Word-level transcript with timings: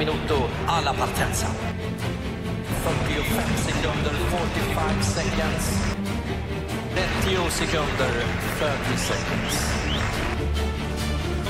minuto 0.00 0.48
alla 0.66 0.92
partenza. 0.94 1.46
45 2.82 3.56
sekunder, 3.56 4.14
45 4.30 5.02
seconds. 5.02 5.94
30 6.94 7.50
sekunder, 7.50 8.12
30 8.58 8.96
seconds. 8.96 9.74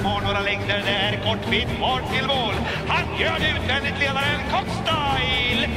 Har 0.04 0.20
några 0.20 0.40
längder 0.40 0.82
där, 0.86 1.20
kort 1.24 1.50
bit 1.50 1.68
kvar 1.76 2.02
till 2.12 2.26
mål. 2.26 2.54
Han 2.88 3.20
gör 3.20 3.38
det 3.38 3.50
utvändigt, 3.62 3.98
ledaren 4.00 4.40
Cockstyle. 4.50 5.68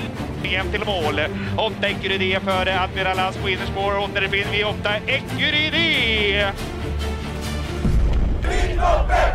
EM 0.43 0.71
till 0.71 0.85
mål. 0.85 1.19
Åtta 1.57 1.87
Ecurydé 1.87 2.39
före 2.39 2.79
Admiral 2.81 3.33
på 3.41 3.49
innerspår. 3.49 4.03
Och 4.03 4.09
där 4.13 4.27
finner 4.27 4.51
vi 4.51 4.63
åtta 4.63 4.95
Ecurydé. 5.07 6.45
Resolve 8.41 9.32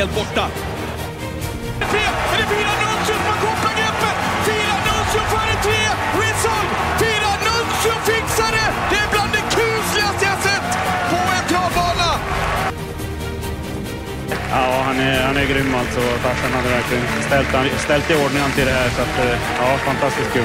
helt 0.00 0.14
borta. 0.14 0.46
Fel! 1.92 2.12
Det 2.38 2.44
fixar 8.12 8.52
det! 8.52 8.72
Det 8.90 8.96
är 8.96 9.08
bland 9.12 9.30
det 9.32 9.56
kusligaste 9.56 10.24
jag 10.24 10.38
sett 10.42 10.78
på 11.10 11.16
en 11.16 11.48
travbana! 11.48 12.10
Ja, 14.50 14.82
han 14.84 15.00
är, 15.00 15.22
han 15.22 15.36
är 15.36 15.44
grym 15.44 15.74
alltså. 15.74 16.00
Farsan 16.00 16.52
hade 16.52 16.68
verkligen 16.68 17.04
ställt, 17.26 17.48
han- 17.54 17.78
ställt 17.78 18.10
i 18.10 18.14
ordning 18.14 18.42
till 18.54 18.66
det 18.66 18.72
här. 18.72 18.88
Så 18.90 19.02
att, 19.02 19.18
eh, 19.26 19.38
ja, 19.60 19.78
fantastiskt 19.78 20.32
kul. 20.32 20.44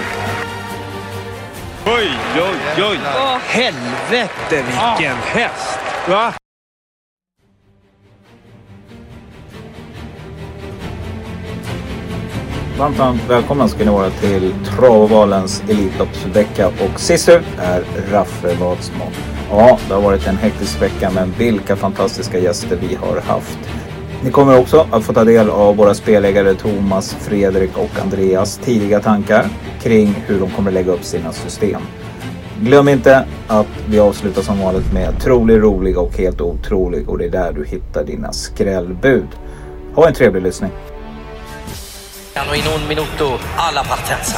Oj, 1.86 2.12
oj, 2.36 2.84
oj! 2.90 3.00
Åh, 3.16 3.38
helvete 3.48 4.30
vilken 4.50 5.18
häst! 5.18 5.80
Va? 6.08 6.34
Varmt, 12.80 12.98
varmt 12.98 13.30
välkomna 13.30 13.68
ska 13.68 13.86
ni 13.86 13.92
vara 13.92 14.10
till 14.10 14.54
Travvalens 14.66 15.64
Elitloppsvecka 15.70 16.68
och 16.68 17.00
sist 17.00 17.30
ut 17.30 17.44
är 17.58 17.84
Raffe 18.12 18.56
Wadsmo. 18.56 19.06
Ja, 19.52 19.80
det 19.88 19.94
har 19.94 20.02
varit 20.02 20.28
en 20.28 20.38
hektisk 20.38 20.82
vecka 20.82 21.12
men 21.16 21.34
vilka 21.38 21.76
fantastiska 21.76 22.40
gäster 22.40 22.78
vi 22.82 22.96
har 22.96 23.22
haft. 23.22 23.60
Ni 24.24 24.32
kommer 24.32 24.60
också 24.60 24.88
att 24.92 25.04
få 25.04 25.14
ta 25.14 25.24
del 25.24 25.50
av 25.50 25.76
våra 25.76 25.94
spelägare 25.94 26.54
Thomas, 26.54 27.14
Fredrik 27.14 27.78
och 27.78 28.00
Andreas 28.04 28.58
tidiga 28.58 29.00
tankar 29.00 29.46
kring 29.82 30.24
hur 30.28 30.40
de 30.40 30.50
kommer 30.50 30.72
lägga 30.72 30.92
upp 30.92 31.04
sina 31.04 31.32
system. 31.32 31.82
Glöm 32.62 32.90
inte 32.90 33.26
att 33.48 33.68
vi 33.90 34.00
avslutar 34.00 34.42
som 34.42 34.60
vanligt 34.60 34.94
med 34.94 35.22
trolig, 35.22 35.62
rolig 35.62 35.98
och 35.98 36.18
helt 36.18 36.42
otrolig 36.42 37.10
och 37.10 37.18
det 37.18 37.26
är 37.26 37.32
där 37.32 37.54
du 37.54 37.66
hittar 37.66 38.04
dina 38.04 38.34
skrällbud. 38.34 39.28
Ha 39.96 40.08
en 40.08 40.14
trevlig 40.14 40.44
lyssning! 40.44 40.72
Hanno 42.38 42.54
in 42.54 42.66
un 42.68 42.86
minuto 42.86 43.40
alla 43.56 43.82
partenza. 43.82 44.38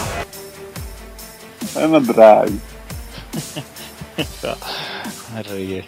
Drag. 1.73 2.51
Herregud. 5.33 5.83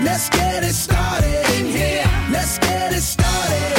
Let's 0.00 0.28
get 0.30 0.62
it 0.62 0.74
started 0.74 1.50
in 1.58 1.66
here. 1.66 2.04
Let's 2.30 2.58
get 2.58 2.92
it 2.92 3.02
started. 3.02 3.73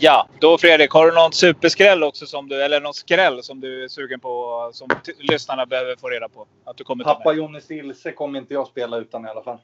Ja, 0.00 0.28
då 0.40 0.58
Fredrik, 0.58 0.90
har 0.90 1.06
du 1.06 1.12
någon 1.12 1.32
superskräll 1.32 2.04
också 2.04 2.26
som 2.26 2.48
du, 2.48 2.62
eller 2.62 2.80
någon 2.80 2.94
skräll 2.94 3.42
som 3.42 3.60
du 3.60 3.84
är 3.84 3.88
sugen 3.88 4.20
på, 4.20 4.70
som 4.72 4.88
lyssnarna 5.18 5.66
behöver 5.66 5.96
få 5.96 6.08
reda 6.08 6.28
på? 6.28 6.46
Att 6.64 6.76
du 6.76 6.84
kommer 6.84 7.04
Pappa? 7.04 7.32
Johnny 7.32 7.60
Silse 7.60 8.12
kommer 8.12 8.38
inte 8.38 8.54
jag 8.54 8.66
spela 8.66 8.96
utan 8.96 9.24
i 9.24 9.28
alla 9.28 9.42
fall. 9.42 9.58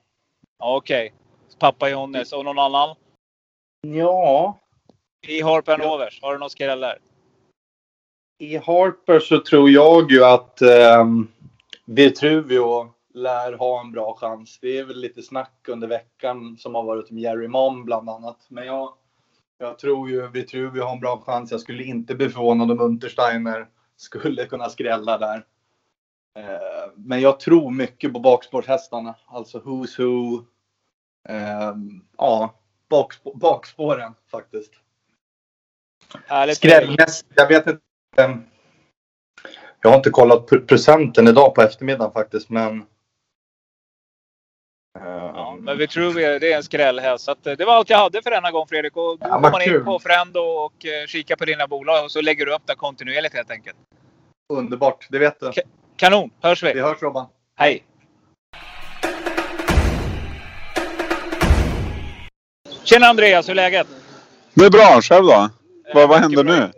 Ja, 0.58 0.76
Okej. 0.76 1.12
Pappa 1.58 1.88
Johannes 1.88 2.32
och 2.32 2.44
någon 2.44 2.58
annan? 2.58 2.96
Ja, 3.86 4.58
I 5.26 5.42
Harper 5.42 5.86
Overs, 5.86 6.22
har 6.22 6.32
du 6.32 6.38
någon 6.38 6.50
skräll 6.50 6.80
där? 6.80 6.98
i 8.38 8.56
Harper 8.56 9.20
så 9.20 9.40
tror 9.40 9.70
jag 9.70 10.12
ju 10.12 10.24
att 10.24 10.62
um, 11.00 11.32
Vitruvio 11.86 12.92
lär 13.14 13.52
ha 13.52 13.80
en 13.80 13.92
bra 13.92 14.16
chans. 14.16 14.58
Det 14.60 14.78
är 14.78 14.84
väl 14.84 15.00
lite 15.00 15.22
snack 15.22 15.68
under 15.68 15.88
veckan 15.88 16.56
som 16.56 16.74
har 16.74 16.82
varit 16.82 17.10
om 17.10 17.18
Jerry 17.18 17.48
Mom 17.48 17.84
bland 17.84 18.10
annat. 18.10 18.46
Men 18.48 18.66
jag, 18.66 18.92
jag 19.64 19.78
tror 19.78 20.10
ju 20.10 20.28
Vitruvio 20.28 20.82
har 20.82 20.92
en 20.92 21.00
bra 21.00 21.20
chans. 21.20 21.50
Jag 21.50 21.60
skulle 21.60 21.84
inte 21.84 22.14
bli 22.14 22.28
förvånad 22.28 22.70
om 22.70 22.80
Untersteiner 22.80 23.66
skulle 23.96 24.46
kunna 24.46 24.68
skrälla 24.68 25.18
där. 25.18 25.46
Eh, 26.38 26.90
men 26.96 27.20
jag 27.20 27.40
tror 27.40 27.70
mycket 27.70 28.12
på 28.12 28.20
bakspårshästarna. 28.20 29.14
Alltså 29.26 29.58
Who's 29.60 29.98
Who. 30.02 30.44
Ehm, 31.28 32.04
ja, 32.18 32.54
bakspå- 32.90 33.38
bakspåren 33.38 34.14
faktiskt. 34.30 34.72
Skrällmässigt, 36.54 37.32
jag 37.36 37.48
vet 37.48 37.66
inte. 37.66 37.80
ehm, 38.16 38.42
Jag 39.82 39.90
har 39.90 39.96
inte 39.96 40.10
kollat 40.10 40.50
pr- 40.50 40.66
procenten 40.66 41.28
idag 41.28 41.54
på 41.54 41.62
eftermiddagen 41.62 42.12
faktiskt, 42.12 42.50
men. 42.50 42.86
Men 45.64 45.78
vi 45.78 45.86
tror 45.86 46.14
det 46.14 46.52
är 46.52 46.56
en 46.56 46.62
skrällhäst. 46.62 47.24
Så 47.24 47.30
att, 47.30 47.46
eh, 47.46 47.52
det 47.52 47.64
var 47.64 47.74
allt 47.74 47.90
jag 47.90 47.98
hade 47.98 48.22
för 48.22 48.30
denna 48.30 48.50
gång 48.50 48.66
Fredrik. 48.66 48.96
Och 48.96 49.18
då 49.18 49.26
Ja, 49.28 49.38
går 49.38 49.50
man 49.50 49.62
in 49.62 49.84
på 49.84 49.98
Frendo 49.98 50.40
och 50.40 50.86
eh, 50.86 51.06
kikar 51.06 51.36
på 51.36 51.44
dina 51.44 51.66
bolag 51.66 52.04
och 52.04 52.10
så 52.10 52.20
lägger 52.20 52.46
du 52.46 52.54
upp 52.54 52.62
det 52.66 52.74
kontinuerligt 52.74 53.34
helt 53.34 53.50
enkelt. 53.50 53.76
Underbart, 54.52 55.06
det 55.10 55.18
vet 55.18 55.40
du. 55.40 55.52
Kanon, 55.96 56.30
hörs 56.42 56.62
vi! 56.62 56.72
Vi 56.72 56.80
hörs 56.80 57.02
Robban. 57.02 57.26
Hej! 57.58 57.84
Tjena 62.84 63.06
Andreas, 63.06 63.48
hur 63.48 63.52
är 63.52 63.54
läget? 63.56 63.86
Det 64.54 64.64
är 64.64 64.70
bra. 64.70 65.00
Själv 65.02 65.24
då? 65.24 65.32
Eh, 65.32 65.48
Vad, 65.94 66.08
vad 66.08 66.18
händer 66.20 66.44
nu? 66.44 66.70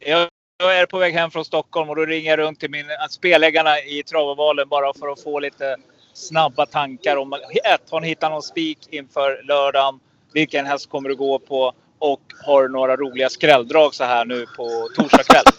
Jag 0.00 0.28
jag 0.58 0.78
är 0.78 0.86
på 0.86 0.98
väg 0.98 1.14
hem 1.14 1.30
från 1.30 1.44
Stockholm 1.44 1.90
och 1.90 1.96
då 1.96 2.04
ringer 2.04 2.30
jag 2.30 2.38
runt 2.38 2.60
till 2.60 2.70
min, 2.70 2.90
äh, 2.90 2.96
spelägarna 3.10 3.78
i 3.80 4.02
Travavalen 4.02 4.68
bara 4.68 4.92
för 4.94 5.08
att 5.08 5.22
få 5.22 5.40
lite 5.40 5.76
snabba 6.16 6.66
tankar 6.66 7.16
om 7.16 7.32
ett, 7.32 7.90
har 7.90 8.00
ni 8.00 8.08
hittat 8.08 8.30
någon 8.30 8.42
spik 8.42 8.78
inför 8.90 9.42
lördagen? 9.48 10.00
Vilken 10.32 10.66
häst 10.66 10.90
kommer 10.90 11.08
du 11.08 11.16
gå 11.16 11.38
på? 11.38 11.72
Och 11.98 12.20
har 12.46 12.62
du 12.62 12.68
några 12.68 12.96
roliga 12.96 13.28
skrälldrag 13.28 13.94
så 13.94 14.04
här 14.04 14.24
nu 14.24 14.46
på 14.56 14.88
torsdag 14.96 15.22
kväll? 15.22 15.44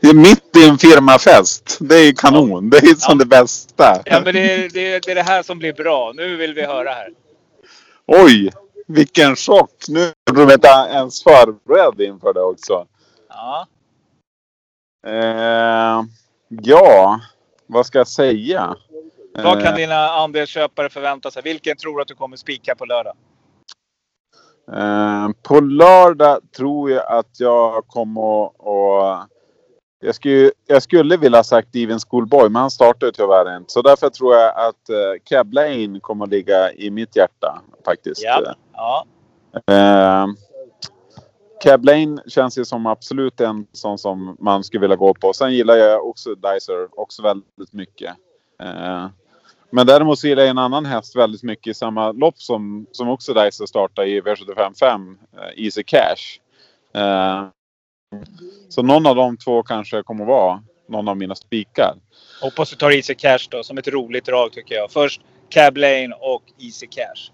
Det 0.00 0.08
är 0.08 0.14
mitt 0.14 0.56
i 0.56 0.68
en 0.68 0.78
firmafest. 0.78 1.78
Det 1.80 1.94
är 1.96 2.12
kanon. 2.12 2.70
Det 2.70 2.76
är 2.76 2.94
som 2.94 3.18
det 3.18 3.26
bästa. 3.26 4.02
Ja, 4.04 4.20
men 4.24 4.34
det, 4.34 4.40
är- 4.54 4.68
det, 4.68 4.92
är- 4.94 5.00
det 5.06 5.10
är 5.10 5.14
det 5.14 5.22
här 5.22 5.42
som 5.42 5.58
blir 5.58 5.72
bra. 5.72 6.12
Nu 6.14 6.36
vill 6.36 6.54
vi 6.54 6.62
höra 6.66 6.90
här. 6.90 7.08
Oj! 8.06 8.50
Vilken 8.86 9.36
chock! 9.36 9.70
Nu 9.88 10.00
är 10.30 10.32
du 10.32 10.42
inte 10.54 10.68
ens 10.68 11.22
förberedd 11.22 12.00
inför 12.00 12.32
det 12.34 12.40
också. 12.40 12.86
Ja. 13.28 13.66
Eh, 15.06 16.02
ja, 16.48 17.20
vad 17.66 17.86
ska 17.86 17.98
jag 17.98 18.08
säga? 18.08 18.76
Vad 19.44 19.62
kan 19.62 19.72
Eh, 19.72 19.76
dina 19.76 20.08
andelsköpare 20.08 20.90
förvänta 20.90 21.30
sig? 21.30 21.42
Vilken 21.42 21.76
tror 21.76 21.96
du 21.96 22.02
att 22.02 22.08
du 22.08 22.14
kommer 22.14 22.36
spika 22.36 22.74
på 22.74 22.84
lördag? 22.84 23.14
Eh, 24.72 25.28
på 25.42 25.60
lördag 25.60 26.38
tror 26.56 26.90
jag 26.90 27.06
att 27.06 27.40
jag 27.40 27.86
kommer 27.86 28.46
att, 28.46 29.28
Jag 30.00 30.14
skulle, 30.14 30.50
jag 30.66 30.82
skulle 30.82 31.16
vilja 31.16 31.38
ha 31.38 31.44
sagt 31.44 31.76
Even 31.76 31.98
Schoolboy, 31.98 32.48
men 32.48 32.60
han 32.60 32.70
startar 32.70 33.10
tyvärr 33.10 33.56
inte. 33.56 33.72
Så 33.72 33.82
därför 33.82 34.10
tror 34.10 34.34
jag 34.34 34.48
att 34.56 34.90
uh, 34.90 34.96
Cab 35.24 35.52
Lane 35.52 36.00
kommer 36.00 36.24
att 36.24 36.30
ligga 36.30 36.72
i 36.72 36.90
mitt 36.90 37.16
hjärta 37.16 37.62
faktiskt. 37.84 38.22
Ja. 38.22 38.54
ja. 38.72 39.06
Uh, 39.70 40.34
Cab 41.60 41.84
Lane 41.84 42.22
känns 42.26 42.58
ju 42.58 42.64
som 42.64 42.86
absolut 42.86 43.40
en 43.40 43.66
sån 43.72 43.98
som 43.98 44.36
man 44.40 44.64
skulle 44.64 44.80
vilja 44.80 44.96
gå 44.96 45.14
på. 45.14 45.32
Sen 45.32 45.52
gillar 45.52 45.76
jag 45.76 46.06
också 46.06 46.34
Dicer 46.34 47.00
också 47.00 47.22
väldigt 47.22 47.72
mycket. 47.72 48.14
Uh, 48.62 49.06
men 49.70 49.86
däremot 49.86 50.18
så 50.18 50.28
gillar 50.28 50.42
jag 50.42 50.50
en 50.50 50.58
annan 50.58 50.86
häst 50.86 51.16
väldigt 51.16 51.42
mycket 51.42 51.70
i 51.70 51.74
samma 51.74 52.12
lopp 52.12 52.38
som, 52.38 52.86
som 52.92 53.08
också 53.08 53.34
Dicer 53.34 53.66
startar 53.66 54.04
i 54.04 54.20
V755, 54.20 55.08
uh, 55.10 55.16
Easy 55.56 55.82
Cash. 55.82 56.40
Uh, 56.96 57.48
så 58.68 58.82
någon 58.82 59.06
av 59.06 59.16
de 59.16 59.36
två 59.36 59.62
kanske 59.62 60.02
kommer 60.02 60.24
att 60.24 60.28
vara 60.28 60.62
någon 60.88 61.08
av 61.08 61.16
mina 61.16 61.34
spikar. 61.34 61.94
Hoppas 62.42 62.70
du 62.70 62.76
tar 62.76 62.90
Easy 62.90 63.14
Cash 63.14 63.48
då, 63.50 63.62
som 63.62 63.78
ett 63.78 63.88
roligt 63.88 64.24
drag 64.24 64.52
tycker 64.52 64.74
jag. 64.74 64.90
Först 64.90 65.20
Cab 65.48 65.76
Lane 65.76 66.14
och 66.20 66.42
Easy 66.58 66.86
Cash. 66.86 67.32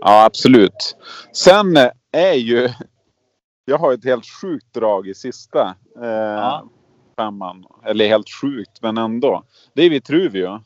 Ja, 0.00 0.24
absolut. 0.24 0.96
Sen 1.32 1.76
är 2.12 2.34
ju... 2.34 2.68
Jag 3.64 3.78
har 3.78 3.92
ett 3.92 4.04
helt 4.04 4.26
sjukt 4.26 4.74
drag 4.74 5.08
i 5.08 5.14
sista 5.14 5.74
eh, 6.02 6.08
ja. 6.08 6.68
femman. 7.16 7.64
Eller 7.84 8.08
helt 8.08 8.30
sjukt, 8.30 8.82
men 8.82 8.98
ändå. 8.98 9.44
Det 9.74 9.82
är 9.82 9.90
Vitruvio. 9.90 10.60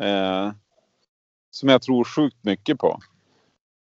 Eh, 0.00 0.52
som 1.50 1.68
jag 1.68 1.82
tror 1.82 2.04
sjukt 2.04 2.44
mycket 2.44 2.78
på. 2.78 3.00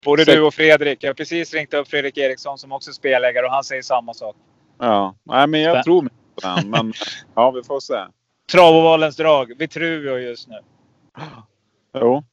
Både 0.04 0.24
Så... 0.24 0.30
du 0.30 0.42
och 0.42 0.54
Fredrik. 0.54 1.04
Jag 1.04 1.08
har 1.08 1.14
precis 1.14 1.54
ringt 1.54 1.74
upp 1.74 1.88
Fredrik 1.88 2.18
Eriksson 2.18 2.58
som 2.58 2.72
också 2.72 2.90
är 2.90 2.94
spelägare 2.94 3.46
och 3.46 3.52
han 3.52 3.64
säger 3.64 3.82
samma 3.82 4.14
sak. 4.14 4.36
Ja, 4.78 5.14
nej 5.22 5.46
men 5.46 5.60
jag 5.60 5.74
Spän... 5.74 5.84
tror 5.84 6.02
mycket 6.02 6.18
på 6.34 6.40
den. 6.48 6.70
Men 6.70 6.92
ja, 7.34 7.50
vi 7.50 7.62
får 7.62 7.80
se. 7.80 8.06
Travovalens 8.52 9.16
drag. 9.16 9.58
Vitruvio 9.58 10.18
just 10.18 10.48
nu. 10.48 10.58
Jo. 11.94 12.24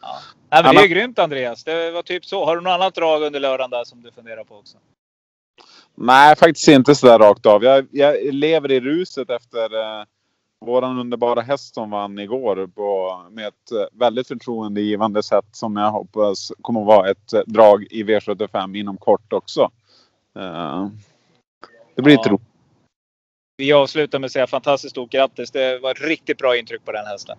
Ja. 0.00 0.18
Nej, 0.50 0.62
men 0.62 0.74
det 0.74 0.82
är 0.82 0.88
grymt 0.88 1.18
Andreas. 1.18 1.64
Det 1.64 1.90
var 1.90 2.02
typ 2.02 2.24
så. 2.24 2.44
Har 2.44 2.56
du 2.56 2.62
något 2.62 2.70
annat 2.70 2.94
drag 2.94 3.22
under 3.22 3.40
lördagen 3.40 3.70
där 3.70 3.84
som 3.84 4.02
du 4.02 4.12
funderar 4.12 4.44
på 4.44 4.56
också? 4.56 4.78
Nej, 5.94 6.36
faktiskt 6.36 6.68
inte 6.68 6.94
sådär 6.94 7.18
rakt 7.18 7.46
av. 7.46 7.64
Jag, 7.64 7.86
jag 7.90 8.34
lever 8.34 8.72
i 8.72 8.80
ruset 8.80 9.30
efter 9.30 9.74
eh, 9.80 10.04
våran 10.64 10.98
underbara 10.98 11.40
häst 11.40 11.74
som 11.74 11.90
vann 11.90 12.18
igår 12.18 12.66
på, 12.66 13.20
med 13.30 13.46
ett 13.46 13.72
eh, 13.72 13.98
väldigt 13.98 14.28
förtroendegivande 14.28 15.22
sätt 15.22 15.44
som 15.52 15.76
jag 15.76 15.90
hoppas 15.90 16.52
kommer 16.62 16.80
att 16.80 16.86
vara 16.86 17.10
ett 17.10 17.32
eh, 17.32 17.40
drag 17.46 17.86
i 17.90 18.04
V75 18.04 18.76
inom 18.76 18.96
kort 18.96 19.32
också. 19.32 19.70
Uh, 20.38 20.88
det 21.94 22.02
blir 22.02 22.18
ja. 22.22 22.30
roligt. 22.30 22.42
Vi 23.56 23.72
avslutar 23.72 24.18
med 24.18 24.26
att 24.26 24.32
säga 24.32 24.46
fantastiskt 24.46 24.90
stort 24.90 25.10
grattis. 25.10 25.50
Det 25.50 25.78
var 25.78 25.90
ett 25.90 26.00
riktigt 26.00 26.38
bra 26.38 26.56
intryck 26.56 26.84
på 26.84 26.92
den 26.92 27.06
hästen. 27.06 27.38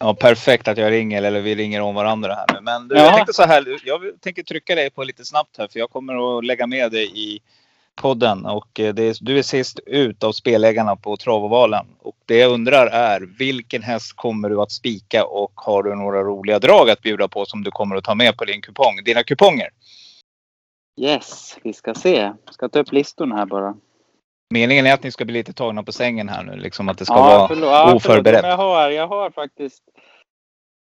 Ja, 0.00 0.14
perfekt 0.14 0.68
att 0.68 0.78
jag 0.78 0.92
ringer 0.92 1.22
eller 1.22 1.40
vi 1.40 1.54
ringer 1.54 1.80
om 1.80 1.94
varandra 1.94 2.34
här 2.34 2.46
nu. 2.54 2.60
Men 2.60 2.88
du, 2.88 2.96
jag 2.96 3.14
tänkte 3.14 3.32
så 3.32 3.42
här. 3.42 3.78
Jag 3.84 4.20
tänker 4.20 4.42
trycka 4.42 4.74
dig 4.74 4.90
på 4.90 5.04
lite 5.04 5.24
snabbt 5.24 5.58
här 5.58 5.68
för 5.68 5.78
jag 5.78 5.90
kommer 5.90 6.38
att 6.38 6.44
lägga 6.44 6.66
med 6.66 6.92
dig 6.92 7.10
i 7.14 7.40
podden 7.98 8.46
och 8.46 8.80
eh, 8.80 8.88
är, 8.88 9.24
du 9.24 9.38
är 9.38 9.42
sist 9.42 9.80
ut 9.86 10.24
av 10.24 10.32
spelägarna 10.32 10.96
på 10.96 11.16
Travovalen. 11.16 11.86
Och 11.98 12.16
det 12.26 12.38
jag 12.38 12.52
undrar 12.52 12.86
är 12.86 13.20
vilken 13.38 13.82
häst 13.82 14.12
kommer 14.16 14.48
du 14.48 14.60
att 14.60 14.72
spika 14.72 15.24
och 15.24 15.52
har 15.54 15.82
du 15.82 15.94
några 15.94 16.22
roliga 16.22 16.58
drag 16.58 16.90
att 16.90 17.00
bjuda 17.00 17.28
på 17.28 17.44
som 17.44 17.64
du 17.64 17.70
kommer 17.70 17.96
att 17.96 18.04
ta 18.04 18.14
med 18.14 18.36
på 18.36 18.44
din 18.44 18.60
kupong, 18.60 19.04
dina 19.04 19.22
kuponger? 19.22 19.68
Yes, 21.00 21.58
vi 21.62 21.72
ska 21.72 21.94
se. 21.94 22.32
Ska 22.50 22.68
ta 22.68 22.78
upp 22.78 22.92
listorna 22.92 23.36
här 23.36 23.46
bara. 23.46 23.74
Meningen 24.54 24.86
är 24.86 24.94
att 24.94 25.02
ni 25.02 25.10
ska 25.10 25.24
bli 25.24 25.34
lite 25.34 25.52
tagna 25.52 25.82
på 25.82 25.92
sängen 25.92 26.28
här 26.28 26.44
nu, 26.44 26.56
liksom 26.56 26.88
att 26.88 26.98
det 26.98 27.04
ska 27.04 27.14
ja, 27.14 27.38
vara 27.38 27.48
förlåt, 27.48 27.70
ja, 27.70 27.94
oförberett. 27.94 28.44
Jag 28.44 28.56
har, 28.56 28.90
jag 28.90 29.08
har 29.08 29.30
faktiskt 29.30 29.82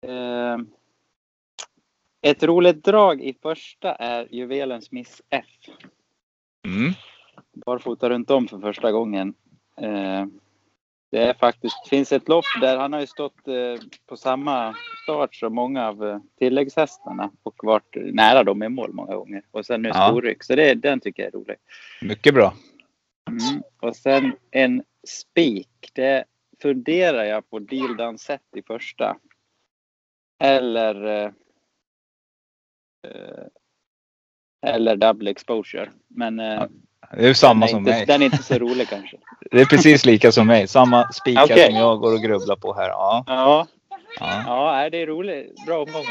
eh, 0.08 0.58
ett 2.22 2.44
roligt 2.44 2.84
drag 2.84 3.22
i 3.22 3.34
första 3.42 3.96
är 3.96 4.28
juvelens 4.32 4.92
Miss 4.92 5.22
F. 5.30 5.46
Mm. 6.66 6.94
Barfota 7.66 8.10
runt 8.10 8.32
om 8.32 8.48
för 8.48 8.60
första 8.60 8.92
gången. 8.92 9.34
Eh, 9.82 10.26
det 11.12 11.24
är 11.24 11.34
faktiskt, 11.34 11.88
finns 11.88 12.12
ett 12.12 12.28
lopp 12.28 12.46
där 12.62 12.78
han 12.78 12.94
har 12.94 13.00
ju 13.00 13.08
stått 13.08 13.48
eh, 13.48 13.88
på 14.06 14.18
samma 14.18 14.76
start 15.04 15.36
som 15.36 15.56
många 15.56 15.88
av 15.88 16.06
eh, 16.06 16.20
tilläggshästarna 16.40 17.32
och 17.44 17.56
varit 17.64 17.96
nära 17.96 18.44
dem 18.44 18.64
i 18.64 18.70
mål 18.70 18.94
många 18.94 19.16
gånger. 19.16 19.44
Och 19.52 19.66
sen 19.66 19.82
nu 19.82 19.90
ja. 19.90 20.08
storryck. 20.08 20.44
Så 20.44 20.56
det, 20.56 20.74
den 20.74 21.00
tycker 21.00 21.24
jag 21.24 21.34
är 21.34 21.38
rolig. 21.38 21.58
Mycket 22.02 22.34
bra. 22.34 22.54
Mm. 23.30 23.64
Och 23.82 23.96
sen 23.96 24.36
en 24.52 24.84
spik. 25.08 25.92
Det 25.94 26.24
funderar 26.62 27.24
jag 27.24 27.50
på 27.50 27.60
Deal 27.60 27.98
Done 27.98 28.18
Set 28.18 28.42
i 28.56 28.62
första. 28.62 29.18
Eller 30.44 31.26
eh, 33.04 33.46
eller 34.66 34.96
double 34.96 35.32
exposure. 35.32 35.90
Men 36.08 36.40
eh, 36.40 36.64
det 37.12 37.30
är 37.30 37.34
samma 37.34 37.68
som 37.68 37.80
inte, 37.80 37.92
mig. 37.92 38.06
Den 38.06 38.22
är 38.22 38.26
inte 38.26 38.44
så 38.44 38.54
rolig 38.54 38.90
kanske. 38.90 39.18
Det 39.52 39.62
är 39.62 39.66
precis 39.66 40.06
lika 40.06 40.32
som 40.32 40.48
mig. 40.48 40.68
Samma 40.68 41.12
spikar 41.12 41.44
okay. 41.44 41.66
som 41.66 41.76
jag 41.76 42.00
går 42.00 42.14
och 42.14 42.22
grubblar 42.22 42.56
på 42.56 42.74
här. 42.74 42.90
Ja, 42.90 43.24
ja. 43.28 43.68
ja. 44.20 44.44
ja 44.84 44.90
det 44.90 45.02
är 45.02 45.08
roligt. 45.08 45.66
Bra 45.66 45.78
omgång. 45.78 46.04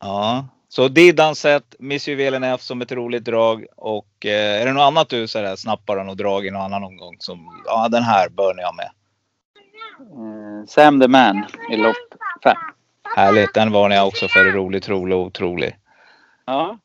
Ja, 0.00 0.46
så 0.68 0.88
Diddan 0.88 1.34
sett 1.34 1.74
Miss 1.78 2.08
Juvelen 2.08 2.44
F 2.44 2.60
som 2.60 2.80
ett 2.80 2.92
roligt 2.92 3.24
drag. 3.24 3.66
Och 3.76 4.26
eh, 4.26 4.62
är 4.62 4.66
det 4.66 4.72
något 4.72 4.82
annat 4.82 5.08
du 5.08 5.28
så 5.28 5.38
här, 5.38 5.86
bara 5.86 6.04
något 6.04 6.18
drag 6.18 6.46
i 6.46 6.50
någon 6.50 6.62
annan 6.62 6.84
omgång 6.84 7.16
som 7.18 7.62
ja 7.66 7.88
den 7.88 8.02
här 8.02 8.28
bör 8.28 8.54
ni 8.54 8.62
ha 8.62 8.72
med? 8.72 8.90
Mm, 10.16 10.66
Sam 10.66 11.00
the 11.00 11.08
Man 11.08 11.46
i 11.72 11.76
lopp 11.76 11.96
5. 12.44 12.56
Härligt, 13.16 13.54
den 13.54 13.72
var 13.72 13.88
ni 13.88 14.00
också 14.00 14.28
för 14.28 14.44
rolig, 14.44 14.82
trolig 14.82 15.18
och 15.18 15.24
otrolig. 15.24 15.76
Ja. 16.46 16.78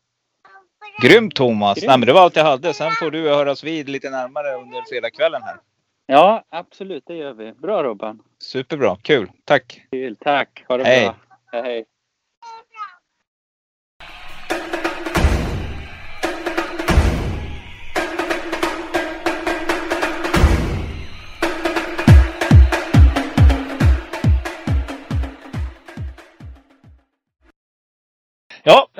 Grymt 1.01 1.35
Thomas! 1.35 1.75
Grymt. 1.75 1.87
Nej, 1.87 1.97
men 1.97 2.07
det 2.07 2.13
var 2.13 2.21
allt 2.21 2.35
jag 2.35 2.43
hade. 2.43 2.73
Sen 2.73 2.91
får 2.91 3.11
du 3.11 3.29
höras 3.29 3.63
vid 3.63 3.89
lite 3.89 4.09
närmare 4.09 4.53
under 4.53 4.81
fredagskvällen 4.89 5.43
här. 5.43 5.57
Ja, 6.05 6.43
absolut. 6.49 7.03
Det 7.07 7.15
gör 7.15 7.33
vi. 7.33 7.53
Bra 7.53 7.83
Robban! 7.83 8.19
Superbra! 8.39 8.97
Kul! 9.01 9.31
Tack! 9.45 9.81
Kul, 9.91 10.15
tack! 10.15 10.65
Ha 10.67 10.77
det 10.77 10.83
hej. 10.83 11.05
bra! 11.05 11.15
Hej, 11.51 11.61
hej! 11.61 11.85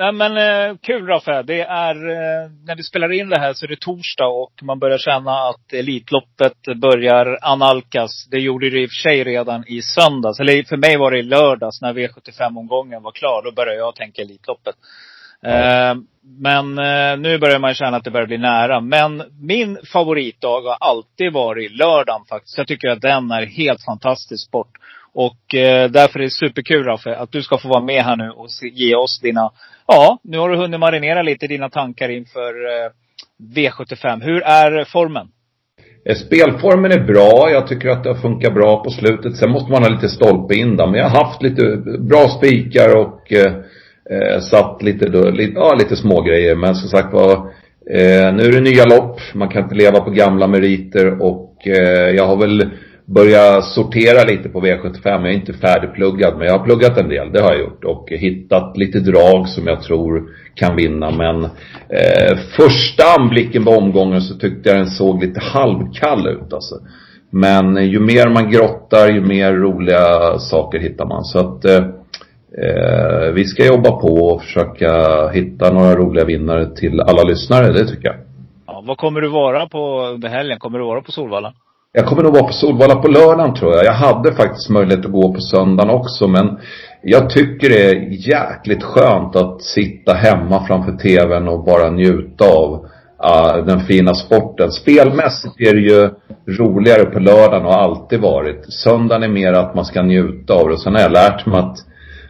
Ja, 0.02 0.12
men 0.12 0.36
eh, 0.36 0.76
kul 0.82 1.06
Raffe. 1.06 1.42
Det 1.42 1.60
är, 1.60 1.94
eh, 1.94 2.50
när 2.66 2.76
vi 2.76 2.82
spelar 2.82 3.12
in 3.12 3.28
det 3.28 3.38
här 3.38 3.52
så 3.52 3.66
är 3.66 3.68
det 3.68 3.80
torsdag 3.80 4.26
och 4.26 4.52
man 4.62 4.78
börjar 4.78 4.98
känna 4.98 5.32
att 5.32 5.72
Elitloppet 5.72 6.80
börjar 6.80 7.38
analkas. 7.42 8.26
Det 8.30 8.38
gjorde 8.38 8.70
det 8.70 8.80
i 8.80 8.86
och 8.86 8.90
för 8.90 9.08
sig 9.08 9.24
redan 9.24 9.64
i 9.66 9.82
söndags. 9.82 10.40
Eller 10.40 10.62
för 10.62 10.76
mig 10.76 10.96
var 10.96 11.10
det 11.10 11.18
i 11.18 11.22
lördags 11.22 11.82
när 11.82 11.94
V75-omgången 11.94 13.02
var 13.02 13.12
klar. 13.12 13.42
Då 13.44 13.52
började 13.52 13.78
jag 13.78 13.94
tänka 13.94 14.22
Elitloppet. 14.22 14.74
Eh, 15.46 15.94
men 16.22 16.78
eh, 16.78 17.18
nu 17.18 17.38
börjar 17.38 17.58
man 17.58 17.74
känna 17.74 17.96
att 17.96 18.04
det 18.04 18.10
börjar 18.10 18.26
bli 18.26 18.38
nära. 18.38 18.80
Men 18.80 19.22
min 19.40 19.78
favoritdag 19.92 20.60
har 20.60 20.76
alltid 20.80 21.32
varit 21.32 21.72
lördagen 21.72 22.24
faktiskt. 22.28 22.58
Jag 22.58 22.66
tycker 22.66 22.88
att 22.88 23.02
den 23.02 23.30
är 23.30 23.46
helt 23.46 23.84
fantastisk 23.84 24.48
sport. 24.48 24.70
Och 25.12 25.54
eh, 25.54 25.90
därför 25.90 26.18
är 26.18 26.24
det 26.24 26.30
superkul 26.30 26.84
Raffe, 26.84 27.16
att 27.16 27.32
du 27.32 27.42
ska 27.42 27.58
få 27.58 27.68
vara 27.68 27.84
med 27.84 28.02
här 28.02 28.16
nu 28.16 28.30
och 28.30 28.50
se, 28.50 28.68
ge 28.68 28.94
oss 28.94 29.20
dina, 29.20 29.50
ja, 29.86 30.18
nu 30.22 30.38
har 30.38 30.50
du 30.50 30.56
hunnit 30.56 30.80
marinera 30.80 31.22
lite 31.22 31.46
dina 31.46 31.68
tankar 31.68 32.08
inför 32.08 32.52
eh, 32.66 32.90
V75. 33.54 34.22
Hur 34.22 34.42
är 34.42 34.84
formen? 34.84 35.28
Eh, 36.04 36.16
spelformen 36.16 36.92
är 36.92 37.04
bra. 37.04 37.50
Jag 37.52 37.66
tycker 37.66 37.88
att 37.88 38.04
det 38.04 38.10
har 38.10 38.16
funkat 38.22 38.54
bra 38.54 38.84
på 38.84 38.90
slutet. 38.90 39.36
Sen 39.36 39.50
måste 39.50 39.72
man 39.72 39.82
ha 39.82 39.90
lite 39.90 40.08
stolpe 40.08 40.54
in 40.54 40.76
där. 40.76 40.86
Men 40.86 41.00
jag 41.00 41.08
har 41.08 41.24
haft 41.24 41.42
lite 41.42 41.66
eh, 41.66 42.00
bra 42.00 42.28
spikar 42.28 42.96
och 42.96 43.32
eh, 43.32 43.52
eh, 44.10 44.40
satt 44.40 44.82
lite, 44.82 45.08
då, 45.08 45.30
lite, 45.30 45.52
ja, 45.54 45.74
lite 45.74 45.96
små 45.96 46.22
grejer. 46.22 46.56
Men 46.56 46.74
som 46.74 46.88
sagt 46.88 47.12
var, 47.12 47.32
eh, 47.90 48.34
nu 48.34 48.42
är 48.42 48.52
det 48.52 48.60
nya 48.60 48.84
lopp. 48.84 49.20
Man 49.34 49.48
kan 49.48 49.62
inte 49.62 49.74
leva 49.74 50.00
på 50.00 50.10
gamla 50.10 50.46
meriter 50.46 51.22
och 51.22 51.66
eh, 51.66 52.10
jag 52.16 52.26
har 52.26 52.36
väl 52.36 52.70
börja 53.14 53.62
sortera 53.62 54.24
lite 54.24 54.48
på 54.48 54.60
V75. 54.60 55.00
Jag 55.04 55.26
är 55.26 55.32
inte 55.32 55.52
färdigpluggad 55.52 56.38
men 56.38 56.46
jag 56.46 56.58
har 56.58 56.64
pluggat 56.64 56.98
en 56.98 57.08
del, 57.08 57.32
det 57.32 57.40
har 57.40 57.52
jag 57.52 57.60
gjort. 57.60 57.84
Och 57.84 58.08
hittat 58.10 58.76
lite 58.76 59.00
drag 59.00 59.48
som 59.48 59.66
jag 59.66 59.82
tror 59.82 60.30
kan 60.54 60.76
vinna. 60.76 61.10
Men 61.10 61.44
eh, 61.88 62.38
första 62.56 63.04
anblicken 63.18 63.64
på 63.64 63.70
omgången 63.70 64.20
så 64.20 64.34
tyckte 64.34 64.68
jag 64.68 64.78
den 64.78 64.86
såg 64.86 65.22
lite 65.22 65.40
halvkall 65.40 66.28
ut 66.28 66.52
alltså. 66.52 66.74
Men 67.30 67.76
eh, 67.76 67.84
ju 67.84 68.00
mer 68.00 68.28
man 68.28 68.50
grottar 68.50 69.08
ju 69.08 69.20
mer 69.20 69.52
roliga 69.52 70.38
saker 70.38 70.78
hittar 70.78 71.06
man. 71.06 71.24
Så 71.24 71.38
att 71.38 71.64
eh, 71.64 71.84
eh, 72.64 73.32
vi 73.34 73.44
ska 73.44 73.66
jobba 73.66 73.90
på 73.90 74.14
och 74.14 74.42
försöka 74.42 74.92
hitta 75.28 75.72
några 75.72 75.94
roliga 75.94 76.24
vinnare 76.24 76.76
till 76.76 77.00
alla 77.00 77.22
lyssnare, 77.22 77.72
det 77.72 77.86
tycker 77.86 78.08
jag. 78.08 78.16
Ja, 78.66 78.82
vad 78.86 78.96
kommer 78.96 79.20
du 79.20 79.28
vara 79.28 79.66
på 79.66 80.06
under 80.14 80.28
helgen? 80.28 80.58
Kommer 80.58 80.78
du 80.78 80.84
vara 80.84 81.02
på 81.02 81.12
Solvalla? 81.12 81.52
Jag 81.92 82.06
kommer 82.06 82.22
nog 82.22 82.32
vara 82.32 82.46
på 82.46 82.52
Solvalla 82.52 82.96
på 82.96 83.08
lördagen 83.08 83.54
tror 83.54 83.74
jag. 83.74 83.84
Jag 83.84 83.92
hade 83.92 84.32
faktiskt 84.32 84.70
möjlighet 84.70 85.04
att 85.04 85.12
gå 85.12 85.34
på 85.34 85.40
söndagen 85.40 85.90
också 85.90 86.28
men 86.28 86.58
jag 87.02 87.30
tycker 87.30 87.68
det 87.68 87.90
är 87.90 88.28
jäkligt 88.28 88.82
skönt 88.82 89.36
att 89.36 89.62
sitta 89.62 90.14
hemma 90.14 90.66
framför 90.66 90.92
tvn 90.92 91.48
och 91.48 91.64
bara 91.64 91.90
njuta 91.90 92.44
av 92.44 92.72
uh, 93.24 93.66
den 93.66 93.80
fina 93.80 94.14
sporten. 94.14 94.72
Spelmässigt 94.72 95.60
är 95.60 95.74
det 95.74 95.80
ju 95.80 96.10
roligare 96.58 97.04
på 97.04 97.18
lördagen 97.18 97.66
och 97.66 97.72
har 97.72 97.82
alltid 97.82 98.20
varit. 98.20 98.72
Söndagen 98.72 99.22
är 99.22 99.28
mer 99.28 99.52
att 99.52 99.74
man 99.74 99.84
ska 99.84 100.02
njuta 100.02 100.54
av 100.54 100.68
det. 100.68 100.78
Sen 100.78 100.94
har 100.94 101.02
jag 101.02 101.12
lärt 101.12 101.46
mig 101.46 101.58
att 101.58 101.76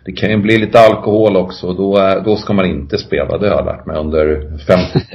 det 0.04 0.12
kan 0.12 0.30
ju 0.30 0.36
bli 0.36 0.58
lite 0.58 0.80
alkohol 0.80 1.36
också 1.36 1.66
och 1.66 1.76
då, 1.76 2.22
då 2.24 2.36
ska 2.36 2.52
man 2.52 2.66
inte 2.66 2.98
spela. 2.98 3.38
Det 3.38 3.48
har 3.48 3.56
jag 3.56 3.66
lärt 3.66 3.86
mig 3.86 3.96
under 3.96 4.58
50 4.66 5.06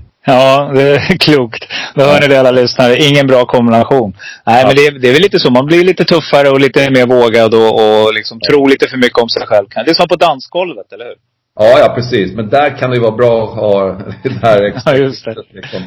Ja, 0.24 0.70
det 0.74 0.82
är 0.82 1.18
klokt. 1.26 1.64
Då 1.94 2.02
hör 2.02 2.20
ni 2.20 2.26
det 2.28 2.40
alla 2.40 2.50
lyssnare. 2.50 2.96
Ingen 2.96 3.26
bra 3.26 3.44
kombination. 3.44 4.16
Nej, 4.46 4.60
ja. 4.60 4.66
men 4.66 4.76
det 4.76 4.98
det 4.98 5.08
är 5.08 5.12
väl 5.12 5.22
lite 5.22 5.40
så. 5.40 5.50
Man 5.50 5.66
blir 5.66 5.84
lite 5.84 6.04
tuffare 6.04 6.50
och 6.50 6.60
lite 6.60 6.90
mer 6.90 7.06
vågad 7.06 7.54
och, 7.54 7.72
och 7.74 8.14
liksom 8.14 8.38
ja. 8.40 8.50
tror 8.50 8.68
lite 8.68 8.88
för 8.88 8.96
mycket 8.96 9.18
om 9.18 9.28
sig 9.28 9.46
själv. 9.46 9.66
Det 9.84 9.90
är 9.90 9.94
som 9.94 10.08
på 10.08 10.16
dansgolvet, 10.16 10.92
eller 10.92 11.04
hur? 11.04 11.14
Ja, 11.58 11.78
ja 11.78 11.92
precis. 11.94 12.32
Men 12.34 12.48
där 12.48 12.78
kan 12.78 12.90
det 12.90 12.96
ju 12.96 13.02
vara 13.02 13.16
bra 13.16 13.44
att 13.44 13.58
ha 13.58 13.84
det 14.22 14.46
här 14.46 14.62
extra. 14.62 14.96
Ja, 14.96 14.98
just 14.98 15.24
det. 15.24 15.34
Liksom. 15.50 15.82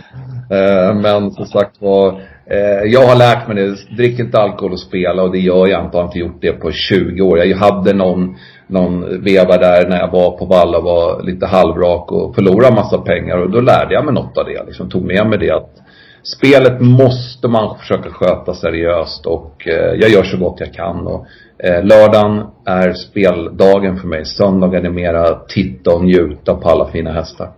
Eh, 0.52 0.96
men 0.96 1.32
som 1.32 1.46
sagt 1.46 1.82
var, 1.82 2.22
eh, 2.52 2.84
jag 2.86 3.08
har 3.08 3.16
lärt 3.16 3.48
mig 3.48 3.56
det. 3.56 3.96
Drick 3.98 4.20
inte 4.20 4.38
alkohol 4.40 4.72
och 4.72 4.80
spela 4.80 5.24
och 5.24 5.32
det 5.32 5.40
gör 5.40 5.68
jag 5.68 5.86
inte. 5.86 5.98
Jag 5.98 6.04
har 6.04 6.08
inte 6.08 6.20
gjort 6.20 6.42
det 6.42 6.52
på 6.52 6.72
20 6.72 7.22
år. 7.22 7.38
Jag 7.40 7.58
hade 7.58 7.94
någon 7.94 8.36
någon 8.74 9.24
veva 9.24 9.58
där 9.58 9.90
när 9.90 10.00
jag 10.00 10.12
var 10.12 10.38
på 10.38 10.46
Valla 10.46 10.78
och 10.78 10.84
var 10.84 11.24
lite 11.24 11.46
halvrak 11.46 12.12
och 12.12 12.36
förlorade 12.36 12.76
massa 12.76 12.98
pengar 12.98 13.38
och 13.38 13.52
då 13.52 13.60
lärde 13.60 13.94
jag 13.94 14.06
mig 14.06 14.14
något 14.14 14.38
av 14.38 14.46
det. 14.46 14.64
Liksom 14.66 14.90
tog 14.90 15.04
med 15.06 15.28
mig 15.28 15.40
det 15.40 15.52
att 15.52 15.70
spelet 16.24 16.82
måste 16.82 17.48
man 17.48 17.78
försöka 17.80 18.10
sköta 18.10 18.54
seriöst 18.54 19.26
och 19.26 19.68
eh, 19.68 19.94
jag 20.00 20.10
gör 20.10 20.24
så 20.24 20.38
gott 20.38 20.60
jag 20.60 20.74
kan. 20.74 21.08
Och, 21.08 21.26
eh, 21.58 21.84
lördagen 21.84 22.44
är 22.66 22.94
speldagen 22.94 23.98
för 23.98 24.08
mig. 24.08 24.26
Söndagen 24.26 24.86
är 24.86 24.90
mera 24.90 25.40
titta 25.48 25.96
och 25.96 26.04
njuta 26.04 26.56
på 26.56 26.70
alla 26.70 26.88
fina 26.92 27.12
hästar. 27.12 27.50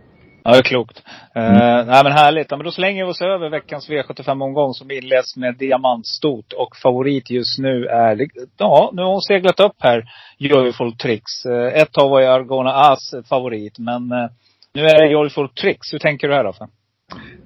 Ja, 0.47 0.51
det 0.51 0.57
är 0.57 0.61
klokt. 0.63 1.03
Mm. 1.35 1.51
Uh, 1.51 1.85
nej 1.85 2.03
men 2.03 2.11
härligt. 2.11 2.47
Ja, 2.49 2.57
men 2.57 2.65
då 2.65 2.71
slänger 2.71 3.05
vi 3.05 3.11
oss 3.11 3.21
över 3.21 3.49
veckans 3.49 3.89
V75-omgång 3.89 4.73
som 4.73 4.91
inleds 4.91 5.37
med 5.37 5.55
diamantstot. 5.57 6.53
Och 6.53 6.75
favorit 6.83 7.29
just 7.29 7.59
nu 7.59 7.85
är, 7.85 8.27
ja, 8.57 8.91
nu 8.93 9.01
har 9.01 9.11
hon 9.11 9.21
seglat 9.21 9.59
upp 9.59 9.75
här, 9.79 10.03
Joyful 10.37 10.97
Tricks. 10.97 11.45
Uh, 11.45 11.81
ett 11.81 11.91
tag 11.91 12.09
var 12.09 12.21
ju 12.21 12.27
Argona 12.27 12.73
As 12.73 13.13
favorit, 13.29 13.79
men 13.79 14.11
uh, 14.11 14.29
nu 14.73 14.81
är 14.81 15.01
det 15.01 15.11
Joyful 15.11 15.49
Tricks. 15.49 15.93
Hur 15.93 15.99
tänker 15.99 16.27
du 16.27 16.33
här 16.33 16.43
Raffe? 16.43 16.67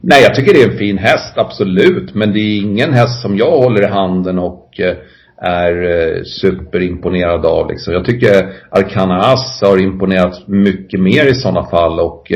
Nej, 0.02 0.24
jag 0.24 0.36
tycker 0.36 0.54
det 0.54 0.62
är 0.62 0.72
en 0.72 0.78
fin 0.78 0.98
häst, 0.98 1.38
absolut. 1.38 2.16
Men 2.16 2.34
det 2.34 2.40
är 2.40 2.62
ingen 2.62 2.94
häst 2.94 3.22
som 3.22 3.38
jag 3.38 3.52
håller 3.52 3.82
i 3.82 3.92
handen 3.92 4.40
och 4.40 4.80
är 5.42 6.24
superimponerad 6.24 7.46
av 7.46 7.70
liksom. 7.70 7.94
Jag 7.94 8.06
tycker 8.06 8.54
Arcana 8.72 9.18
As 9.18 9.62
har 9.62 9.82
imponerat 9.82 10.48
mycket 10.48 11.00
mer 11.00 11.26
i 11.26 11.36
sådana 11.36 11.70
fall 11.70 12.00
och 12.00 12.32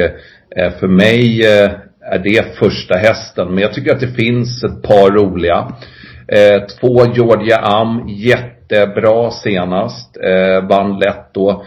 Eh, 0.55 0.71
för 0.79 0.87
mig 0.87 1.45
eh, 1.45 1.71
är 2.11 2.19
det 2.19 2.57
första 2.57 2.95
hästen. 2.97 3.47
Men 3.47 3.57
jag 3.57 3.73
tycker 3.73 3.93
att 3.93 3.99
det 3.99 4.07
finns 4.07 4.63
ett 4.63 4.81
par 4.81 5.11
roliga. 5.11 5.67
Eh, 6.27 6.61
två 6.79 7.05
Georgia 7.15 7.57
Am, 7.57 8.07
jättebra 8.07 9.31
senast. 9.31 10.17
Vann 10.69 10.99
lätt 10.99 11.33
då. 11.33 11.63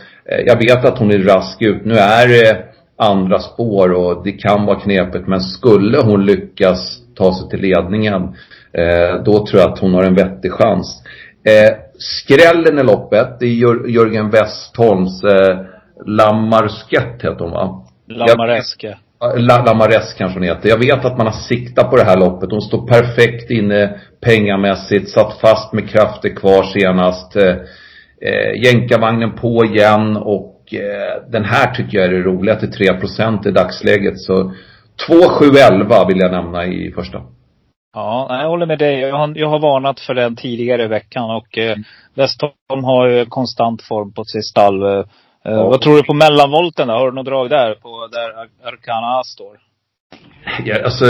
Jag 0.46 0.58
vet 0.58 0.84
att 0.84 0.98
hon 0.98 1.10
är 1.10 1.18
rask 1.18 1.62
ut. 1.62 1.84
Nu 1.84 1.94
är 1.94 2.28
det 2.28 2.64
andra 2.98 3.38
spår 3.38 3.92
och 3.92 4.24
det 4.24 4.32
kan 4.32 4.66
vara 4.66 4.80
knepigt. 4.80 5.28
Men 5.28 5.40
skulle 5.40 5.98
hon 5.98 6.26
lyckas 6.26 6.98
ta 7.16 7.34
sig 7.34 7.48
till 7.50 7.60
ledningen, 7.60 8.34
då 9.24 9.46
tror 9.46 9.60
jag 9.60 9.72
att 9.72 9.78
hon 9.78 9.94
har 9.94 10.02
en 10.02 10.14
vettig 10.14 10.52
chans. 10.52 11.02
Skrällen 11.98 12.78
i 12.78 12.82
loppet, 12.82 13.40
det 13.40 13.46
är 13.46 13.88
Jörgen 13.88 14.30
Westholms 14.30 15.22
Lammarskett 16.06 17.22
heter 17.22 17.44
hon 17.44 17.50
va? 17.50 17.85
Lamareske. 18.08 18.96
Lamaresk 19.36 20.18
kanske 20.18 20.38
hon 20.38 20.48
heter. 20.48 20.68
Jag 20.68 20.78
vet 20.78 21.04
att 21.04 21.18
man 21.18 21.26
har 21.26 21.32
siktat 21.32 21.90
på 21.90 21.96
det 21.96 22.04
här 22.04 22.16
loppet. 22.16 22.50
Hon 22.50 22.60
står 22.60 22.86
perfekt 22.86 23.50
inne 23.50 24.00
pengamässigt. 24.20 25.10
Satt 25.10 25.40
fast 25.40 25.72
med 25.72 25.90
krafter 25.90 26.36
kvar 26.36 26.62
senast. 26.62 27.36
Eh, 27.36 27.56
eh 28.20 28.64
jänkarvagnen 28.64 29.32
på 29.36 29.64
igen 29.64 30.16
och 30.16 30.74
eh, 30.74 31.30
den 31.30 31.44
här 31.44 31.74
tycker 31.74 31.98
jag 31.98 32.06
är 32.06 32.12
det 32.12 32.22
roliga 32.22 32.56
till 32.56 32.68
3% 32.68 33.48
i 33.48 33.50
dagsläget. 33.50 34.20
Så 34.20 34.52
2-7-11 35.08 36.08
vill 36.08 36.18
jag 36.18 36.32
nämna 36.32 36.66
i 36.66 36.92
första. 36.92 37.22
Ja, 37.94 38.26
jag 38.42 38.48
håller 38.48 38.66
med 38.66 38.78
dig. 38.78 39.00
Jag 39.00 39.16
har, 39.16 39.32
jag 39.36 39.48
har 39.48 39.58
varnat 39.58 40.00
för 40.00 40.14
den 40.14 40.36
tidigare 40.36 40.84
i 40.84 40.88
veckan 40.88 41.30
och 41.30 41.58
eh, 41.58 41.76
Westholm 42.14 42.84
har 42.84 43.08
ju 43.08 43.26
konstant 43.26 43.82
form 43.82 44.12
på 44.12 44.24
sitt 44.24 44.44
stall. 44.44 45.04
Eh, 45.46 45.52
ja. 45.52 45.68
Vad 45.68 45.80
tror 45.80 45.96
du 45.96 46.02
på 46.02 46.14
mellanvolten 46.14 46.88
då? 46.88 46.94
Har 46.94 47.10
du 47.10 47.14
något 47.14 47.26
drag 47.26 47.50
där? 47.50 47.74
På 47.74 48.08
där 48.12 48.30
Arcana 48.68 49.24
står? 49.24 49.58
Ja, 50.64 50.76
alltså, 50.84 51.04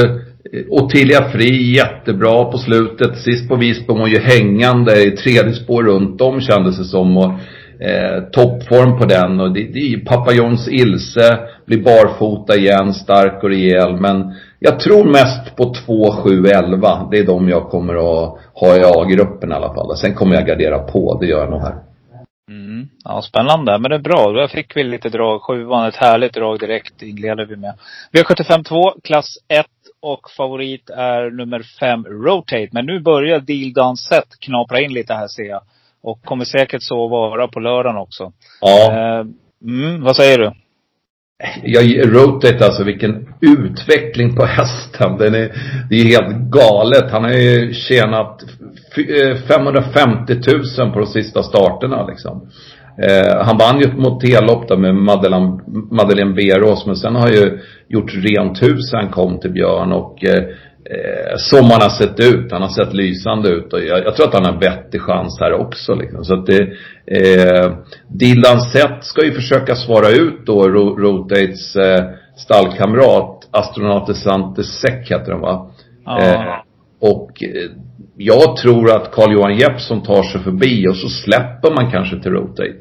Ottilia 0.68 1.30
Fri 1.30 1.74
jättebra 1.74 2.44
på 2.44 2.58
slutet. 2.58 3.18
Sist 3.18 3.48
på 3.48 3.56
Visby 3.56 3.86
var 3.86 3.98
hon 3.98 4.10
ju 4.10 4.18
hängande 4.18 5.02
i 5.02 5.10
tredje 5.10 5.52
spår 5.52 5.82
runt 5.82 6.20
om 6.20 6.40
kändes 6.40 6.78
det 6.78 6.84
som. 6.84 7.16
Och, 7.16 7.32
eh, 7.80 8.22
toppform 8.32 8.98
på 8.98 9.04
den. 9.04 9.40
Och 9.40 9.52
det, 9.52 9.60
det 9.60 9.78
är 9.78 9.88
ju 9.88 10.00
Pappa 10.00 10.32
Johns 10.32 10.68
Ilse. 10.68 11.38
Blir 11.66 11.82
barfota 11.82 12.56
igen, 12.56 12.94
stark 12.94 13.42
och 13.42 13.48
rejäl. 13.48 13.96
Men 14.00 14.34
jag 14.58 14.80
tror 14.80 15.04
mest 15.04 15.56
på 15.56 15.74
2, 15.86 16.12
7, 16.12 16.46
11. 16.46 17.08
Det 17.10 17.18
är 17.18 17.26
de 17.26 17.48
jag 17.48 17.70
kommer 17.70 17.94
att 17.94 18.38
ha 18.54 18.76
i 18.76 18.82
A-gruppen 18.84 19.52
i 19.52 19.54
alla 19.54 19.74
fall. 19.74 19.96
Sen 19.96 20.14
kommer 20.14 20.34
jag 20.34 20.46
gardera 20.46 20.78
på, 20.78 21.18
det 21.20 21.26
gör 21.26 21.38
jag 21.38 21.50
nog 21.50 21.60
här. 21.60 21.74
Ja, 23.04 23.22
spännande. 23.22 23.78
Men 23.78 23.90
det 23.90 23.96
är 23.96 24.00
bra. 24.00 24.32
Då 24.32 24.48
fick 24.48 24.76
vi 24.76 24.84
lite 24.84 25.08
drag. 25.08 25.42
Sjuan, 25.42 25.88
ett 25.88 25.96
härligt 25.96 26.34
drag 26.34 26.58
direkt 26.58 27.02
inleder 27.02 27.46
vi 27.46 27.56
med. 27.56 27.74
V75 28.12 28.64
2, 28.64 28.94
klass 29.04 29.38
1 29.48 29.66
och 30.00 30.30
favorit 30.36 30.90
är 30.90 31.30
nummer 31.30 31.62
5, 31.80 32.04
Rotate. 32.04 32.68
Men 32.72 32.86
nu 32.86 33.00
börjar 33.00 33.40
Deal 33.40 33.72
Done 33.72 33.96
Set 33.96 34.40
knapra 34.40 34.80
in 34.80 34.92
lite 34.92 35.14
här 35.14 35.28
ser 35.28 35.42
jag. 35.42 35.62
Och 36.02 36.22
kommer 36.22 36.44
säkert 36.44 36.82
så 36.82 37.08
vara 37.08 37.48
på 37.48 37.60
lördagen 37.60 37.96
också. 37.96 38.32
Ja. 38.60 38.92
Eh, 38.92 39.26
mm, 39.62 40.02
vad 40.02 40.16
säger 40.16 40.38
du? 40.38 40.52
Jag, 41.62 42.14
Rotate 42.14 42.64
alltså, 42.64 42.84
vilken 42.84 43.34
utveckling 43.40 44.36
på 44.36 44.44
hästen. 44.44 45.16
Den 45.18 45.34
är, 45.34 45.52
det 45.90 45.96
är 45.96 46.04
helt 46.04 46.36
galet. 46.36 47.10
Han 47.10 47.24
har 47.24 47.32
ju 47.32 47.74
tjänat 47.74 48.42
550 49.48 50.34
000 50.78 50.92
på 50.92 50.98
de 50.98 51.06
sista 51.06 51.42
starterna 51.42 52.06
liksom. 52.06 52.50
Eh, 53.02 53.44
han 53.44 53.58
vann 53.58 53.80
ju 53.80 53.92
mot 53.92 54.20
T-lopp 54.20 54.78
med 54.78 54.94
Madeleine, 54.94 55.60
Madeleine 55.90 56.34
Beros 56.34 56.86
men 56.86 56.96
sen 56.96 57.14
har 57.14 57.28
ju 57.28 57.58
gjort 57.88 58.14
rent 58.14 58.62
hus 58.62 58.92
han 58.92 59.08
kom 59.08 59.40
till 59.40 59.52
Björn 59.52 59.92
och 59.92 60.24
eh, 60.24 60.44
eh, 60.90 61.36
som 61.36 61.64
han 61.64 61.82
har 61.82 61.88
sett 61.88 62.20
ut. 62.20 62.52
Han 62.52 62.62
har 62.62 62.68
sett 62.68 62.94
lysande 62.94 63.48
ut 63.48 63.72
och 63.72 63.80
jag, 63.80 64.04
jag 64.04 64.16
tror 64.16 64.26
att 64.28 64.34
han 64.34 64.44
har 64.44 64.60
vettig 64.60 65.00
chans 65.00 65.38
här 65.40 65.52
också 65.52 65.94
liksom. 65.94 66.24
Så 66.24 66.34
att 66.34 66.46
det, 66.46 66.60
eh, 67.06 67.72
Dylan 68.08 68.60
Sett 68.60 69.04
ska 69.04 69.24
ju 69.24 69.32
försöka 69.32 69.74
svara 69.74 70.08
ut 70.08 70.46
då 70.46 70.68
Rotates 70.68 71.76
eh, 71.76 72.04
stallkamrat, 72.36 73.48
astronauten 73.50 74.14
Sante 74.14 74.64
Säck 74.64 75.10
heter 75.10 75.32
den 75.32 75.40
va? 75.40 75.70
Ja. 76.04 76.20
Eh, 76.20 76.40
och 77.00 77.42
eh, 77.42 77.70
jag 78.16 78.56
tror 78.56 78.90
att 78.90 79.12
Carl-Johan 79.12 79.58
Jeppsson 79.58 80.02
tar 80.02 80.22
sig 80.22 80.40
förbi 80.40 80.88
och 80.88 80.96
så 80.96 81.08
släpper 81.08 81.74
man 81.74 81.90
kanske 81.90 82.22
till 82.22 82.30
Rotate. 82.30 82.72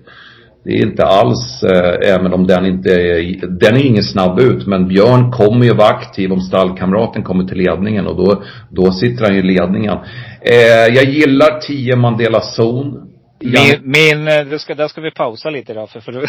Det 0.63 0.71
är 0.71 0.85
inte 0.85 1.05
alls, 1.05 1.63
eh, 1.63 2.13
även 2.13 2.33
om 2.33 2.47
den 2.47 2.65
inte 2.65 2.89
är, 2.89 3.47
den 3.59 3.75
är 3.75 3.85
ingen 3.85 4.03
snabb 4.03 4.39
ut, 4.39 4.67
men 4.67 4.87
Björn 4.87 5.31
kommer 5.31 5.65
ju 5.65 5.73
vara 5.73 5.87
aktiv 5.87 6.31
om 6.31 6.41
stallkamraten 6.41 7.23
kommer 7.23 7.43
till 7.43 7.57
ledningen 7.57 8.07
och 8.07 8.15
då, 8.15 8.43
då 8.69 8.91
sitter 8.91 9.25
han 9.25 9.33
ju 9.33 9.39
i 9.39 9.57
ledningen. 9.57 9.97
Eh, 10.41 10.95
jag 10.95 11.05
gillar 11.05 11.59
10 11.59 11.95
Mandela 11.95 12.41
Zon. 12.41 13.14
Min, 13.39 13.91
min 13.91 14.27
eh, 14.27 14.45
det 14.45 14.59
ska, 14.59 14.75
där 14.75 14.87
ska 14.87 15.01
vi 15.01 15.11
pausa 15.11 15.49
lite 15.49 15.73
då, 15.73 15.87
för, 15.87 15.99
för 15.99 16.11
du, 16.11 16.19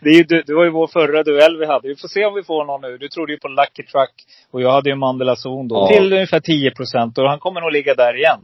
det, 0.00 0.08
är 0.08 0.14
ju, 0.14 0.22
du, 0.22 0.42
det 0.46 0.54
var 0.54 0.64
ju 0.64 0.70
vår 0.70 0.86
förra 0.86 1.22
duell 1.22 1.58
vi 1.58 1.66
hade. 1.66 1.88
Vi 1.88 1.96
får 1.96 2.08
se 2.08 2.24
om 2.24 2.34
vi 2.34 2.42
får 2.42 2.64
någon 2.64 2.80
nu. 2.80 2.98
Du 2.98 3.08
trodde 3.08 3.32
ju 3.32 3.38
på 3.38 3.48
Lucky 3.48 3.82
Truck 3.82 4.14
och 4.52 4.62
jag 4.62 4.72
hade 4.72 4.90
ju 4.90 4.96
Mandela 4.96 5.36
Zon 5.36 5.68
då. 5.68 5.76
Ja. 5.76 5.88
Till 5.88 6.12
ungefär 6.12 6.40
10 6.40 6.70
procent 6.70 7.18
och 7.18 7.28
han 7.28 7.38
kommer 7.38 7.60
nog 7.60 7.72
ligga 7.72 7.94
där 7.94 8.16
igen. 8.16 8.40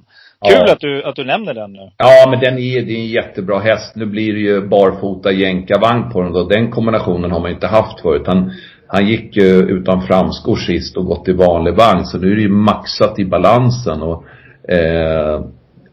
Kul 0.48 0.64
ja. 0.66 0.72
att, 0.72 0.80
du, 0.80 1.04
att 1.04 1.16
du 1.16 1.24
nämner 1.24 1.54
den 1.54 1.72
nu. 1.72 1.90
Ja, 1.96 2.30
men 2.30 2.40
den 2.40 2.58
är, 2.58 2.82
det 2.82 2.92
är 2.92 2.98
en 2.98 3.06
jättebra 3.06 3.58
häst. 3.58 3.96
Nu 3.96 4.06
blir 4.06 4.32
det 4.32 4.40
ju 4.40 4.68
barfota 4.68 5.32
jänkarvagn 5.32 6.10
på 6.10 6.22
den 6.22 6.32
då. 6.32 6.44
Den 6.44 6.70
kombinationen 6.70 7.30
har 7.30 7.40
man 7.40 7.50
inte 7.50 7.66
haft 7.66 8.00
förut. 8.00 8.26
Han, 8.26 8.52
han 8.86 9.06
gick 9.06 9.36
ju 9.36 9.60
utan 9.60 10.06
framskor 10.06 10.56
sist 10.56 10.96
och 10.96 11.06
gått 11.06 11.28
i 11.28 11.32
vanlig 11.32 11.74
vagn. 11.74 12.04
Så 12.04 12.18
nu 12.18 12.32
är 12.32 12.36
det 12.36 12.42
ju 12.42 12.48
maxat 12.48 13.18
i 13.18 13.24
balansen 13.24 14.02
och 14.02 14.24
eh, 14.72 15.40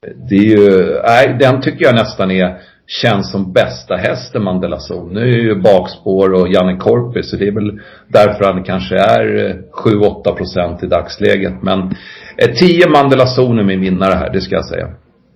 det 0.01 0.35
är 0.35 0.43
ju, 0.43 1.01
nej, 1.03 1.37
den 1.39 1.61
tycker 1.61 1.85
jag 1.85 1.95
nästan 1.95 2.31
är 2.31 2.61
känns 2.87 3.31
som 3.31 3.53
bästa 3.53 3.95
hästen 3.95 4.43
Mandela 4.43 4.79
Zon. 4.79 5.13
Nu 5.13 5.21
är 5.21 5.37
ju 5.37 5.61
bakspår 5.61 6.33
och 6.33 6.47
Janne 6.47 6.77
Korpi 6.77 7.23
så 7.23 7.35
det 7.35 7.47
är 7.47 7.51
väl 7.51 7.81
därför 8.07 8.43
han 8.43 8.63
kanske 8.63 8.95
är 8.95 9.49
eh, 9.49 9.55
7-8 9.85 10.35
procent 10.35 10.83
i 10.83 10.87
dagsläget. 10.87 11.53
Men 11.61 11.79
eh, 12.37 12.51
10 12.55 12.89
Mandela 12.89 13.27
Zon 13.27 13.59
är 13.59 13.63
min 13.63 13.81
vinnare 13.81 14.13
här, 14.13 14.33
det 14.33 14.41
ska 14.41 14.55
jag 14.55 14.65
säga. 14.65 14.87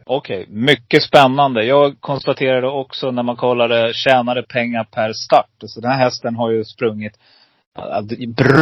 Okej, 0.05 0.41
okay. 0.41 0.55
mycket 0.55 1.03
spännande. 1.03 1.65
Jag 1.65 1.95
konstaterade 1.99 2.67
också 2.67 3.11
när 3.11 3.23
man 3.23 3.35
kollade 3.35 3.93
tjänade 3.93 4.43
pengar 4.43 4.83
per 4.83 5.13
start. 5.13 5.49
Så 5.65 5.81
den 5.81 5.91
här 5.91 6.03
hästen 6.03 6.35
har 6.35 6.51
ju 6.51 6.63
sprungit 6.63 7.13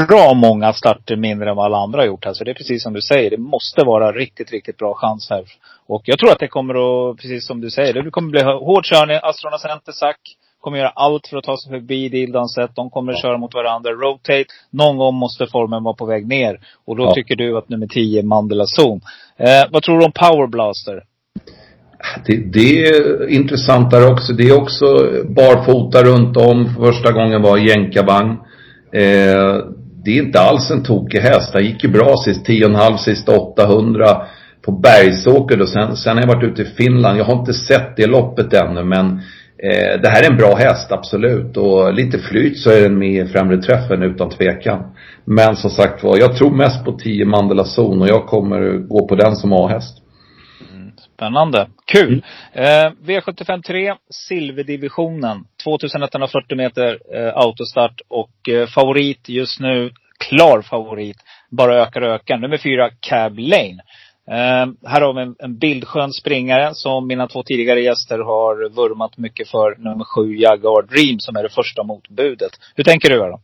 bra 0.08 0.34
många 0.34 0.74
starter 0.74 1.16
mindre 1.16 1.50
än 1.50 1.56
vad 1.56 1.66
alla 1.66 1.78
andra 1.78 2.00
har 2.00 2.06
gjort 2.06 2.26
här. 2.26 2.34
Så 2.34 2.44
det 2.44 2.52
är 2.52 2.56
precis 2.56 2.84
som 2.84 2.94
du 2.94 3.02
säger. 3.02 3.30
Det 3.30 3.38
måste 3.38 3.84
vara 3.86 4.12
riktigt, 4.12 4.52
riktigt 4.52 4.78
bra 4.78 4.94
chans 4.94 5.30
här. 5.30 5.44
Och 5.88 6.02
jag 6.06 6.20
tror 6.20 6.32
att 6.32 6.40
det 6.40 6.48
kommer 6.48 6.74
att, 6.74 7.18
precis 7.18 7.48
som 7.48 7.62
du 7.62 7.70
säger, 7.70 8.04
det 8.04 8.12
kommer 8.12 8.30
bli 8.30 8.44
hård 8.44 8.86
körning. 8.86 9.20
Astrona 9.24 9.58
Center, 9.58 9.92
Sack 9.92 10.20
kommer 10.64 10.78
göra 10.78 10.90
allt 10.90 11.28
för 11.28 11.38
att 11.38 11.44
ta 11.44 11.58
sig 11.58 11.72
förbi 11.72 12.10
Dildanset. 12.10 12.76
De 12.76 12.90
kommer 12.90 13.14
att 13.14 13.22
köra 13.22 13.38
mot 13.38 13.54
varandra. 13.54 13.92
Rotate. 13.92 14.46
Någon 14.70 14.98
gång 14.98 15.16
måste 15.16 15.48
formen 15.48 15.84
vara 15.84 15.96
på 15.96 16.06
väg 16.06 16.28
ner. 16.28 16.60
Och 16.86 16.96
då 16.96 17.04
ja. 17.04 17.14
tycker 17.14 17.36
du 17.36 17.58
att 17.58 17.70
nummer 17.70 17.88
10, 17.88 18.24
Mandela 18.24 18.66
Zone. 18.80 19.02
Eh, 19.38 19.72
vad 19.72 19.84
tror 19.84 20.00
du 20.00 20.06
om 20.06 20.12
Power 20.12 20.48
Blaster? 20.48 21.04
Det, 22.26 22.38
det, 22.54 22.86
är 22.86 23.30
intressant 23.30 23.92
där 23.92 24.12
också. 24.12 24.34
Det 24.34 24.44
är 24.44 24.62
också 24.62 24.86
barfota 25.30 26.04
runt 26.04 26.38
om. 26.38 26.76
Första 26.76 27.12
gången 27.12 27.42
var 27.42 27.58
jänkarvagn. 27.58 28.32
Eh, 28.94 29.58
det 30.06 30.12
är 30.12 30.24
inte 30.24 30.40
alls 30.40 30.72
en 30.72 30.84
tokig 30.84 31.20
häst. 31.20 31.50
Han 31.54 31.66
gick 31.66 31.84
ju 31.84 31.90
bra 31.90 32.18
sist, 32.18 32.48
10,5 32.48 32.98
sista 32.98 33.40
800 33.40 34.22
på 34.66 34.72
Bergsåker 34.72 35.58
då. 35.58 35.66
Sen, 35.66 35.98
sen 35.98 36.18
har 36.18 36.24
jag 36.24 36.36
varit 36.36 36.52
ute 36.52 36.62
i 36.62 36.66
Finland. 36.66 37.20
Jag 37.20 37.26
har 37.26 37.40
inte 37.40 37.54
sett 37.54 37.98
det 37.98 38.08
loppet 38.08 38.54
ännu 38.54 38.84
men 38.84 39.06
eh, 39.58 40.02
det 40.02 40.10
här 40.10 40.24
är 40.24 40.32
en 40.32 40.38
bra 40.38 40.56
häst, 40.56 40.92
absolut. 40.92 41.58
Och 41.58 41.94
lite 41.94 42.20
flyt 42.20 42.58
så 42.58 42.70
är 42.70 42.82
den 42.82 43.00
med 43.00 43.26
i 43.26 43.30
främre 43.30 43.58
träffen 43.58 44.04
utan 44.04 44.30
tvekan. 44.30 44.96
Men 45.26 45.56
som 45.56 45.70
sagt 45.70 46.04
var, 46.04 46.18
jag 46.18 46.38
tror 46.38 46.52
mest 46.52 46.86
på 46.86 46.92
10 46.92 47.26
Mandela 47.26 47.64
Zon 47.64 48.02
och 48.02 48.08
jag 48.08 48.26
kommer 48.26 48.88
gå 48.88 49.08
på 49.08 49.16
den 49.16 49.36
som 49.36 49.54
A-häst. 49.54 50.04
Spännande. 51.16 51.68
Kul. 51.86 52.24
Mm. 52.54 52.88
Eh, 52.88 52.92
V75 53.06 53.62
3, 53.62 53.96
silverdivisionen. 54.10 55.46
2140 55.64 56.58
meter 56.58 57.00
eh, 57.14 57.38
autostart 57.38 58.02
och 58.08 58.50
eh, 58.50 58.68
favorit 58.68 59.30
just 59.30 59.60
nu, 59.60 59.92
klar 60.30 60.62
favorit, 60.62 61.18
bara 61.50 61.82
ökar 61.82 62.02
och 62.02 62.16
ökar. 62.16 62.38
Nummer 62.38 62.58
fyra, 62.58 62.90
Cab 63.00 63.40
Lane. 63.40 63.78
Eh, 64.28 64.90
här 64.90 65.02
har 65.02 65.14
vi 65.14 65.22
en, 65.22 65.36
en 65.40 65.58
bildskön 65.58 66.12
springare 66.12 66.70
som 66.74 67.08
mina 67.08 67.28
två 67.28 67.44
tidigare 67.44 67.82
gäster 67.82 68.20
har 68.20 68.70
vurmat 68.70 69.18
mycket 69.18 69.48
för. 69.48 69.76
Nummer 69.78 70.04
sju, 70.04 70.36
Jaguar 70.36 70.82
Dream, 70.82 71.20
som 71.20 71.36
är 71.36 71.44
det 71.44 71.50
första 71.50 71.84
motbudet. 71.84 72.52
Hur 72.76 72.84
tänker 72.84 73.10
du 73.10 73.16
då? 73.16 73.40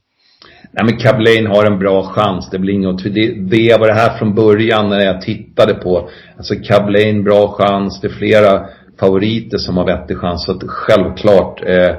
Nej 0.72 0.86
men 0.86 0.98
Cablane 0.98 1.50
har 1.50 1.66
en 1.66 1.80
bra 1.80 2.04
chans. 2.04 2.50
Det 2.50 2.60
blir 2.60 2.74
inget 2.74 3.04
det, 3.04 3.34
det 3.58 3.80
var 3.80 3.88
det 3.88 3.94
här 3.94 4.18
från 4.18 4.36
början 4.36 4.90
när 4.90 5.00
jag 5.00 5.22
tittade 5.22 5.74
på. 5.74 6.10
Alltså 6.38 6.56
Cablane 6.56 7.24
bra 7.24 7.48
chans. 7.48 8.02
Det 8.02 8.08
är 8.08 8.12
flera 8.12 8.66
favoriter 9.00 9.58
som 9.58 9.78
har 9.78 9.86
vettig 9.86 10.18
chans. 10.18 10.46
Så 10.46 10.52
att 10.52 10.64
självklart. 10.68 11.62
Eh, 11.66 11.76
eh 11.76 11.96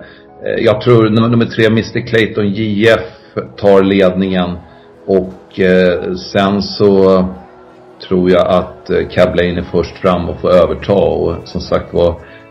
jag 0.59 0.81
tror 0.81 1.11
nummer, 1.11 1.29
nummer 1.29 1.47
tre, 1.47 1.67
Mr 1.67 2.07
Clayton 2.07 2.49
JF 2.49 3.01
tar 3.57 3.83
ledningen. 3.83 4.59
Och 5.07 5.61
eh, 5.61 6.15
sen 6.15 6.63
så 6.63 7.25
tror 8.09 8.31
jag 8.31 8.47
att 8.47 8.91
eh, 8.91 9.09
Cablain 9.11 9.59
är 9.59 9.63
först 9.73 9.97
fram 9.97 10.29
och 10.29 10.41
får 10.41 10.51
överta. 10.51 10.93
Och 10.93 11.37
som 11.45 11.61
sagt 11.61 11.95
var, 11.95 12.09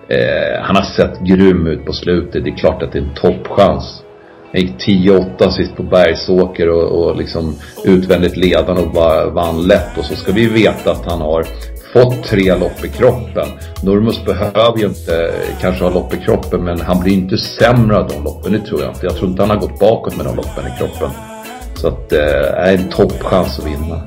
eh, 0.09 0.61
han 0.61 0.75
har 0.75 0.83
sett 0.83 1.19
grym 1.19 1.67
ut 1.67 1.85
på 1.85 1.93
slutet. 1.93 2.43
Det 2.43 2.49
är 2.49 2.57
klart 2.57 2.83
att 2.83 2.91
det 2.91 2.99
är 2.99 3.03
en 3.03 3.15
toppchans. 3.15 4.03
Han 4.51 4.61
gick 4.61 4.87
10-8 4.87 5.49
sist 5.49 5.75
på 5.75 5.83
Bergsåker 5.83 6.69
och, 6.69 6.83
och 6.83 7.17
liksom 7.17 7.55
utvändigt 7.85 8.37
ledande 8.37 8.81
och 8.81 8.91
bara 8.91 9.29
vann 9.29 9.67
lätt. 9.67 9.97
Och 9.97 10.05
så 10.05 10.15
ska 10.15 10.31
vi 10.31 10.47
veta 10.47 10.91
att 10.91 11.05
han 11.05 11.21
har 11.21 11.45
fått 11.93 12.23
tre 12.23 12.55
lopp 12.55 12.85
i 12.85 12.87
kroppen. 12.87 13.47
Nurmos 13.83 14.25
behöver 14.25 14.77
ju 14.77 14.85
inte 14.85 15.25
eh, 15.25 15.59
kanske 15.61 15.83
ha 15.83 15.91
lopp 15.91 16.13
i 16.13 16.17
kroppen 16.17 16.63
men 16.63 16.81
han 16.81 16.99
blir 16.99 17.13
inte 17.13 17.37
sämre 17.37 17.97
av 17.97 18.07
de 18.07 18.23
loppen, 18.23 18.51
det 18.51 18.59
tror 18.59 18.81
jag 18.81 18.89
inte. 18.89 19.05
Jag 19.05 19.15
tror 19.15 19.29
inte 19.29 19.41
han 19.41 19.49
har 19.49 19.57
gått 19.57 19.79
bakåt 19.79 20.17
med 20.17 20.25
de 20.25 20.35
loppen 20.35 20.67
i 20.67 20.77
kroppen. 20.77 21.09
Så 21.75 21.87
att 21.87 22.09
det 22.09 22.49
eh, 22.49 22.67
är 22.67 22.73
en 22.73 22.89
toppchans 22.89 23.59
att 23.59 23.65
vinna. 23.65 24.01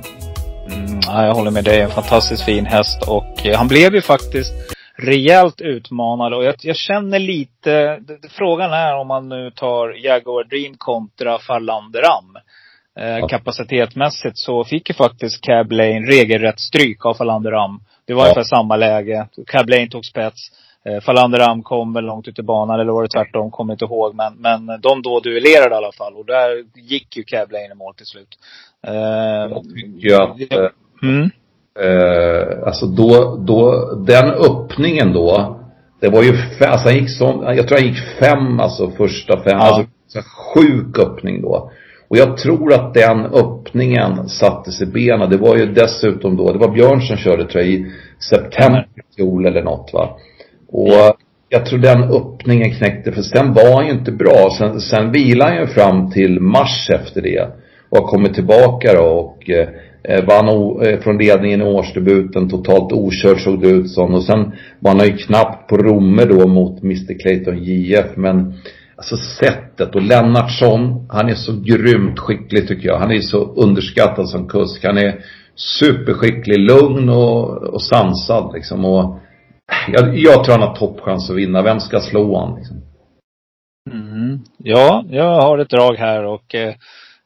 Mm, 1.09 1.25
jag 1.25 1.35
håller 1.35 1.51
med 1.51 1.65
dig. 1.65 1.81
En 1.81 1.91
fantastiskt 1.91 2.45
fin 2.45 2.67
häst 2.67 3.09
och 3.09 3.47
eh, 3.47 3.59
han 3.59 3.69
blev 3.69 3.95
ju 3.95 4.03
faktiskt 4.03 4.53
rejält 4.97 5.61
utmanad 5.61 6.35
och 6.35 6.45
jag, 6.45 6.55
jag 6.63 6.77
känner 6.77 7.19
lite, 7.19 8.01
frågan 8.31 8.73
är 8.73 8.97
om 8.97 9.09
man 9.09 9.29
nu 9.29 9.51
tar 9.51 10.05
Jaguar 10.05 10.45
Dream 10.45 10.75
kontra 10.79 11.39
Farlander 11.39 12.03
Am. 12.19 12.37
Eh, 12.99 13.19
ja. 13.19 13.29
Kapacitetmässigt 13.29 14.39
så 14.39 14.65
fick 14.65 14.89
ju 14.89 14.95
faktiskt 14.95 15.41
Cab 15.41 15.73
Lane 15.73 16.01
regelrätt 16.01 16.61
stryk 16.61 17.07
av 17.07 17.15
Farlander 17.15 17.53
Am. 17.53 17.81
Det 18.05 18.15
var 18.15 18.23
ja. 18.23 18.27
ungefär 18.27 18.57
samma 18.57 18.77
läge. 18.77 19.27
Cab 19.47 19.69
Lane 19.69 19.89
tog 19.89 20.05
spets. 20.05 20.51
Eh, 20.85 21.01
Farlander 21.01 21.41
Am 21.41 21.63
kom 21.63 21.93
väl 21.93 22.05
långt 22.05 22.29
ut 22.29 22.39
i 22.39 22.43
banan, 22.43 22.81
eller 22.81 22.93
var 22.93 23.03
det 23.03 23.09
tvärtom? 23.09 23.51
Kommer 23.51 23.73
inte 23.73 23.85
ihåg. 23.85 24.15
Men, 24.15 24.35
men 24.35 24.81
de 24.81 25.03
då 25.03 25.21
duellerade 25.21 25.75
i 25.75 25.79
alla 25.79 25.93
fall. 25.93 26.15
Och 26.15 26.27
där 26.27 26.65
gick 26.75 27.17
ju 27.17 27.25
Cab 27.25 27.53
Lane 27.53 27.73
i 27.73 27.75
mål 27.75 27.95
till 27.95 28.07
slut. 28.07 28.39
Eh, 28.87 28.95
jag 30.01 30.39
tycker 30.39 30.57
att, 30.57 30.73
eh, 30.73 30.82
mm. 31.03 31.31
Eh, 31.81 32.67
alltså 32.67 32.87
då, 32.87 33.37
då, 33.47 33.91
den 34.07 34.31
öppningen 34.31 35.13
då. 35.13 35.59
Det 36.01 36.09
var 36.09 36.23
ju, 36.23 36.33
alltså 36.61 36.89
han 36.89 36.99
gick 36.99 37.11
som, 37.11 37.55
jag 37.57 37.69
tror 37.69 37.79
han 37.79 37.87
gick 37.87 38.03
fem 38.21 38.61
alltså 38.61 38.91
första 38.91 39.37
fem. 39.37 39.59
Ja. 39.59 39.59
Alltså 39.59 40.21
sjuk 40.55 40.99
öppning 40.99 41.43
då. 41.43 41.71
Och 42.09 42.17
jag 42.17 42.37
tror 42.37 42.73
att 42.73 42.95
den 42.95 43.27
öppningen 43.27 44.29
sattes 44.29 44.83
i 44.83 44.87
benen. 44.87 45.31
Det 45.31 45.37
var 45.37 45.57
ju 45.57 45.67
dessutom 45.67 46.37
då, 46.37 46.53
det 46.53 46.59
var 46.59 46.75
Björn 46.75 47.01
som 47.01 47.17
körde 47.17 47.45
tror 47.45 47.65
jag 47.65 47.73
i 47.73 47.93
september 48.31 48.87
i 48.95 49.17
fjol 49.17 49.47
eller 49.47 49.63
något 49.63 49.91
va. 49.93 50.17
Och 50.69 51.17
jag 51.49 51.67
tror 51.67 51.79
den 51.79 52.03
öppningen 52.03 52.71
knäckte, 52.71 53.13
för 53.13 53.23
sen 53.23 53.53
var 53.53 53.75
han 53.75 53.87
ju 53.87 53.93
inte 53.93 54.13
bra. 54.13 54.51
Sen, 54.59 54.81
sen 54.81 55.13
vilade 55.13 55.51
han 55.51 55.61
ju 55.61 55.67
fram 55.67 56.11
till 56.11 56.41
mars 56.41 56.91
efter 56.91 57.23
det. 57.23 57.49
Och 57.89 57.99
har 57.99 58.07
kommit 58.07 58.35
tillbaka 58.35 58.93
då 58.95 59.05
och 59.05 59.51
Eh, 59.51 59.69
Eh, 60.05 60.25
vann 60.25 60.49
eh, 60.83 61.01
från 61.01 61.19
ledningen 61.19 61.61
i 61.61 61.65
årsdebuten, 61.65 62.49
totalt 62.49 62.93
okörd 62.93 63.41
såg 63.41 63.61
det 63.61 63.69
ut 63.69 63.91
som. 63.91 64.15
Och 64.15 64.25
sen 64.25 64.53
var 64.79 64.95
han 64.95 65.07
ju 65.07 65.17
knappt 65.17 65.69
på 65.69 65.77
Romme 65.77 66.25
då 66.25 66.47
mot 66.49 66.83
Mr 66.83 67.19
Clayton 67.23 67.65
JF. 67.65 68.17
Men 68.17 68.55
alltså 68.97 69.17
sättet 69.17 69.95
och 69.95 70.03
Lennartsson, 70.03 71.07
han 71.09 71.29
är 71.29 71.35
så 71.35 71.53
grymt 71.53 72.19
skicklig 72.19 72.69
tycker 72.69 72.89
jag. 72.89 72.99
Han 72.99 73.11
är 73.11 73.21
så 73.21 73.39
underskattad 73.39 74.29
som 74.29 74.49
kusk. 74.49 74.85
Han 74.85 74.99
är 74.99 75.25
superskicklig, 75.55 76.59
lugn 76.59 77.09
och, 77.09 77.63
och 77.63 77.83
sansad 77.83 78.53
liksom. 78.55 78.85
Och 78.85 79.19
jag, 79.89 80.17
jag 80.19 80.45
tror 80.45 80.59
han 80.59 80.69
har 80.69 80.75
toppchans 80.75 81.31
att 81.31 81.37
vinna. 81.37 81.63
Vem 81.63 81.81
ska 81.81 82.01
slå 82.01 82.39
han 82.39 82.59
liksom? 82.59 82.83
Mm. 83.91 84.39
Ja, 84.59 85.05
jag 85.09 85.41
har 85.41 85.59
ett 85.59 85.71
drag 85.71 85.95
här 85.95 86.25
och 86.25 86.55
eh, 86.55 86.75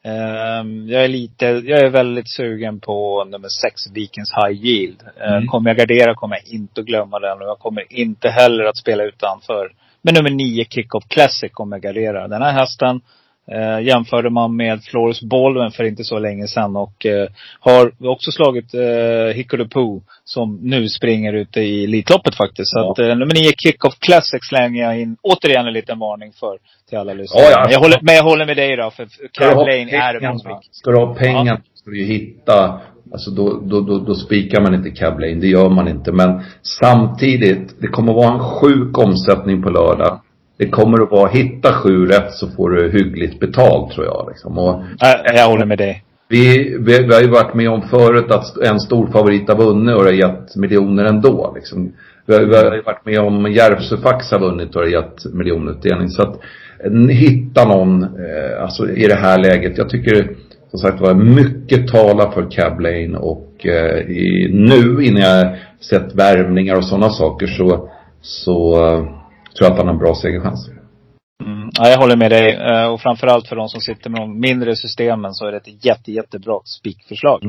Um, 0.07 0.89
jag 0.89 1.05
är 1.05 1.09
lite, 1.09 1.47
jag 1.47 1.81
är 1.81 1.91
väldigt 1.91 2.29
sugen 2.29 2.81
på 2.81 3.25
nummer 3.25 3.49
sex, 3.49 3.87
Vikings 3.95 4.33
High 4.33 4.65
Yield. 4.65 5.03
Uh, 5.03 5.33
mm. 5.33 5.47
Kommer 5.47 5.71
jag 5.71 5.77
gardera 5.77 6.15
kommer 6.15 6.37
jag 6.37 6.55
inte 6.55 6.81
att 6.81 6.87
glömma 6.87 7.19
den 7.19 7.43
och 7.43 7.49
jag 7.49 7.59
kommer 7.59 7.85
inte 7.93 8.29
heller 8.29 8.65
att 8.65 8.77
spela 8.77 9.05
utanför. 9.05 9.73
Men 10.03 10.15
nummer 10.15 10.31
nio, 10.31 10.65
Kick-Off 10.65 11.09
Classic, 11.09 11.53
kommer 11.53 11.77
jag 11.77 11.83
gardera. 11.83 12.29
Den 12.29 12.43
här 12.43 12.53
hästen 12.53 13.01
Eh, 13.53 13.87
jämförde 13.87 14.31
man 14.31 14.57
med 14.57 14.85
Flores 14.85 15.23
Baldwin 15.23 15.71
för 15.71 15.85
inte 15.85 16.05
så 16.05 16.19
länge 16.19 16.47
sedan 16.47 16.77
och 16.77 17.07
eh, 17.07 17.29
har 17.61 17.93
också 18.09 18.31
slagit 18.31 18.75
eh, 18.75 19.35
Hickory 19.35 19.67
som 20.25 20.59
nu 20.63 20.89
springer 20.89 21.33
ute 21.33 21.61
i 21.61 21.85
Elitloppet 21.85 22.35
faktiskt. 22.35 22.71
Så 22.71 22.79
ja. 22.79 22.93
att 22.93 22.99
eh, 22.99 23.07
nummer 23.07 23.35
nio 23.35 23.53
Kick-Off 23.53 23.99
Classic 23.99 24.41
slänger 24.43 24.83
jag 24.83 25.01
in 25.01 25.17
återigen 25.23 25.67
en 25.67 25.73
liten 25.73 25.99
varning 25.99 26.33
för 26.33 26.59
till 26.89 26.99
alla 26.99 27.13
lyssnare. 27.13 27.45
Ja, 27.45 27.51
ja. 27.51 27.71
Jag 27.71 27.81
håller, 27.81 27.99
men 28.03 28.15
jag 28.15 28.25
håller 28.25 28.47
med 28.47 28.57
dig 28.57 28.77
då, 28.77 28.91
för 28.91 29.07
Cab 29.33 29.57
Lane 29.57 29.91
är 29.91 30.25
en 30.25 30.39
Ska 30.71 30.91
du 30.91 30.97
ha 30.97 31.15
pengar 31.15 31.47
ja. 31.47 31.61
ska 31.75 31.91
du 31.91 31.99
ju 31.99 32.05
hitta 32.05 32.81
Alltså 33.13 33.31
då, 33.31 33.61
då, 33.65 33.81
då, 33.81 33.99
då 33.99 34.15
spikar 34.15 34.61
man 34.61 34.75
inte 34.75 34.91
Cab 34.91 35.21
Lane, 35.21 35.35
det 35.35 35.47
gör 35.47 35.69
man 35.69 35.89
inte. 35.89 36.13
Men 36.13 36.43
samtidigt, 36.63 37.81
det 37.81 37.89
kommer 37.89 38.13
att 38.13 38.17
vara 38.17 38.35
en 38.35 38.41
sjuk 38.41 38.99
omsättning 38.99 39.63
på 39.63 39.71
lördag 39.71 40.21
det 40.59 40.69
kommer 40.69 41.03
att 41.03 41.11
vara, 41.11 41.29
hitta 41.29 41.73
sju 41.73 42.07
rätt 42.07 42.33
så 42.33 42.49
får 42.49 42.71
du 42.71 42.91
hyggligt 42.91 43.41
betalt 43.41 43.93
tror 43.93 44.07
jag 44.07 44.27
liksom. 44.29 44.59
Och, 44.59 44.83
jag, 45.35 45.49
håller 45.49 45.67
med 45.67 45.79
dig. 45.79 46.03
Vi, 46.29 46.77
vi, 46.81 47.03
vi 47.03 47.15
har 47.15 47.21
ju 47.21 47.31
varit 47.31 47.55
med 47.55 47.71
om 47.71 47.83
förut 47.83 48.31
att 48.31 48.57
en 48.57 48.81
stor 48.81 49.07
favorit 49.07 49.49
har 49.49 49.57
vunnit 49.57 49.97
och 49.97 50.05
det 50.05 50.11
har 50.11 50.15
gett 50.15 50.57
miljoner 50.57 51.05
ändå 51.05 51.53
liksom. 51.55 51.93
Vi 52.27 52.35
har, 52.35 52.45
vi 52.45 52.57
har 52.57 52.75
ju 52.75 52.83
varit 52.83 53.07
med 53.07 53.21
om 53.21 53.53
Järvsöfax 53.53 54.31
har 54.31 54.39
vunnit 54.39 54.77
och 54.77 54.83
det 54.83 54.97
har 54.97 55.03
gett 55.03 55.35
miljonutdelning. 55.35 56.09
Så 56.09 56.23
att 56.23 56.41
hitta 57.11 57.65
någon, 57.65 58.03
eh, 58.03 58.63
alltså 58.63 58.91
i 58.91 59.07
det 59.07 59.15
här 59.15 59.39
läget. 59.39 59.79
Jag 59.79 59.89
tycker 59.89 60.37
som 60.71 60.79
sagt 60.79 61.01
var 61.01 61.15
mycket 61.15 61.89
talar 61.89 62.31
för 62.31 62.51
Cab 62.51 62.81
Lane 62.81 63.19
och 63.19 63.67
eh, 63.67 63.99
i, 63.99 64.51
nu 64.53 65.05
innan 65.05 65.23
jag 65.23 65.57
sett 65.81 66.15
värmningar 66.15 66.77
och 66.77 66.85
sådana 66.85 67.11
saker 67.11 67.47
så, 67.47 67.89
så 68.21 68.77
tror 69.57 69.67
jag 69.67 69.73
att 69.73 69.79
han 69.79 69.87
har 69.87 69.95
en 69.95 69.99
bra 69.99 70.15
segerchans. 70.15 70.71
Mm. 71.45 71.71
Ja, 71.73 71.89
jag 71.89 71.99
håller 71.99 72.17
med 72.17 72.31
dig. 72.31 72.55
Eh, 72.55 72.87
Och 72.87 73.01
framförallt 73.01 73.49
för 73.49 73.57
de 73.57 73.69
som 73.69 73.81
sitter 73.81 74.11
med 74.11 74.21
de 74.21 74.41
mindre 74.41 74.77
systemen 74.77 75.35
så 75.35 75.47
är 75.47 75.53
det 75.53 75.57
ett 75.57 75.85
jätte, 75.85 76.13
jättebra 76.13 76.61
spikförslag. 76.65 77.43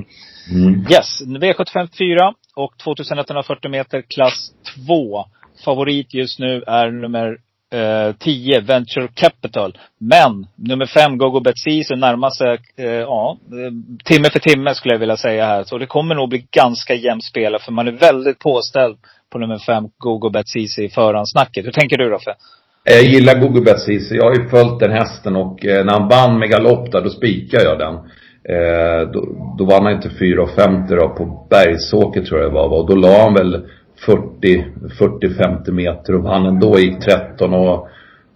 Mm. 0.52 0.80
Yes, 0.92 1.22
V75 1.26 1.88
4 1.98 2.34
och 2.56 2.78
2140 2.84 3.72
meter 3.72 4.02
klass 4.02 4.52
2. 4.88 5.26
Favorit 5.66 6.14
just 6.14 6.40
nu 6.40 6.64
är 6.68 6.92
nummer 6.92 7.38
eh, 7.74 8.16
10, 8.20 8.62
Venture 8.62 9.08
Capital. 9.14 9.78
Men 10.00 10.48
nummer 10.56 10.86
5, 10.86 11.18
Gogo 11.18 11.40
Betsy, 11.40 11.84
närmar 11.96 12.30
sig, 12.30 12.60
eh, 12.78 12.86
ja, 12.86 13.38
eh, 13.52 13.72
timme 14.06 14.30
för 14.30 14.40
timme 14.40 14.76
skulle 14.76 14.94
jag 14.94 15.00
vilja 15.00 15.18
säga 15.18 15.46
här. 15.46 15.64
Så 15.64 15.78
det 15.78 15.86
kommer 15.86 16.16
nog 16.16 16.30
bli 16.30 16.48
ganska 16.52 16.94
jämnt 16.94 17.24
spela 17.24 17.60
för 17.60 17.72
man 17.72 17.88
är 17.88 17.92
väldigt 17.92 18.40
påställd 18.40 18.98
på 19.32 19.40
nummer 19.40 19.58
5, 19.58 19.84
Gogo 19.98 20.30
Betsy 20.30 20.60
i 20.60 20.90
förhandsnacket. 20.90 21.66
Hur 21.66 21.72
tänker 21.72 21.98
du 21.98 22.10
Roffe? 22.10 22.36
Jag 22.84 23.04
gillar 23.04 23.40
Google 23.40 23.62
Betsy, 23.62 24.00
jag 24.12 24.24
har 24.24 24.36
ju 24.36 24.50
följt 24.50 24.80
den 24.80 24.92
hästen 24.92 25.36
och 25.36 25.66
eh, 25.66 25.86
när 25.86 25.94
han 25.94 26.08
vann 26.08 26.40
med 26.40 26.50
galopp 26.50 26.92
där, 26.92 27.02
då 27.02 27.10
spikade 27.10 27.64
jag 27.64 27.80
den. 27.80 27.96
Eh, 28.50 29.12
då, 29.12 29.26
då 29.58 29.66
vann 29.66 29.86
han 29.86 29.94
inte 29.94 30.10
4,50 30.10 30.96
då 30.96 31.10
på 31.10 31.48
Bergsåker 31.50 32.22
tror 32.22 32.42
jag 32.42 32.50
det 32.52 32.54
var. 32.54 32.68
Och 32.68 32.90
då 32.90 32.96
la 32.96 33.22
han 33.22 33.34
väl 33.34 33.66
40, 34.06 34.66
40-50 35.00 35.72
meter 35.72 36.16
och 36.16 36.24
vann 36.24 36.46
ändå. 36.46 36.80
Gick 36.80 37.00
13 37.00 37.54
och 37.54 37.88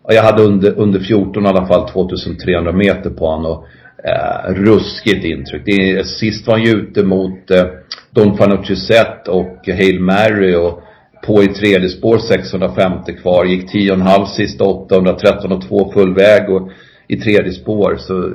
ja, 0.07 0.13
jag 0.13 0.23
hade 0.23 0.43
under, 0.43 0.79
under 0.79 0.99
14 0.99 1.45
i 1.45 1.47
alla 1.47 1.65
fall 1.65 1.89
2300 1.89 2.71
meter 2.71 3.09
på 3.09 3.25
honom. 3.25 3.51
Och, 3.51 3.65
eh, 4.03 4.53
ruskigt 4.53 5.25
intryck. 5.25 5.61
Det 5.65 5.91
är, 5.91 6.03
sist 6.03 6.47
var 6.47 6.53
han 6.53 6.63
ju 6.63 6.71
ute 6.71 7.03
mot 7.03 7.51
eh, 7.51 7.65
Don 8.11 8.37
Fanucci 8.37 8.75
Zet 8.75 9.27
och 9.27 9.67
Hail 9.67 9.99
Mary 9.99 10.55
och 10.55 10.83
på 11.25 11.43
i 11.43 11.47
tredje 11.47 11.89
spår 11.89 12.17
650 12.17 13.13
kvar. 13.13 13.45
Gick 13.45 13.73
10,5 13.73 14.25
sista 14.25 14.63
800, 14.63 15.13
13 15.13 15.51
och 15.51 15.67
2 15.67 15.91
full 15.91 16.15
väg 16.15 16.49
och 16.49 16.69
i 17.07 17.17
tredje 17.17 17.51
spår 17.51 17.95
så 17.97 18.33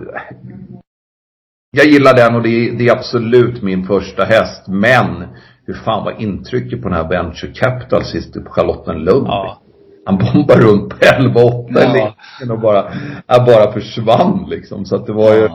jag 1.71 1.87
gillar 1.87 2.15
den 2.15 2.35
och 2.35 2.43
det 2.43 2.49
är, 2.49 2.73
det 2.73 2.89
är 2.89 2.93
absolut 2.93 3.63
min 3.63 3.87
första 3.87 4.25
häst. 4.25 4.69
Men 4.69 5.25
hur 5.67 5.75
fan 5.75 6.05
var 6.05 6.23
intrycket 6.23 6.83
på 6.83 6.89
den 6.89 6.99
här 6.99 7.09
Venture 7.09 7.53
Capital 7.53 8.05
sist 8.05 8.45
på 8.45 8.51
Charlottenlund? 8.51 9.27
Ja. 9.27 9.63
Han 10.07 10.19
bombar 10.19 10.57
runt 10.57 10.89
på 10.89 10.97
11 11.01 11.41
8 11.41 11.73
Ja. 11.75 12.15
och 12.53 12.61
bara, 12.61 12.85
ja, 13.27 13.45
bara 13.47 13.73
försvann 13.73 14.47
liksom. 14.51 14.85
Så 14.85 14.97
att 14.97 15.07
det 15.07 15.13
var 15.13 15.35
ju, 15.35 15.49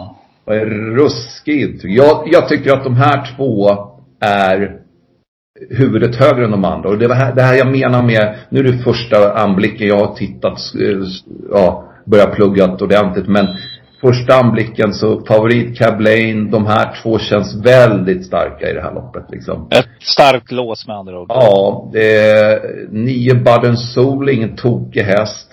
var 0.45 0.55
ju 0.55 0.65
ruskigt. 0.95 1.83
Jag, 1.83 2.23
jag 2.25 2.49
tycker 2.49 2.73
att 2.73 2.83
de 2.83 2.95
här 2.95 3.35
två 3.35 3.69
är 4.19 4.77
huvudet 5.69 6.15
högre 6.15 6.45
än 6.45 6.51
de 6.51 6.65
andra. 6.65 6.89
Och 6.89 6.97
det 6.97 7.07
var 7.07 7.15
här, 7.15 7.35
det 7.35 7.41
här 7.41 7.55
jag 7.55 7.71
menar 7.71 8.03
med, 8.03 8.35
nu 8.49 8.59
är 8.59 8.63
det 8.63 8.77
första 8.77 9.33
anblicken 9.33 9.87
jag 9.87 10.05
har 10.05 10.15
tittat, 10.15 10.59
eh, 10.81 11.07
ja, 11.51 11.83
börjat 12.05 12.35
pluggat 12.35 12.81
ordentligt. 12.81 13.27
Men 13.27 13.47
första 14.01 14.33
anblicken 14.35 14.93
så 14.93 15.25
favorit 15.25 15.77
Cab 15.77 16.01
Lane, 16.01 16.51
de 16.51 16.65
här 16.65 17.01
två 17.03 17.19
känns 17.19 17.65
väldigt 17.65 18.25
starka 18.25 18.69
i 18.69 18.73
det 18.73 18.81
här 18.81 18.93
loppet 18.93 19.25
liksom. 19.29 19.67
Ett 19.71 19.87
starkt 19.99 20.51
lås 20.51 20.87
med 20.87 20.95
andra 20.95 21.19
ord. 21.19 21.27
Ja, 21.29 21.89
det 21.93 22.19
är 22.19 22.59
nio 22.91 23.35
Baden 23.35 23.77
Sol, 23.77 24.29
ingen 24.29 24.55
tokig 24.55 25.01
häst. 25.01 25.47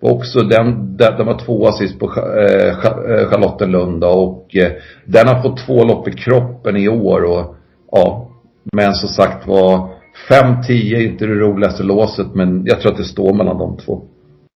Också 0.00 0.40
den, 0.40 0.96
den, 0.96 1.16
den 1.16 1.26
var 1.26 1.38
tvåa 1.38 1.72
sist 1.72 1.98
på 1.98 2.06
eh, 2.06 2.68
eh, 2.68 3.28
Charlottenlund 3.28 4.04
och 4.04 4.56
eh, 4.56 4.72
den 5.04 5.28
har 5.28 5.42
fått 5.42 5.66
två 5.66 5.84
lopp 5.84 6.08
i 6.08 6.12
kroppen 6.12 6.76
i 6.76 6.88
år 6.88 7.22
och 7.22 7.56
ja. 7.90 8.30
Men 8.72 8.94
som 8.94 9.08
sagt 9.08 9.46
var 9.46 9.88
5-10 10.30 10.70
är 10.70 11.00
inte 11.00 11.26
det 11.26 11.34
roligaste 11.34 11.82
låset 11.82 12.34
men 12.34 12.66
jag 12.66 12.80
tror 12.80 12.92
att 12.92 12.98
det 12.98 13.04
står 13.04 13.34
mellan 13.34 13.58
de 13.58 13.76
två. 13.76 14.02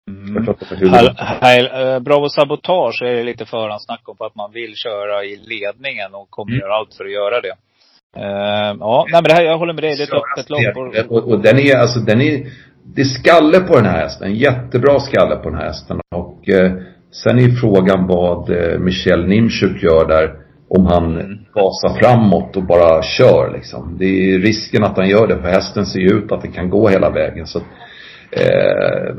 Huvudet. 0.07 1.19
Här, 1.19 1.37
här, 1.41 1.93
eh, 1.95 1.99
Bravo 1.99 2.29
Sabotage 2.29 3.01
är 3.01 3.13
det 3.15 3.23
lite 3.23 3.45
förhandssnack 3.45 4.01
om 4.09 4.17
på 4.17 4.25
att 4.25 4.35
man 4.35 4.51
vill 4.51 4.75
köra 4.75 5.23
i 5.23 5.35
ledningen 5.35 6.13
och 6.13 6.29
kommer 6.29 6.51
Mm. 6.51 6.61
göra 6.61 6.73
allt 6.73 6.93
för 6.97 7.05
att 7.05 7.11
göra 7.11 7.41
det. 7.41 7.55
Eh, 8.17 8.75
ja, 8.79 9.05
nej 9.11 9.21
men 9.21 9.23
det 9.23 9.33
här, 9.33 9.43
jag 9.43 9.57
håller 9.57 9.73
med 9.73 9.83
dig. 9.83 9.95
Det 9.97 10.03
är 10.03 10.07
ett 10.07 10.23
öppet 10.23 10.49
lopp. 10.49 11.11
Och, 11.11 11.31
Och, 11.31 11.39
den 11.41 11.59
är, 11.59 11.77
alltså 11.77 11.99
den 11.99 12.21
är, 12.21 12.45
det 12.95 13.01
är 13.01 13.05
skalle 13.05 13.59
på 13.59 13.75
den 13.75 13.85
här 13.85 13.99
hästen. 13.99 14.35
Jättebra 14.35 14.99
skalle 14.99 15.35
på 15.35 15.49
den 15.49 15.57
här 15.59 15.65
hästen. 15.65 15.99
Och 16.15 16.49
eh, 16.49 16.71
sen 17.11 17.39
är 17.39 17.49
frågan 17.61 18.07
vad 18.07 18.49
eh, 18.49 18.79
Michel 18.79 19.27
Nimchuk 19.27 19.83
gör 19.83 20.07
där. 20.07 20.33
Om 20.69 20.85
han 20.85 21.13
gasar 21.53 21.99
framåt 21.99 22.55
och 22.55 22.63
bara 22.63 23.03
kör 23.03 23.53
liksom. 23.53 23.97
Det 23.99 24.05
är 24.05 24.39
risken 24.39 24.83
att 24.83 24.97
han 24.97 25.09
gör 25.09 25.27
det 25.27 25.37
för 25.41 25.47
hästen 25.49 25.85
ser 25.85 25.99
ju 25.99 26.07
ut 26.09 26.31
att 26.31 26.41
den 26.41 26.51
kan 26.51 26.69
gå 26.69 26.87
hela 26.89 27.09
vägen. 27.09 27.47
Så 27.47 27.57
att, 27.57 27.63
eh, 28.31 29.15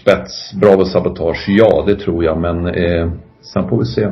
spets, 0.00 0.52
Bravo 0.60 0.84
Sabotage, 0.84 1.44
ja 1.48 1.84
det 1.86 1.96
tror 1.96 2.24
jag. 2.24 2.40
Men 2.40 2.66
eh, 2.66 3.10
sen 3.52 3.68
får 3.68 3.78
vi 3.78 3.84
se. 3.84 4.02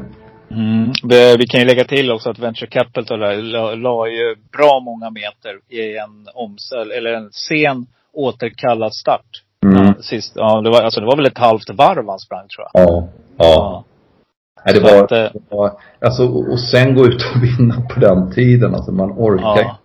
mm, 0.50 0.92
vi, 1.38 1.46
kan 1.46 1.60
ju 1.60 1.66
lägga 1.66 1.84
till 1.84 2.12
också 2.12 2.30
att 2.30 2.38
Venture 2.38 2.70
Capital 2.70 3.18
la, 3.20 3.74
la, 3.74 4.08
ju 4.08 4.36
bra 4.56 4.80
många 4.80 5.10
meter 5.10 5.58
i 5.68 5.96
en 5.96 6.28
omställ, 6.34 6.90
eller 6.90 7.12
en 7.12 7.28
sen 7.32 7.86
återkallad 8.12 8.94
start. 8.94 9.42
Mm. 9.64 9.86
Ja, 9.86 9.94
sist, 10.02 10.32
ja, 10.36 10.60
det 10.60 10.70
var, 10.70 10.82
alltså 10.82 11.00
det 11.00 11.06
var 11.06 11.16
väl 11.16 11.26
ett 11.26 11.38
halvt 11.38 11.70
varv 11.70 12.08
han 12.08 12.18
sprang 12.18 12.48
tror 12.48 12.66
jag. 12.72 12.84
Ja. 12.84 13.08
Ja. 13.36 13.84
Nej, 14.64 14.74
det 14.74 14.80
var, 14.80 15.04
att, 15.04 15.12
eh, 15.12 15.18
det 15.18 15.56
var, 15.56 15.72
alltså 16.00 16.22
och 16.22 16.52
och 16.52 16.60
sen 16.60 16.94
gå 16.94 17.06
ut 17.06 17.22
och 17.34 17.42
vinna 17.42 17.74
på 17.94 18.00
den 18.00 18.32
tiden, 18.32 18.74
alltså 18.74 18.92
man 18.92 19.12
orkar 19.12 19.62
Ja. 19.62 19.78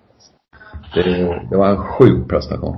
det, 0.93 1.47
det 1.49 1.57
var 1.57 1.69
en 1.69 1.77
sjuk 1.77 2.29
prestation. 2.29 2.77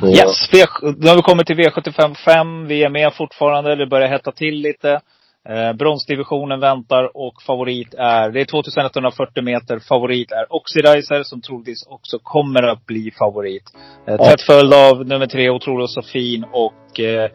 Så, 0.00 0.06
Yes, 0.06 0.48
v, 0.52 0.64
nu 0.98 1.08
har 1.08 1.16
vi 1.16 1.22
kommit 1.22 1.46
till 1.46 1.56
V75 1.56 2.14
5. 2.14 2.66
Vi 2.66 2.82
är 2.84 2.88
med 2.88 3.14
fortfarande. 3.14 3.76
Det 3.76 3.86
börjar 3.86 4.08
hetta 4.08 4.32
till 4.32 4.54
lite. 4.54 5.00
Eh, 5.48 5.72
bronsdivisionen 5.72 6.60
väntar 6.60 7.16
och 7.16 7.42
favorit 7.42 7.94
är, 7.94 8.30
det 8.30 8.40
är 8.40 8.44
2140 8.44 9.42
meter. 9.42 9.78
Favorit 9.78 10.32
är 10.32 10.46
Oxidizer 10.48 11.22
som 11.22 11.40
troligtvis 11.42 11.86
också 11.86 12.18
kommer 12.22 12.62
att 12.62 12.86
bli 12.86 13.10
favorit. 13.18 13.62
Eh, 14.08 14.14
Ja. 14.18 14.24
tätt 14.24 14.42
följd 14.42 14.74
av 14.74 15.06
nummer 15.06 15.26
tre 15.26 15.50
Otrolig 15.50 15.88
Sofin 15.88 16.44
och 16.52 17.00
eh, 17.00 17.30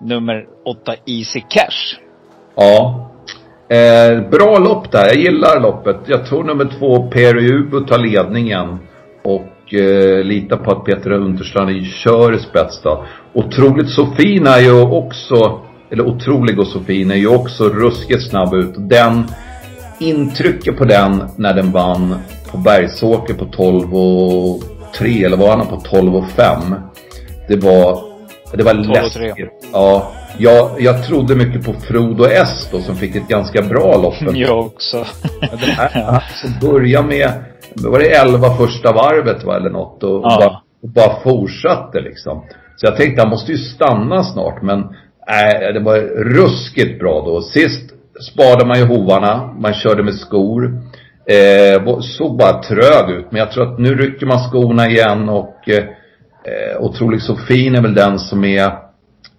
nummer 0.00 0.46
åtta 0.64 0.94
Easy 1.06 1.40
Cash. 1.40 1.98
Ja. 2.56 3.08
Eh, 3.68 4.20
bra 4.30 4.58
lopp 4.58 4.92
där, 4.92 5.04
jag 5.06 5.16
gillar 5.16 5.60
loppet. 5.60 5.96
Jag 6.06 6.26
tror 6.26 6.44
nummer 6.44 6.64
två 6.78 7.10
PRU 7.10 7.84
tar 7.86 7.98
ledningen. 7.98 8.78
Och 9.24 9.46
eh, 9.70 10.24
litar 10.24 10.56
på 10.56 10.70
att 10.70 10.84
Peter 10.84 11.10
Unterstrand 11.12 11.86
kör 11.86 12.38
spets 12.38 12.80
då. 12.82 13.04
Otroligt 13.32 13.90
Sofin 13.90 14.46
är 14.46 14.58
ju 14.58 14.82
också, 14.82 15.60
eller 15.90 16.06
Otrolig 16.06 16.58
och 16.58 16.66
Sofin 16.66 17.10
är 17.10 17.16
ju 17.16 17.28
också 17.28 17.68
ruskigt 17.68 18.30
snabb 18.30 18.54
ut. 18.54 18.74
Den 18.76 19.24
intrycket 20.00 20.76
på 20.78 20.84
den 20.84 21.24
när 21.36 21.54
den 21.54 21.72
vann 21.72 22.14
på 22.50 22.58
Bergsåker 22.58 23.34
på 23.34 23.44
12 23.44 23.94
och 23.94 24.62
3 24.98 25.24
eller 25.24 25.36
var 25.36 25.56
han 25.56 25.66
på 25.66 25.76
12 25.76 26.16
och 26.16 26.28
5. 26.28 26.74
Det 27.48 27.56
var, 27.56 28.02
det 28.52 28.62
var 28.62 28.74
12 28.74 28.90
och 28.90 29.12
tre. 29.12 29.26
läskigt. 29.26 29.68
Ja, 29.72 30.12
jag, 30.38 30.70
jag 30.78 31.06
trodde 31.06 31.34
mycket 31.34 31.64
på 31.64 31.72
Frodo 31.72 32.24
S 32.24 32.68
då 32.72 32.80
som 32.80 32.96
fick 32.96 33.16
ett 33.16 33.28
ganska 33.28 33.62
bra 33.62 33.96
lopp. 33.96 34.14
Jag 34.34 34.58
också. 34.58 35.06
Den 35.40 35.58
här, 35.58 36.22
som 36.42 36.68
började 36.68 37.08
med, 37.08 37.32
var 37.76 37.98
det 37.98 38.14
11 38.16 38.50
första 38.56 38.92
varvet 38.92 39.44
va, 39.44 39.56
eller 39.56 39.70
något 39.70 40.02
och, 40.02 40.20
Ja. 40.24 40.36
bara, 40.40 40.60
och 40.82 40.88
bara 40.88 41.22
fortsatte 41.22 42.00
liksom. 42.00 42.42
Så 42.76 42.86
jag 42.86 42.96
tänkte 42.96 43.22
han 43.22 43.30
måste 43.30 43.52
ju 43.52 43.58
stanna 43.58 44.24
snart 44.24 44.62
men 44.62 44.88
nej, 45.28 45.72
det 45.72 45.80
var 45.80 45.98
ruskigt 46.24 46.98
bra 47.00 47.22
då. 47.26 47.40
Sist 47.42 47.90
sparade 48.32 48.66
man 48.66 48.78
ju 48.78 48.84
hovarna, 48.84 49.54
man 49.58 49.74
körde 49.74 50.02
med 50.02 50.14
skor. 50.14 50.78
Eh, 51.26 52.00
såg 52.00 52.38
bara 52.38 52.62
trög 52.62 53.10
ut 53.10 53.26
men 53.30 53.38
jag 53.38 53.50
tror 53.52 53.72
att 53.72 53.78
nu 53.78 53.94
rycker 53.94 54.26
man 54.26 54.38
skorna 54.38 54.88
igen 54.88 55.28
och 55.28 55.68
eh, 55.68 55.76
eh, 55.78 56.80
Otroligt 56.80 57.22
Sofin 57.22 57.74
är 57.74 57.82
väl 57.82 57.94
den 57.94 58.18
som 58.18 58.44
är 58.44 58.72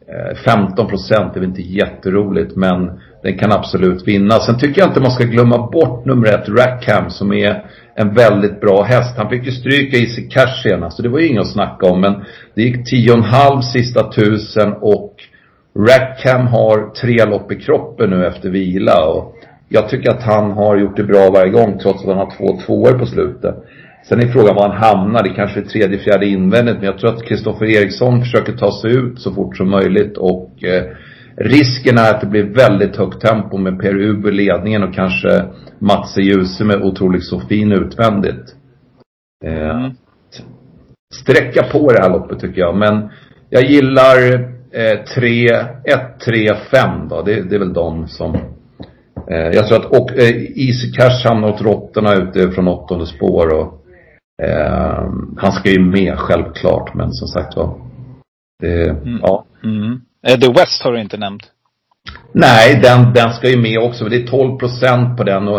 Eh, 0.08 0.36
15 0.46 0.88
procent 0.88 1.36
är 1.36 1.40
väl 1.40 1.50
inte 1.50 1.62
jätteroligt 1.62 2.56
men 2.56 3.00
den 3.24 3.38
kan 3.38 3.52
absolut 3.52 4.08
vinna. 4.08 4.40
Sen 4.40 4.60
tycker 4.60 4.82
jag 4.82 4.90
inte 4.90 5.02
man 5.02 5.12
ska 5.12 5.24
glömma 5.24 5.58
bort 5.58 6.06
nummer 6.06 6.28
ett 6.28 6.50
Rackham 6.50 7.10
som 7.10 7.34
är 7.34 7.66
en 7.96 8.14
väldigt 8.14 8.62
bra 8.62 8.84
häst. 8.84 9.18
Han 9.18 9.30
fick 9.30 9.46
ju 9.46 9.52
stryka 9.52 9.98
Easy 9.98 10.30
Cash 10.30 10.64
senast 10.64 10.98
så 10.98 11.04
det 11.04 11.10
var 11.10 11.20
ju 11.20 11.28
inget 11.28 11.42
att 11.42 11.54
snacka 11.54 11.86
om 11.86 12.02
men 12.02 12.14
det 12.56 12.62
gick 12.62 12.76
10,5 12.76 13.62
sista 13.62 14.12
tusen 14.12 14.74
och 14.74 15.16
Rackham 15.76 16.48
har 16.48 16.94
tre 16.94 17.26
lopp 17.26 17.52
i 17.52 17.56
kroppen 17.56 18.10
nu 18.10 18.28
efter 18.28 18.50
vila 18.50 19.06
och 19.06 19.36
jag 19.70 19.90
tycker 19.90 20.10
att 20.10 20.24
han 20.24 20.52
har 20.52 20.78
gjort 20.78 20.98
det 20.98 21.04
bra 21.04 21.30
varje 21.30 21.52
gång 21.52 21.80
trots 21.80 22.02
att 22.02 22.08
han 22.08 22.18
har 22.18 22.32
två 22.38 22.58
tvåor 22.66 23.00
på 23.00 23.06
slutet. 23.06 23.56
Sen 24.10 24.20
är 24.20 24.28
frågan 24.28 24.56
var 24.56 24.70
han 24.70 24.78
hamnar. 24.78 25.24
Det 25.24 25.30
kanske 25.30 25.60
är 25.60 25.64
tredje, 25.64 26.00
fjärde 26.00 26.26
invändigt. 26.26 26.76
Men 26.76 26.86
jag 26.86 26.98
tror 26.98 27.14
att 27.14 27.24
Kristoffer 27.24 27.66
Eriksson 27.66 28.22
försöker 28.22 28.54
ta 28.54 28.82
sig 28.82 28.92
ut 28.92 29.22
så 29.22 29.34
fort 29.34 29.58
som 29.58 29.70
möjligt. 29.70 30.18
Och 30.18 30.64
eh, 30.64 30.84
risken 31.38 31.98
är 31.98 32.10
att 32.14 32.22
det 32.22 32.28
blir 32.28 32.44
väldigt 32.44 32.96
högt 32.96 33.22
tempo 33.22 33.58
med 33.58 33.86
Uber 33.86 34.32
i 34.32 34.34
ledningen 34.34 34.84
och 34.84 34.94
kanske 34.94 35.46
Mats 35.80 36.18
Djuse 36.18 36.64
med 36.66 36.82
otroligt 36.84 37.26
så 37.26 37.40
fin 37.40 37.72
utvändigt. 37.72 38.56
Eh, 39.46 39.88
Sträcka 41.14 41.64
på 41.64 41.92
det 41.92 42.02
här 42.02 42.10
loppet 42.10 42.40
tycker 42.40 42.62
jag. 42.62 42.76
Men 42.78 43.10
jag 43.50 43.64
gillar 43.64 44.34
eh, 44.72 45.00
3, 45.16 45.48
1, 45.84 46.20
3, 46.26 46.56
5 46.72 47.08
då. 47.10 47.22
Det, 47.22 47.42
det 47.42 47.56
är 47.56 47.60
väl 47.60 47.74
de 47.74 48.08
som 48.08 48.36
eh, 49.32 49.48
jag 49.54 49.68
tror 49.68 49.78
att 49.80 49.86
och, 49.86 50.12
eh, 50.12 50.36
Easy 50.56 50.92
Cash 50.92 51.28
hamnar 51.30 51.50
åt 51.50 51.62
råttorna 51.62 52.14
ute 52.16 52.52
från 52.52 52.68
åttonde 52.68 53.06
spår 53.06 53.54
och 53.60 53.86
eh, 54.46 55.10
han 55.38 55.52
ska 55.52 55.70
ju 55.70 55.80
med 55.80 56.20
självklart 56.20 56.94
men 56.94 57.12
som 57.12 57.28
sagt 57.28 57.56
var. 57.58 57.76
Det, 58.60 58.90
Mm. 58.90 59.20
ja. 59.22 59.46
Mm. 59.64 60.02
Eddie 60.28 60.54
West 60.54 60.84
har 60.84 60.94
du 60.94 61.02
inte 61.02 61.18
nämnt. 61.18 61.44
Nej, 62.34 62.80
den, 62.84 63.14
den 63.14 63.34
ska 63.34 63.50
ju 63.50 63.58
med 63.58 63.80
också. 63.80 64.04
Men 64.04 64.12
det 64.12 64.18
är 64.18 64.28
12 64.28 64.58
procent 64.58 65.18
på 65.18 65.24
den 65.24 65.48
och 65.48 65.58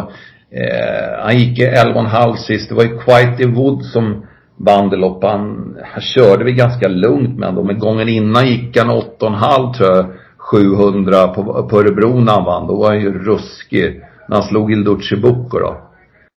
eh, 0.50 1.24
han 1.24 1.38
gick 1.38 1.59
i 1.59 1.66
11,5 1.66 2.37
sist. 2.37 2.68
Det 2.68 2.74
var 2.74 2.85
ju 2.85 2.98
Quite 2.98 3.46
Wood 3.46 3.85
som 3.85 4.27
vann 4.57 4.90
det 4.90 4.96
loppet. 4.96 5.31
Han, 5.31 5.77
han 5.85 6.03
körde 6.03 6.44
vi 6.44 6.53
ganska 6.53 6.88
lugnt 6.88 7.38
med 7.38 7.48
honom. 7.48 7.66
Men 7.66 7.79
gången 7.79 8.09
innan 8.09 8.46
gick 8.46 8.77
han 8.77 8.90
8,5 8.90 9.74
tror 9.74 9.96
jag. 9.96 10.07
700 10.38 11.29
på, 11.29 11.68
på 11.68 11.79
Örebro 11.81 12.20
när 12.20 12.33
han 12.33 12.44
vann. 12.44 12.66
Då 12.66 12.77
var 12.77 12.88
han 12.88 13.00
ju 13.00 13.18
ruskig. 13.18 14.03
När 14.29 14.37
han 14.37 14.48
slog 14.48 14.72
Ilducci 14.72 15.16
Bucco 15.16 15.59
då. 15.59 15.77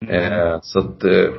Eh, 0.10 0.60
så 0.62 0.80
att, 0.80 1.04
eh, 1.04 1.30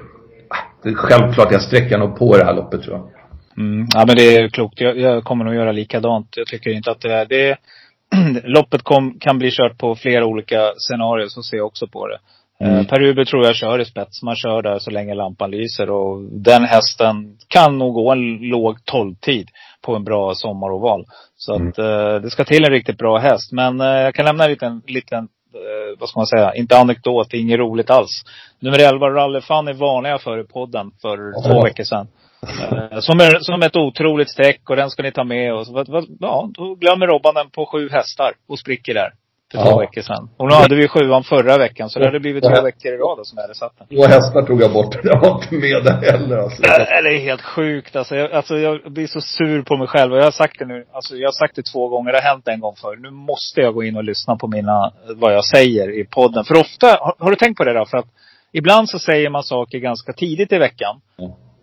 det 0.82 0.88
är 0.88 0.94
självklart 0.94 1.52
jag 1.52 1.62
sträcker 1.62 1.98
nog 1.98 2.16
på 2.18 2.36
det 2.36 2.44
här 2.44 2.54
loppet 2.54 2.82
tror 2.82 2.96
jag. 2.96 3.15
Mm. 3.56 3.86
Ja 3.94 4.04
men 4.06 4.16
det 4.16 4.36
är 4.36 4.48
klokt. 4.48 4.80
Jag, 4.80 4.98
jag 4.98 5.24
kommer 5.24 5.44
nog 5.44 5.54
göra 5.54 5.72
likadant. 5.72 6.28
Jag 6.36 6.46
tycker 6.46 6.70
inte 6.70 6.90
att 6.90 7.00
det 7.00 7.12
är, 7.12 7.26
det 7.26 7.50
är 7.50 7.58
loppet 8.44 8.82
kom, 8.82 9.18
kan 9.20 9.38
bli 9.38 9.50
kört 9.50 9.78
på 9.78 9.96
flera 9.96 10.26
olika 10.26 10.72
scenarier. 10.76 11.28
Så 11.28 11.42
ser 11.42 11.56
jag 11.56 11.66
också 11.66 11.86
på 11.86 12.06
det. 12.06 12.18
Mm. 12.60 12.78
Eh, 12.78 12.86
Per 12.86 13.02
Uber 13.02 13.24
tror 13.24 13.44
jag 13.44 13.56
kör 13.56 13.78
i 13.78 13.84
spets. 13.84 14.22
Man 14.22 14.36
kör 14.36 14.62
där 14.62 14.78
så 14.78 14.90
länge 14.90 15.14
lampan 15.14 15.50
lyser. 15.50 15.90
Och 15.90 16.22
den 16.22 16.64
hästen 16.64 17.38
kan 17.48 17.78
nog 17.78 17.94
gå 17.94 18.12
en 18.12 18.38
låg 18.38 18.76
12-tid 18.92 19.48
på 19.82 19.96
en 19.96 20.04
bra 20.04 20.34
sommaroval. 20.34 21.04
Så 21.36 21.54
att 21.54 21.78
eh, 21.78 22.14
det 22.22 22.30
ska 22.30 22.44
till 22.44 22.64
en 22.64 22.70
riktigt 22.70 22.98
bra 22.98 23.18
häst. 23.18 23.52
Men 23.52 23.80
eh, 23.80 23.86
jag 23.86 24.14
kan 24.14 24.24
lämna 24.24 24.44
en 24.44 24.50
liten, 24.50 24.82
liten 24.86 25.28
eh, 25.54 25.98
vad 25.98 26.08
ska 26.08 26.18
man 26.20 26.26
säga, 26.26 26.54
inte 26.54 26.78
anekdot, 26.78 27.34
inget 27.34 27.58
roligt 27.58 27.90
alls. 27.90 28.22
Nummer 28.60 28.78
11, 28.78 29.10
Rally 29.10 29.40
Funny 29.40 29.72
varnade 29.72 30.08
jag 30.08 30.22
för 30.22 30.40
i 30.40 30.44
podden 30.44 30.90
för 31.02 31.16
två 31.48 31.62
veckor 31.62 31.84
sedan. 31.84 32.08
Eh, 32.48 32.98
Som, 33.00 33.20
är, 33.20 33.38
som 33.40 33.62
ett 33.62 33.76
otroligt 33.76 34.30
streck 34.30 34.70
och 34.70 34.76
den 34.76 34.90
ska 34.90 35.02
ni 35.02 35.12
ta 35.12 35.24
med 35.24 35.54
och 35.54 35.66
så, 35.66 35.84
ja, 36.20 36.50
då 36.54 36.74
glömmer 36.74 37.06
Robban 37.06 37.34
den 37.34 37.50
på 37.50 37.66
sju 37.66 37.88
hästar 37.92 38.32
och 38.48 38.58
spricker 38.58 38.94
där. 38.94 39.10
För 39.52 39.58
två 39.58 39.70
Ja. 39.70 39.78
veckor 39.78 40.02
sedan. 40.02 40.28
Och 40.36 40.48
nu 40.48 40.54
hade 40.54 40.74
vi 40.76 40.88
sjuan 40.88 41.24
förra 41.24 41.58
veckan 41.58 41.90
så 41.90 41.98
det 41.98 42.04
hade 42.06 42.20
blivit 42.20 42.44
två 42.44 42.62
veckor 42.62 42.92
i 42.92 42.96
rad 42.96 43.18
som 43.22 43.36
jag 43.36 43.42
hade 43.42 43.54
satt 43.54 43.72
den. 43.78 43.86
Två 43.88 44.06
hästar 44.06 44.42
tog 44.42 44.62
jag 44.62 44.72
bort. 44.72 44.94
Jag 45.04 45.20
var 45.20 45.34
inte 45.34 45.54
med 45.54 45.84
där 45.84 46.12
heller 46.12 46.36
alltså. 46.36 46.62
Det 46.62 46.68
är 46.68 47.18
helt 47.18 47.42
sjukt 47.42 47.96
alltså. 47.96 48.16
Jag, 48.16 48.32
alltså. 48.32 48.58
jag 48.58 48.92
blir 48.92 49.06
så 49.06 49.20
sur 49.20 49.62
på 49.62 49.76
mig 49.76 49.86
själv. 49.88 50.12
Och 50.12 50.18
jag 50.18 50.24
har 50.24 50.30
sagt 50.30 50.58
det 50.58 50.64
nu. 50.64 50.84
Alltså 50.92 51.16
jag 51.16 51.28
har 51.28 51.32
sagt 51.32 51.56
det 51.56 51.62
två 51.62 51.88
gånger. 51.88 52.12
Det 52.12 52.18
har 52.22 52.30
hänt 52.30 52.48
en 52.48 52.60
gång 52.60 52.74
förr. 52.76 52.96
Nu 52.96 53.10
måste 53.10 53.60
jag 53.60 53.74
gå 53.74 53.84
in 53.84 53.96
och 53.96 54.04
lyssna 54.04 54.36
på 54.36 54.46
mina, 54.48 54.92
vad 55.16 55.34
jag 55.34 55.44
säger 55.44 56.00
i 56.00 56.04
podden. 56.04 56.44
För 56.44 56.54
ofta, 56.60 56.86
har, 56.86 57.14
har 57.18 57.30
du 57.30 57.36
tänkt 57.36 57.56
på 57.58 57.64
det 57.64 57.72
då? 57.72 57.84
För 57.86 57.98
att 57.98 58.06
ibland 58.52 58.88
så 58.90 58.98
säger 58.98 59.30
man 59.30 59.42
saker 59.42 59.78
ganska 59.78 60.12
tidigt 60.12 60.52
i 60.52 60.58
veckan. 60.58 61.00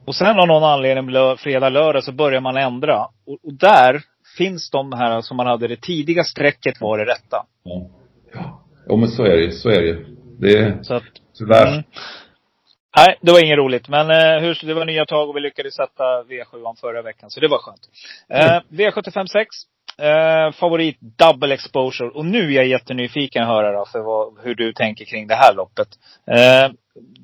Och 0.06 0.16
sen 0.16 0.40
av 0.40 0.48
någon 0.48 0.64
anledning, 0.64 1.10
lö, 1.10 1.38
fredag, 1.38 1.70
lördag, 1.70 2.04
så 2.04 2.12
börjar 2.12 2.42
man 2.42 2.58
ändra. 2.58 3.00
Och, 3.02 3.38
och 3.44 3.54
där 3.54 4.02
finns 4.38 4.70
de 4.70 4.94
här 4.94 5.22
som 5.22 5.38
man 5.38 5.48
hade 5.48 5.68
det 5.68 5.82
tidiga 5.82 6.24
strecket 6.24 6.82
var 6.82 6.98
det 6.98 7.06
rätta. 7.06 7.46
Jo 8.90 8.98
men 8.98 9.10
så 9.10 9.24
är 9.24 9.38
det 9.38 9.52
så 9.52 9.70
är 9.70 9.82
det. 9.82 10.06
Det 10.40 10.58
är 10.58 10.84
Så 10.84 10.94
att, 10.94 11.04
tyvärr. 11.38 11.68
Mm. 11.68 11.84
Nej, 12.98 13.18
det 13.22 13.32
var 13.32 13.46
inget 13.46 13.58
roligt. 13.58 13.90
Men 13.90 14.10
eh, 14.10 14.42
hur, 14.42 14.68
det 14.68 14.74
var 14.74 14.86
nya 14.86 15.06
tag 15.06 15.30
och 15.30 15.36
vi 15.36 15.40
lyckades 15.40 15.76
sätta 15.76 16.04
V7 16.04 16.80
förra 16.82 17.02
veckan. 17.02 17.30
Så 17.30 17.40
det 17.40 17.48
var 17.48 17.58
skönt. 17.58 17.90
Eh, 18.30 18.62
V75 18.70 19.26
6. 19.26 19.48
Eh, 19.98 20.52
favorit 20.52 20.98
double 21.00 21.54
exposure. 21.54 22.10
Och 22.10 22.26
nu 22.26 22.40
är 22.40 22.52
jag 22.52 22.68
jättenyfiken 22.68 23.44
att 23.44 23.50
höra 23.50 23.72
då, 23.72 23.86
för 23.86 24.00
vad, 24.00 24.34
hur 24.44 24.56
du 24.56 24.74
tänker 24.74 25.06
kring 25.06 25.28
det 25.28 25.36
här 25.36 25.54
loppet. 25.54 25.88
Eh, 26.28 26.72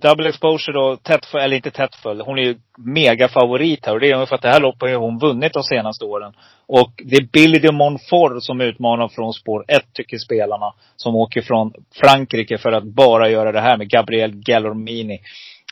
double 0.02 0.30
exposure 0.30 0.74
då, 0.74 0.98
tätt 0.98 1.26
för, 1.26 1.38
eller 1.40 1.56
inte 1.56 1.72
tätt 1.72 1.96
för, 1.96 2.20
hon 2.26 2.40
är 2.40 2.44
ju 2.44 2.56
mega 2.78 3.28
favorit 3.28 3.86
här. 3.86 3.94
Och 3.94 4.00
det 4.00 4.12
är 4.12 4.26
för 4.26 4.36
att 4.36 4.42
det 4.42 4.50
här 4.50 4.60
loppet 4.60 4.90
har 4.90 4.96
hon 4.96 5.20
vunnit 5.20 5.54
de 5.54 5.64
senaste 5.64 6.06
åren. 6.06 6.34
Och 6.68 6.92
det 6.98 7.16
är 7.16 7.32
Billy 7.32 7.60
de 7.60 7.76
Montfort 7.76 8.44
som 8.44 8.62
utmanar 8.62 9.08
från 9.08 9.34
spår 9.34 9.66
ett 9.68 9.94
tycker 9.94 10.18
spelarna. 10.18 10.74
Som 10.96 11.16
åker 11.16 11.42
från 11.42 11.74
Frankrike 11.96 12.58
för 12.58 12.72
att 12.72 12.84
bara 12.84 13.30
göra 13.30 13.52
det 13.52 13.62
här 13.62 13.78
med 13.78 13.90
Gabriel 13.90 14.32
Gallormini. 14.36 15.22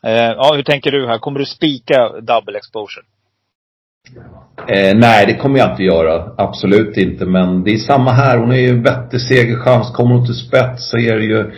Eh, 0.04 0.12
ja, 0.12 0.54
hur 0.56 0.64
tänker 0.64 0.92
du 0.92 1.08
här? 1.08 1.18
Kommer 1.18 1.40
du 1.40 1.46
spika 1.46 2.10
double 2.10 2.58
exposure? 2.58 3.06
Eh, 4.68 4.98
nej, 4.98 5.26
det 5.26 5.36
kommer 5.36 5.60
jag 5.60 5.72
inte 5.72 5.84
göra. 5.84 6.32
Absolut 6.38 6.98
inte. 6.98 7.26
Men 7.26 7.64
det 7.64 7.74
är 7.74 7.78
samma 7.78 8.12
här. 8.12 8.38
Hon 8.38 8.52
är 8.52 8.58
ju 8.58 8.70
en 8.70 8.84
vettig 8.84 9.22
segerchans. 9.22 9.92
Kommer 9.92 10.16
hon 10.16 10.26
till 10.26 10.36
spets 10.36 10.90
så 10.90 10.98
är 10.98 11.16
det 11.16 11.26
ju, 11.26 11.52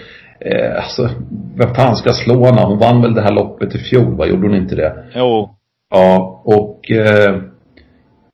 eh, 0.45 0.83
alltså, 0.83 1.09
vem 1.55 1.75
fan 1.75 1.95
ska 1.95 2.13
slå 2.13 2.45
henne? 2.45 2.61
Hon 2.61 2.79
vann 2.79 3.01
väl 3.01 3.13
det 3.13 3.21
här 3.21 3.33
loppet 3.33 3.75
i 3.75 3.77
fjol, 3.77 4.15
va? 4.15 4.25
Gjorde 4.25 4.47
hon 4.47 4.55
inte 4.55 4.75
det? 4.75 5.03
Jo. 5.15 5.55
Ja, 5.91 6.41
och, 6.45 6.91
eh, 6.91 7.35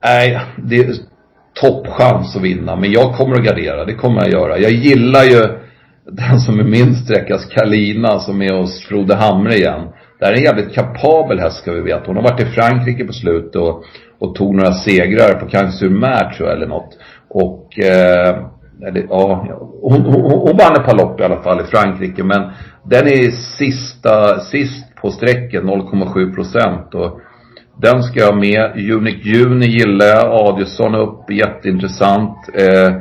nej, 0.04 0.40
det 0.58 0.76
är 0.76 0.96
toppchans 1.62 2.36
att 2.36 2.42
vinna. 2.42 2.76
Men 2.76 2.92
jag 2.92 3.14
kommer 3.14 3.36
att 3.36 3.46
gardera. 3.46 3.86
Det 3.86 3.94
kommer 3.94 4.22
jag 4.22 4.32
göra. 4.32 4.58
Jag 4.58 4.72
gillar 4.72 5.24
ju 5.24 5.42
den 6.12 6.40
som 6.40 6.60
är 6.60 6.64
min 6.64 6.96
sträckas 6.96 7.46
Kalina 7.46 8.20
som 8.20 8.42
är 8.42 8.54
hos 8.54 8.86
Frode 8.86 9.16
Hamre 9.16 9.56
igen. 9.56 9.82
Det 10.20 10.26
här 10.26 10.34
är 10.34 10.38
en 10.38 10.44
jävligt 10.44 10.76
kapabel 10.76 11.40
häst 11.40 11.58
ska 11.58 11.72
vi 11.72 11.82
veta. 11.82 12.04
Hon 12.06 12.16
har 12.16 12.24
varit 12.24 12.42
i 12.42 12.46
Frankrike 12.46 13.06
på 13.06 13.14
slutet 13.14 13.56
och, 13.56 13.84
och 14.20 14.36
tog 14.36 14.56
några 14.56 14.74
segrar 14.74 15.34
på 15.34 15.46
Cannes 15.46 15.80
tror 15.80 15.94
jag 16.40 16.52
eller 16.52 16.68
något. 16.68 16.98
Och, 17.30 17.80
eh, 17.80 18.46
eller, 18.88 19.06
ja, 19.10 19.48
hon, 19.82 20.02
hon, 20.02 20.22
hon 20.22 20.58
vann 20.58 20.76
ett 20.76 20.86
par 20.86 20.98
lopp 20.98 21.20
i 21.20 21.24
alla 21.24 21.42
fall 21.42 21.62
i 21.62 21.64
Frankrike 21.64 22.24
men 22.24 22.42
den 22.84 23.08
är 23.08 23.32
sista, 23.58 24.40
sist 24.40 24.96
på 24.96 25.12
sträcken 25.12 25.70
0,7 25.70 26.36
procent 26.36 26.96
och 26.96 27.20
den 27.82 28.04
ska 28.04 28.20
jag 28.20 28.32
ha 28.32 28.40
med. 28.40 28.92
Unique 28.92 29.30
Juni 29.30 29.66
gillar 29.66 30.06
jag. 30.06 30.26
Adielsson 30.32 30.96
upp, 30.96 31.32
jätteintressant. 31.32 32.38
Eh, 32.54 32.94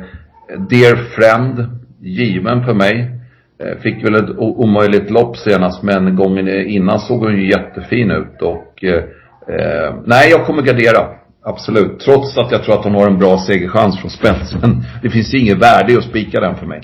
Dear 0.69 0.95
Friend, 0.95 1.79
given 2.01 2.65
för 2.65 2.73
mig. 2.73 3.11
Eh, 3.63 3.77
fick 3.81 4.05
väl 4.05 4.15
ett 4.15 4.37
omöjligt 4.37 5.11
lopp 5.11 5.37
senast 5.37 5.83
men 5.83 6.15
gången 6.15 6.47
innan 6.49 6.99
såg 6.99 7.19
hon 7.19 7.37
ju 7.37 7.49
jättefin 7.49 8.11
ut 8.11 8.41
och 8.41 8.83
eh, 8.83 9.03
eh 9.55 9.95
nej 10.05 10.29
jag 10.29 10.45
kommer 10.45 10.61
gardera. 10.61 11.07
Absolut. 11.45 11.99
Trots 11.99 12.37
att 12.37 12.51
jag 12.51 12.63
tror 12.63 12.75
att 12.79 12.83
hon 12.83 12.95
har 12.95 13.07
en 13.07 13.19
bra 13.19 13.37
segerchans 13.37 13.99
från 13.99 14.11
spets. 14.11 14.53
Men 14.61 14.83
det 15.01 15.09
finns 15.09 15.33
ju 15.33 15.39
inget 15.39 15.57
värde 15.57 15.93
i 15.93 15.97
att 15.97 16.03
spika 16.03 16.39
den 16.39 16.55
för 16.55 16.65
mig. 16.65 16.81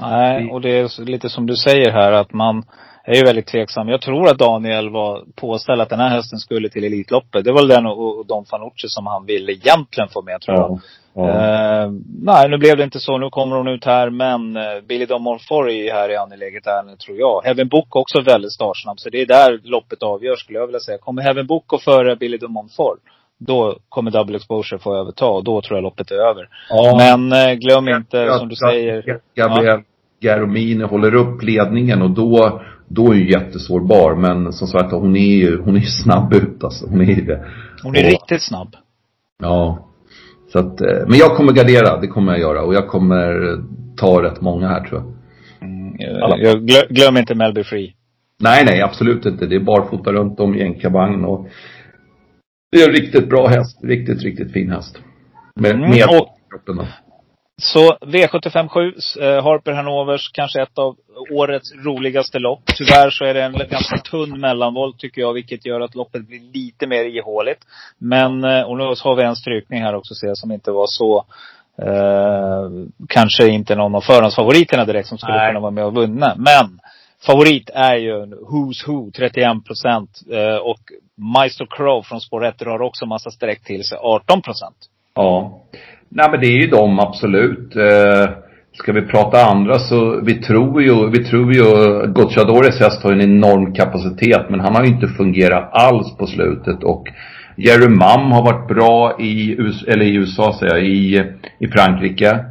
Nej, 0.00 0.50
och 0.50 0.60
det 0.60 0.70
är 0.70 1.04
lite 1.04 1.28
som 1.28 1.46
du 1.46 1.56
säger 1.56 1.92
här 1.92 2.12
att 2.12 2.32
man 2.32 2.64
är 3.04 3.14
ju 3.14 3.24
väldigt 3.24 3.46
tveksam. 3.46 3.88
Jag 3.88 4.00
tror 4.00 4.28
att 4.28 4.38
Daniel 4.38 4.90
var 4.90 5.24
påställd 5.34 5.80
att 5.80 5.88
den 5.88 6.00
här 6.00 6.08
hästen 6.08 6.38
skulle 6.38 6.68
till 6.68 6.84
Elitloppet. 6.84 7.44
Det 7.44 7.52
var 7.52 7.60
väl 7.60 7.68
den 7.68 7.86
och, 7.86 8.18
och 8.18 8.26
Don 8.26 8.44
Fanucci 8.44 8.88
som 8.88 9.06
han 9.06 9.26
ville 9.26 9.52
egentligen 9.52 10.08
få 10.08 10.22
med 10.22 10.40
tror 10.40 10.56
jag. 10.56 10.80
Eh, 11.18 11.90
nej, 12.22 12.48
nu 12.48 12.58
blev 12.58 12.76
det 12.76 12.84
inte 12.84 13.00
så. 13.00 13.18
Nu 13.18 13.30
kommer 13.30 13.56
hon 13.56 13.68
ut 13.68 13.84
här. 13.84 14.10
Men 14.10 14.56
eh, 14.56 14.62
Billy 14.88 15.06
Don 15.06 15.22
Monfort 15.22 15.68
är 15.68 15.92
här 15.92 16.10
i 16.10 16.16
angeläget 16.16 16.66
ärende 16.66 16.96
tror 16.96 17.18
jag. 17.18 17.42
Heaven 17.44 17.68
Book 17.68 17.96
också 17.96 18.20
väldigt 18.20 18.52
startsnabb. 18.52 19.00
Så 19.00 19.10
det 19.10 19.20
är 19.20 19.26
där 19.26 19.60
loppet 19.62 20.02
avgörs 20.02 20.40
skulle 20.40 20.58
jag 20.58 20.66
vilja 20.66 20.80
säga. 20.80 20.98
Kommer 20.98 21.22
Heaven 21.22 21.46
Book 21.46 21.66
gå 21.66 21.78
före 21.78 22.16
Billy 22.16 22.38
Don 22.38 22.52
Monfort. 22.52 22.98
Då 23.38 23.76
kommer 23.88 24.10
Double 24.10 24.36
Exposure 24.36 24.78
få 24.78 24.96
överta 24.96 25.26
och 25.26 25.44
då 25.44 25.62
tror 25.62 25.76
jag 25.76 25.82
loppet 25.82 26.10
är 26.10 26.14
över. 26.30 26.48
Ja. 26.70 26.96
Men 26.98 27.32
eh, 27.32 27.54
glöm 27.54 27.88
inte 27.88 28.16
Jag 28.16 28.38
som 28.38 28.48
du 28.48 28.52
att 28.52 28.58
säger. 28.72 29.18
Gabriel 29.36 29.80
Garomini 30.20 30.84
håller 30.84 31.14
upp 31.14 31.42
ledningen 31.42 32.02
och 32.02 32.10
då, 32.10 32.60
då 32.88 33.12
är 33.12 33.16
ju 33.16 33.30
jättesårbar. 33.30 34.14
Men 34.14 34.52
som 34.52 34.68
sagt 34.68 34.92
hon 34.92 35.16
är 35.16 35.36
ju, 35.36 35.60
hon 35.62 35.76
är 35.76 35.80
snabb 35.80 36.34
ut 36.34 36.64
alltså. 36.64 36.86
Hon 36.86 37.00
är 37.00 37.04
ju 37.14 37.24
det. 37.24 37.44
Hon 37.82 37.96
är 37.96 38.04
Och- 38.04 38.10
riktigt 38.10 38.42
snabb. 38.42 38.76
Ja. 39.42 39.78
Så 40.52 40.58
att, 40.58 40.80
eh, 40.80 41.06
men 41.08 41.18
jag 41.18 41.36
kommer 41.36 41.52
gardera, 41.52 42.00
det 42.00 42.06
kommer 42.06 42.32
jag 42.32 42.40
göra. 42.40 42.62
Och 42.62 42.74
jag 42.74 42.88
kommer 42.88 43.56
ta 43.96 44.22
rätt 44.22 44.40
många 44.40 44.68
här 44.68 44.80
tror 44.84 45.00
jag. 45.00 45.12
Jag, 45.98 46.40
jag 46.40 46.56
glö- 46.56 46.86
glöm 46.92 47.16
inte 47.16 47.34
Melby 47.34 47.64
Free. 47.64 47.92
Nej, 48.40 48.64
nej, 48.64 48.82
absolut 48.82 49.26
inte. 49.26 49.46
Det 49.46 49.56
är 49.56 49.60
barfota 49.60 50.12
runt 50.12 50.40
om 50.40 50.54
i 50.54 50.62
en 50.62 50.74
kabang 50.74 51.24
och 51.24 51.48
det 52.72 52.82
är 52.82 52.88
en 52.88 52.94
riktigt 52.94 53.28
bra 53.28 53.46
häst. 53.46 53.78
Riktigt, 53.84 54.22
riktigt 54.22 54.52
fin 54.52 54.70
häst. 54.70 54.98
Med, 55.60 55.70
Mm, 55.70 55.90
med 55.90 56.04
och- 56.04 56.28
kroppen 56.50 56.76
då. 56.76 56.86
Så 57.62 57.96
V75 58.06 58.68
7, 58.68 58.92
eh, 59.20 59.44
Harper 59.44 59.72
Hanovers, 59.72 60.30
kanske 60.32 60.62
ett 60.62 60.78
av 60.78 60.96
årets 61.32 61.72
roligaste 61.84 62.38
lopp. 62.38 62.62
Tyvärr 62.76 63.10
så 63.10 63.24
är 63.24 63.34
det 63.34 63.42
en 63.42 63.52
ganska 63.52 63.96
tunn 63.98 64.40
mellanvolt 64.40 64.98
tycker 64.98 65.20
jag, 65.20 65.32
vilket 65.32 65.66
gör 65.66 65.80
att 65.80 65.94
loppet 65.94 66.28
blir 66.28 66.40
lite 66.54 66.86
mer 66.86 67.04
ihåligt. 67.04 67.58
Men, 67.98 68.44
eh, 68.44 68.62
och 68.62 68.76
nu 68.78 68.84
har 68.84 69.16
vi 69.16 69.22
en 69.22 69.36
strykning 69.36 69.82
här 69.82 69.94
också 69.94 70.14
ser 70.14 70.26
jag, 70.26 70.36
som 70.38 70.52
inte 70.52 70.70
var 70.70 70.86
så, 70.88 71.24
eh, 71.82 72.70
kanske 73.08 73.48
inte 73.48 73.74
någon 73.74 73.94
av 73.94 74.00
förhandsfavoriterna 74.00 74.84
direkt 74.84 75.08
som 75.08 75.18
skulle 75.18 75.36
Nej. 75.36 75.48
kunna 75.50 75.60
vara 75.60 75.70
med 75.70 75.84
och 75.84 75.96
vinna. 75.96 76.34
Men, 76.36 76.78
favorit 77.26 77.70
är 77.74 77.96
ju 77.96 78.12
Who's 78.50 78.86
Who, 78.86 79.10
31 79.10 79.64
procent. 79.66 80.10
Eh, 80.32 80.56
och 80.56 80.80
Maestro 81.14 81.66
Crow 81.66 82.02
från 82.02 82.20
spår 82.20 82.44
1 82.44 82.58
drar 82.58 82.82
också 82.82 83.06
massa 83.06 83.30
streck 83.30 83.64
till 83.64 83.84
sig, 83.84 83.98
18 84.00 84.42
procent. 84.42 84.76
Ja. 85.14 85.62
Nej 86.08 86.30
men 86.30 86.40
det 86.40 86.46
är 86.46 86.60
ju 86.60 86.66
de 86.66 86.98
absolut. 86.98 87.76
Eh, 87.76 88.30
ska 88.72 88.92
vi 88.92 89.02
prata 89.02 89.44
andra 89.44 89.78
så 89.78 90.20
vi 90.20 90.34
tror 90.34 90.82
ju, 90.82 91.10
vi 91.10 91.24
tror 91.24 91.52
ju 91.54 91.62
Gocciadores 92.06 92.80
häst 92.80 93.02
har 93.02 93.12
en 93.12 93.20
enorm 93.20 93.74
kapacitet 93.74 94.50
men 94.50 94.60
han 94.60 94.74
har 94.74 94.84
ju 94.84 94.90
inte 94.90 95.08
fungerat 95.08 95.68
alls 95.72 96.16
på 96.16 96.26
slutet 96.26 96.84
och 96.84 97.08
Jerry 97.56 97.88
Mum 97.88 98.32
har 98.32 98.42
varit 98.42 98.68
bra 98.68 99.20
i, 99.20 99.52
eller 99.88 100.04
i 100.04 100.14
USA 100.14 100.56
säger 100.58 100.74
jag, 100.74 100.84
i, 100.84 101.24
i 101.58 101.68
Frankrike. 101.68 102.44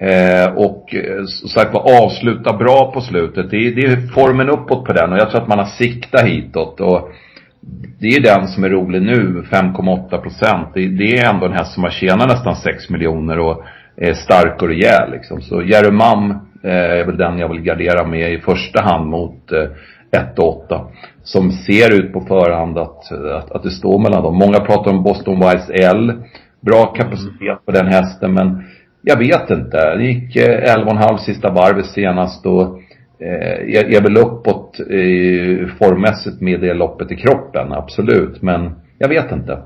Eh, 0.00 0.54
och 0.54 0.94
eh, 0.94 1.24
som 1.24 1.48
sagt 1.48 1.74
var 1.74 2.04
avsluta 2.04 2.52
bra 2.52 2.92
på 2.92 3.00
slutet. 3.00 3.50
Det 3.50 3.56
är, 3.56 3.74
det 3.74 3.82
är 3.82 4.12
formen 4.14 4.48
uppåt 4.48 4.84
på 4.84 4.92
den 4.92 5.12
och 5.12 5.18
jag 5.18 5.30
tror 5.30 5.42
att 5.42 5.48
man 5.48 5.58
har 5.58 5.66
siktat 5.66 6.26
hitåt. 6.26 6.80
Och 6.80 7.10
det 8.00 8.08
är 8.08 8.20
den 8.20 8.48
som 8.48 8.64
är 8.64 8.68
rolig 8.68 9.02
nu, 9.02 9.42
5,8 9.50 10.18
procent. 10.18 10.68
Det, 10.74 10.88
det, 10.88 11.18
är 11.18 11.34
ändå 11.34 11.46
en 11.46 11.52
häst 11.52 11.72
som 11.74 11.82
har 11.82 11.90
tjänat 11.90 12.28
nästan 12.28 12.56
6 12.56 12.90
miljoner 12.90 13.38
och 13.38 13.64
är 13.96 14.14
stark 14.14 14.62
och 14.62 14.68
rejäl 14.68 15.10
liksom. 15.10 15.40
Så 15.40 15.62
Jerry 15.62 15.90
Mum 15.90 16.30
eh, 16.64 17.00
är 17.00 17.04
väl 17.06 17.16
den 17.16 17.38
jag 17.38 17.48
vill 17.48 17.62
gardera 17.62 18.06
med 18.06 18.32
i 18.32 18.38
första 18.38 18.82
hand 18.82 19.06
mot 19.06 19.52
eh, 19.52 20.20
1 20.20 20.38
och 20.38 20.64
8. 20.64 20.86
Som 21.22 21.50
ser 21.50 21.94
ut 21.94 22.12
på 22.12 22.20
förhand 22.20 22.78
att, 22.78 23.12
att, 23.12 23.52
att 23.52 23.62
det 23.62 23.70
står 23.70 23.98
mellan 23.98 24.22
dem. 24.22 24.36
Många 24.36 24.60
pratar 24.60 24.90
om 24.90 25.02
Boston 25.02 25.40
Wise 25.40 25.72
L. 25.72 26.22
Bra 26.60 26.86
kapacitet 26.86 27.64
på 27.66 27.72
den 27.72 27.86
hästen 27.86 28.34
men 28.34 28.64
jag 29.02 29.18
vet 29.18 29.50
inte. 29.50 29.96
Det 29.96 30.04
gick 30.04 30.36
11,5 30.36 31.16
sista 31.16 31.50
varvet 31.50 31.86
senast 31.86 32.46
och 32.46 32.80
eh, 33.20 33.64
jag 33.66 33.94
är 33.94 34.02
väl 34.02 34.16
uppåt 34.16 34.80
eh, 34.80 35.76
formmässigt 35.78 36.40
med 36.40 36.60
det 36.60 36.74
loppet 36.74 37.12
i 37.12 37.16
kroppen, 37.16 37.72
absolut. 37.72 38.42
Men 38.42 38.70
jag 38.98 39.08
vet 39.08 39.32
inte. 39.32 39.62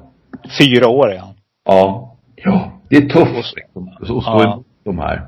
Fyra 0.58 0.88
år 0.88 1.16
han. 1.20 1.34
Ja. 1.64 2.08
Ja, 2.44 2.72
det 2.90 2.96
är 2.96 3.00
tufft 3.00 3.56
liksom, 3.56 3.88
att 4.00 4.04
stå 4.04 4.22
ja. 4.24 4.44
emot 4.44 4.66
de 4.84 4.98
här. 4.98 5.22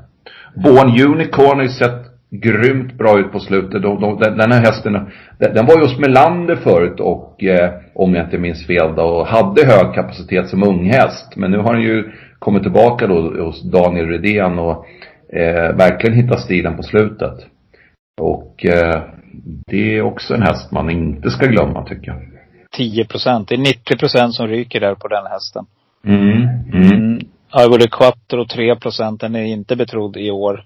Born 0.55 1.13
Unicorn 1.13 1.57
har 1.57 1.63
ju 1.63 1.69
sett 1.69 2.15
grymt 2.31 2.93
bra 2.99 3.19
ut 3.19 3.33
på 3.33 3.41
slutet. 3.41 3.83
De, 3.83 4.01
de, 4.01 4.19
den 4.19 4.53
här 4.53 4.61
hästen, 4.61 4.93
den, 5.39 5.55
den 5.55 5.67
var 5.67 5.75
ju 5.75 5.81
hos 5.81 5.99
Melander 5.99 6.57
förut 6.57 7.01
och, 7.01 7.45
eh, 7.45 7.71
om 7.95 8.15
jag 8.15 8.25
inte 8.25 8.39
minns 8.39 8.67
fel 8.67 8.95
då, 8.97 9.03
och 9.03 9.27
hade 9.27 9.67
hög 9.67 9.95
kapacitet 9.95 10.49
som 10.49 10.63
unghäst. 10.63 11.37
Men 11.37 11.51
nu 11.51 11.59
har 11.59 11.75
den 11.75 11.83
ju 11.83 12.13
kommit 12.45 12.63
tillbaka 12.63 13.07
då 13.07 13.45
hos 13.45 13.63
Daniel 13.63 14.07
Redén 14.07 14.59
och 14.59 14.87
eh, 15.33 15.77
verkligen 15.77 16.17
hittat 16.17 16.41
stilen 16.41 16.77
på 16.77 16.83
slutet. 16.83 17.47
Och 18.21 18.65
eh, 18.65 19.03
det 19.67 19.97
är 19.97 20.03
också 20.03 20.35
en 20.35 20.43
häst 20.43 20.73
man 20.73 20.91
inte 20.91 21.31
ska 21.31 21.47
glömma 21.47 21.85
tycker 21.85 22.07
jag. 22.07 22.21
10 22.77 23.05
procent. 23.05 23.49
Det 23.49 23.55
är 23.55 23.59
90 23.59 23.97
procent 23.97 24.35
som 24.35 24.49
ryker 24.49 24.81
där 24.81 24.95
på 24.95 25.09
den 25.09 25.27
hästen. 25.27 25.67
Mm. 26.07 26.49
Mm. 26.73 26.93
mm. 26.93 27.21
Ivory 27.61 27.89
Quattro 27.91 28.47
3 28.47 28.77
procent. 28.77 29.21
Den 29.21 29.35
är 29.35 29.45
inte 29.45 29.77
betrodd 29.77 30.17
i 30.17 30.31
år. 30.31 30.65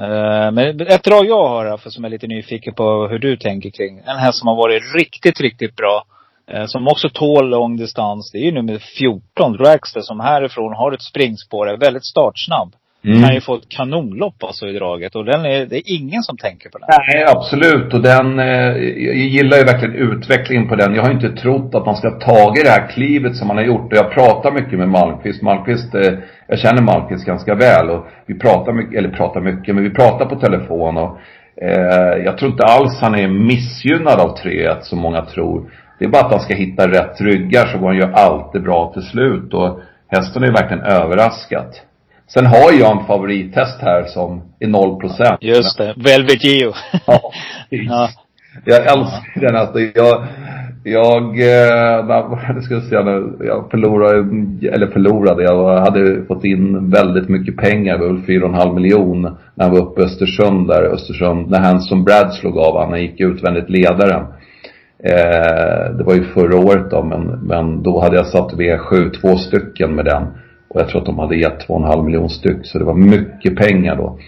Uh, 0.00 0.50
men 0.52 0.80
ett 0.80 1.04
drag 1.04 1.26
jag 1.26 1.48
har 1.48 1.76
för 1.76 1.90
som 1.90 2.04
är 2.04 2.08
lite 2.08 2.26
nyfiken 2.26 2.74
på 2.74 3.08
hur 3.10 3.18
du 3.18 3.36
tänker 3.36 3.70
kring. 3.70 3.98
En 3.98 4.16
häst 4.16 4.38
som 4.38 4.48
har 4.48 4.56
varit 4.56 4.82
riktigt, 4.94 5.40
riktigt 5.40 5.76
bra. 5.76 6.04
Uh, 6.54 6.66
som 6.66 6.88
också 6.88 7.08
tål 7.08 7.48
lång 7.48 7.76
distans. 7.76 8.30
Det 8.32 8.38
är 8.38 8.44
ju 8.44 8.52
nummer 8.52 8.78
14, 8.78 9.52
Dragster, 9.52 10.00
som 10.00 10.20
härifrån 10.20 10.72
har 10.72 10.92
ett 10.92 11.02
springspår, 11.02 11.68
är 11.68 11.76
väldigt 11.76 12.06
startsnabb. 12.06 12.74
Mm. 13.04 13.22
Kan 13.22 13.34
ju 13.34 13.40
få 13.40 13.54
ett 13.54 13.68
kanonlopp 13.68 14.44
alltså 14.44 14.66
i 14.66 14.72
draget. 14.72 15.16
Och 15.16 15.24
den 15.24 15.44
är, 15.44 15.66
det 15.66 15.76
är 15.76 15.82
ingen 15.86 16.22
som 16.22 16.36
tänker 16.36 16.70
på 16.70 16.78
den. 16.78 16.88
Nej, 16.90 17.24
absolut. 17.28 17.94
Och 17.94 18.02
den, 18.02 18.38
eh, 18.38 18.46
jag 19.06 19.16
gillar 19.16 19.56
ju 19.56 19.64
verkligen 19.64 19.94
utvecklingen 19.94 20.68
på 20.68 20.76
den. 20.76 20.94
Jag 20.94 21.02
har 21.02 21.10
inte 21.10 21.32
trott 21.42 21.74
att 21.74 21.86
man 21.86 21.96
ska 21.96 22.08
ha 22.08 22.20
tagit 22.20 22.64
det 22.64 22.70
här 22.70 22.88
klivet 22.88 23.36
som 23.36 23.48
man 23.48 23.56
har 23.56 23.64
gjort. 23.64 23.92
Och 23.92 23.98
jag 23.98 24.10
pratar 24.10 24.52
mycket 24.52 24.78
med 24.78 24.88
Malmqvist. 24.88 25.42
Malmqvist, 25.42 25.94
eh, 25.94 26.12
jag 26.46 26.58
känner 26.58 26.82
Malmqvist 26.82 27.24
ganska 27.24 27.54
väl. 27.54 27.90
Och 27.90 28.06
vi 28.26 28.38
pratar 28.38 28.72
mycket, 28.72 28.98
eller 28.98 29.10
pratar 29.10 29.40
mycket, 29.40 29.74
men 29.74 29.84
vi 29.84 29.90
pratar 29.90 30.26
på 30.26 30.36
telefon. 30.36 30.96
Och 30.96 31.18
eh, 31.62 32.24
jag 32.24 32.38
tror 32.38 32.50
inte 32.50 32.64
alls 32.64 32.98
han 33.00 33.14
är 33.14 33.28
missgynnad 33.28 34.20
av 34.20 34.36
3-1 34.36 34.80
som 34.80 34.98
många 34.98 35.24
tror. 35.24 35.70
Det 36.02 36.06
är 36.06 36.10
bara 36.10 36.22
att 36.22 36.32
han 36.32 36.40
ska 36.40 36.54
hitta 36.54 36.90
rätt 36.90 37.20
ryggar 37.20 37.66
så 37.66 37.78
går 37.78 37.86
han 37.86 37.96
ju 37.96 38.12
alltid 38.14 38.62
bra 38.62 38.92
till 38.92 39.02
slut. 39.02 39.54
Och 39.54 39.80
hästen 40.08 40.42
är 40.42 40.46
ju 40.46 40.52
verkligen 40.52 40.82
överraskat. 40.82 41.82
Sen 42.34 42.46
har 42.46 42.72
jag 42.80 42.98
en 42.98 43.06
favorithäst 43.06 43.80
här 43.80 44.04
som 44.04 44.42
är 44.60 44.66
0 44.66 45.00
procent. 45.00 45.38
Just 45.40 45.78
det. 45.78 45.94
Velvet 45.96 46.44
Geo. 46.44 46.72
ja, 47.06 47.20
ja. 47.68 48.08
Jag 48.64 48.76
älskar 48.76 49.40
den 49.40 49.56
hästen. 49.56 49.92
Jag, 49.94 50.26
jag, 50.84 51.22
eh, 51.40 52.60
ska 52.60 52.74
jag 52.74 52.82
säga 52.82 53.02
nu, 53.02 53.36
jag 53.40 53.70
förlorade, 53.70 54.18
eller 54.68 54.86
förlorade, 54.86 55.42
jag 55.42 55.80
hade 55.80 56.24
fått 56.24 56.44
in 56.44 56.90
väldigt 56.90 57.28
mycket 57.28 57.56
pengar, 57.56 57.98
det 57.98 58.06
var 58.06 58.12
väl 58.12 58.22
4,5 58.22 58.74
miljon 58.74 59.22
när 59.54 59.64
jag 59.64 59.70
var 59.70 59.78
uppe 59.78 60.00
i 60.00 60.04
Östersund 60.04 60.68
där, 60.68 60.82
Östersund, 60.82 61.50
när 61.50 61.60
han 61.60 61.80
som 61.80 62.04
Brad 62.04 62.34
slog 62.34 62.58
av, 62.58 62.90
han 62.90 63.00
gick 63.00 63.20
utvändigt 63.20 63.70
ledaren. 63.70 64.26
Eh, 65.04 65.96
det 65.96 66.04
var 66.04 66.14
ju 66.14 66.24
förra 66.24 66.56
året 66.56 66.90
då, 66.90 67.02
men, 67.02 67.22
men 67.26 67.82
då 67.82 68.00
hade 68.00 68.16
jag 68.16 68.26
satt 68.26 68.52
V7, 68.52 69.10
två 69.20 69.36
stycken 69.36 69.94
med 69.94 70.04
den. 70.04 70.22
Och 70.68 70.80
jag 70.80 70.88
tror 70.88 71.00
att 71.00 71.06
de 71.06 71.18
hade 71.18 71.36
gett 71.36 71.68
2,5 71.68 72.04
miljoner 72.04 72.28
styck. 72.28 72.58
Så 72.62 72.78
det 72.78 72.84
var 72.84 72.94
mycket 72.94 73.56
pengar 73.56 73.96
då. 73.96 74.18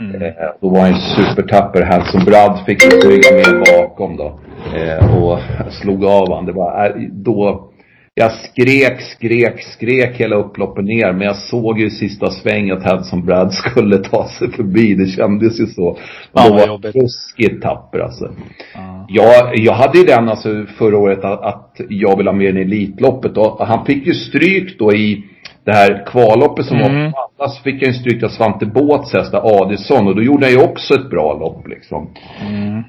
Mm. 0.00 0.22
Eh, 0.22 0.32
då 0.60 0.68
var 0.68 0.80
han 0.80 0.88
ju 0.88 0.94
supertapper. 0.94 1.82
Hanson 1.82 2.24
Brad 2.24 2.58
fick 2.66 2.82
stryka 2.82 3.34
med 3.34 3.64
bakom 3.76 4.16
då. 4.16 4.40
Eh, 4.76 5.22
och 5.22 5.38
slog 5.70 6.04
av 6.04 6.34
han. 6.34 6.46
Det 6.46 6.52
var, 6.52 6.86
eh, 6.86 7.02
då, 7.12 7.68
jag 8.14 8.32
skrek, 8.32 9.00
skrek, 9.00 9.62
skrek 9.62 10.20
hela 10.20 10.36
upploppet 10.36 10.84
ner. 10.84 11.12
Men 11.12 11.26
jag 11.26 11.36
såg 11.36 11.80
ju 11.80 11.86
i 11.86 11.90
sista 11.90 12.30
svängen 12.30 12.76
att 12.76 12.84
Hanson 12.84 13.26
Brad 13.26 13.52
skulle 13.52 13.98
ta 13.98 14.28
sig 14.28 14.50
förbi. 14.50 14.94
Det 14.94 15.06
kändes 15.06 15.60
ju 15.60 15.66
så. 15.66 15.98
Ja, 16.32 16.48
då 16.48 16.54
var 16.54 16.78
ruskigt 16.92 17.62
tapper 17.62 17.98
alltså. 17.98 18.30
Ja. 18.74 19.06
Jag, 19.08 19.58
jag 19.58 19.72
hade 19.72 19.98
ju 19.98 20.04
den 20.04 20.28
alltså 20.28 20.66
förra 20.78 20.98
året 20.98 21.24
att, 21.24 21.42
att 21.42 21.80
jag 21.88 22.16
ville 22.16 22.30
ha 22.30 22.36
med 22.36 22.54
den 22.54 22.58
i 22.58 22.60
Elitloppet. 22.60 23.36
Och 23.36 23.66
han 23.66 23.86
fick 23.86 24.06
ju 24.06 24.14
stryk 24.14 24.78
då 24.78 24.92
i 24.92 25.24
det 25.64 25.72
här 25.72 26.06
kvalloppet 26.06 26.66
som 26.66 26.76
mm. 26.76 27.04
var 27.04 27.10
på 27.10 27.18
alla 27.18 27.50
så 27.50 27.62
fick 27.62 27.82
jag 27.82 27.88
ju 27.88 27.94
stryk 27.94 28.22
av 28.22 28.28
Svante 28.28 28.66
Båths 28.66 29.12
häst, 29.12 29.34
Adisson. 29.34 30.08
Och 30.08 30.16
då 30.16 30.22
gjorde 30.22 30.46
han 30.46 30.52
ju 30.52 30.62
också 30.62 30.94
ett 30.94 31.10
bra 31.10 31.38
lopp 31.38 31.68
liksom. 31.68 32.08
Mm. 32.48 32.82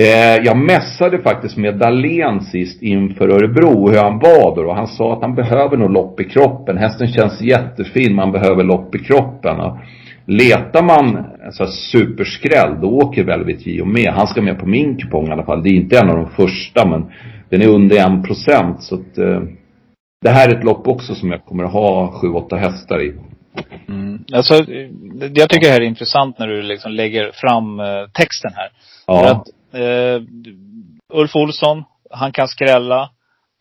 Eh, 0.00 0.44
jag 0.44 0.56
mässade 0.56 1.22
faktiskt 1.22 1.56
med 1.56 1.78
Dahlén 1.78 2.40
sist 2.40 2.82
inför 2.82 3.28
Örebro, 3.28 3.88
hur 3.90 3.98
han 3.98 4.18
var 4.18 4.56
då. 4.56 4.68
Och 4.68 4.76
han 4.76 4.86
sa 4.86 5.12
att 5.12 5.22
han 5.22 5.34
behöver 5.34 5.76
nog 5.76 5.90
lopp 5.92 6.20
i 6.20 6.24
kroppen. 6.24 6.78
Hästen 6.78 7.12
känns 7.12 7.40
jättefin, 7.40 8.14
man 8.14 8.32
behöver 8.32 8.64
lopp 8.64 8.94
i 8.94 8.98
kroppen. 8.98 9.60
Och 9.60 9.78
letar 10.26 10.82
man 10.82 11.26
sån 11.52 11.66
här 11.66 11.72
superskräll, 11.72 12.80
då 12.80 12.88
åker 12.88 13.24
Velvet 13.24 13.66
Gio 13.66 13.84
med. 13.84 14.12
Han 14.12 14.26
ska 14.26 14.42
med 14.42 14.58
på 14.58 14.66
min 14.66 14.96
kupong 14.96 15.28
i 15.28 15.30
alla 15.30 15.44
fall. 15.44 15.62
Det 15.62 15.68
är 15.68 15.74
inte 15.74 15.98
en 15.98 16.10
av 16.10 16.16
de 16.16 16.30
första, 16.30 16.88
men 16.88 17.12
den 17.48 17.62
är 17.62 17.68
under 17.68 18.06
en 18.06 18.22
procent. 18.22 18.82
Så 18.82 18.94
att, 18.94 19.18
eh, 19.18 19.42
det 20.22 20.30
här 20.30 20.48
är 20.48 20.58
ett 20.58 20.64
lopp 20.64 20.88
också 20.88 21.14
som 21.14 21.30
jag 21.30 21.44
kommer 21.44 21.64
att 21.64 21.72
ha 21.72 22.12
sju, 22.12 22.28
åtta 22.28 22.56
hästar 22.56 23.02
i. 23.02 23.14
Mm. 23.88 24.24
Alltså, 24.32 24.54
jag 25.34 25.50
tycker 25.50 25.66
det 25.66 25.72
här 25.72 25.80
är 25.80 25.86
intressant 25.86 26.38
när 26.38 26.48
du 26.48 26.62
liksom 26.62 26.92
lägger 26.92 27.30
fram 27.34 27.80
eh, 27.80 27.86
texten 28.12 28.50
här. 28.54 28.68
Ja. 29.06 29.18
För 29.18 29.30
att, 29.30 29.46
eh, 29.74 30.22
Ulf 31.12 31.36
Olsson, 31.36 31.84
han 32.10 32.32
kan 32.32 32.48
skrälla. 32.48 33.10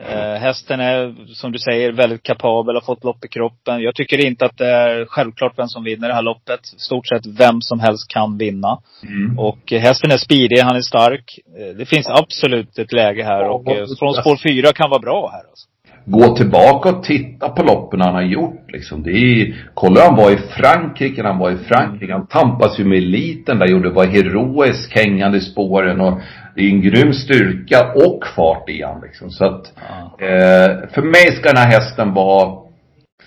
Eh, 0.04 0.34
hästen 0.34 0.80
är, 0.80 1.16
som 1.34 1.52
du 1.52 1.60
säger, 1.60 1.92
väldigt 1.92 2.24
kapabel, 2.24 2.76
har 2.76 2.82
fått 2.82 3.04
lopp 3.04 3.26
i 3.26 3.28
kroppen. 3.28 3.82
Jag 3.82 3.96
tycker 3.96 4.26
inte 4.26 4.46
att 4.46 4.58
det 4.58 4.68
är 4.68 5.06
självklart 5.06 5.60
vem 5.60 5.68
som 5.68 5.84
vinner 5.84 6.08
det 6.08 6.14
här 6.14 6.22
loppet. 6.22 6.60
Stort 6.66 7.08
sett 7.08 7.26
vem 7.26 7.62
som 7.62 7.80
helst 7.80 8.08
kan 8.08 8.38
vinna. 8.38 8.80
Mm. 9.08 9.40
Och 9.40 9.72
hästen 9.72 10.12
är 10.12 10.18
speedig, 10.18 10.58
han 10.58 10.76
är 10.76 10.82
stark. 10.82 11.40
Eh, 11.60 11.76
det 11.78 11.86
finns 11.86 12.08
absolut 12.08 12.80
ett 12.80 12.94
läge 12.94 13.24
här 13.24 13.50
och 13.50 13.68
eh, 13.68 13.86
från 14.00 14.14
spår 14.14 14.38
fyra 14.50 14.74
kan 14.74 14.90
vara 14.90 15.02
bra 15.02 15.30
här 15.32 15.50
alltså 15.50 15.73
gå 16.06 16.36
tillbaka 16.36 16.90
och 16.90 17.04
titta 17.04 17.50
på 17.50 17.64
loppen 17.64 18.02
han 18.02 18.14
har 18.14 18.22
gjort 18.22 18.72
liksom. 18.72 19.04
Det 19.04 19.12
är, 19.12 19.56
kolla 19.74 20.02
han 20.02 20.16
var 20.16 20.32
i 20.32 20.38
Frankrike 20.38 21.24
när 21.24 21.30
han 21.30 21.40
var 21.40 21.52
i 21.52 21.58
Frankrike. 21.58 22.14
Han 22.14 22.28
tampas 22.28 22.80
ju 22.80 22.86
med 22.86 22.98
eliten 22.98 23.60
där, 23.60 23.68
gjorde, 23.68 23.90
var 23.90 24.06
heroisk 24.06 24.96
hängande 24.96 25.38
i 25.38 25.42
spåren 25.42 26.02
och 26.02 26.20
det 26.56 26.62
är 26.62 26.70
en 26.70 26.82
grym 26.82 27.14
styrka 27.14 27.94
och 27.96 28.24
fart 28.36 28.70
i 28.70 28.84
han 28.84 29.02
liksom. 29.02 29.30
Så 29.30 29.46
att, 29.46 29.74
eh, 30.22 30.90
för 30.94 31.02
mig 31.02 31.32
ska 31.32 31.50
den 31.50 31.58
här 31.58 31.72
hästen 31.72 32.14
vara 32.14 32.64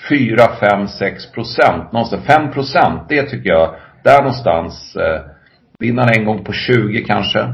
4, 0.08 0.36
5, 0.60 0.88
6 0.88 1.32
procent. 1.32 1.92
Någonstans 1.92 2.26
5 2.26 2.52
procent, 2.52 3.02
det 3.08 3.22
tycker 3.22 3.50
jag, 3.50 3.74
där 4.04 4.18
någonstans. 4.18 4.96
Eh, 4.96 5.20
vinner 5.78 6.02
han 6.02 6.12
en 6.18 6.24
gång 6.24 6.44
på 6.44 6.52
20 6.52 7.04
kanske. 7.04 7.52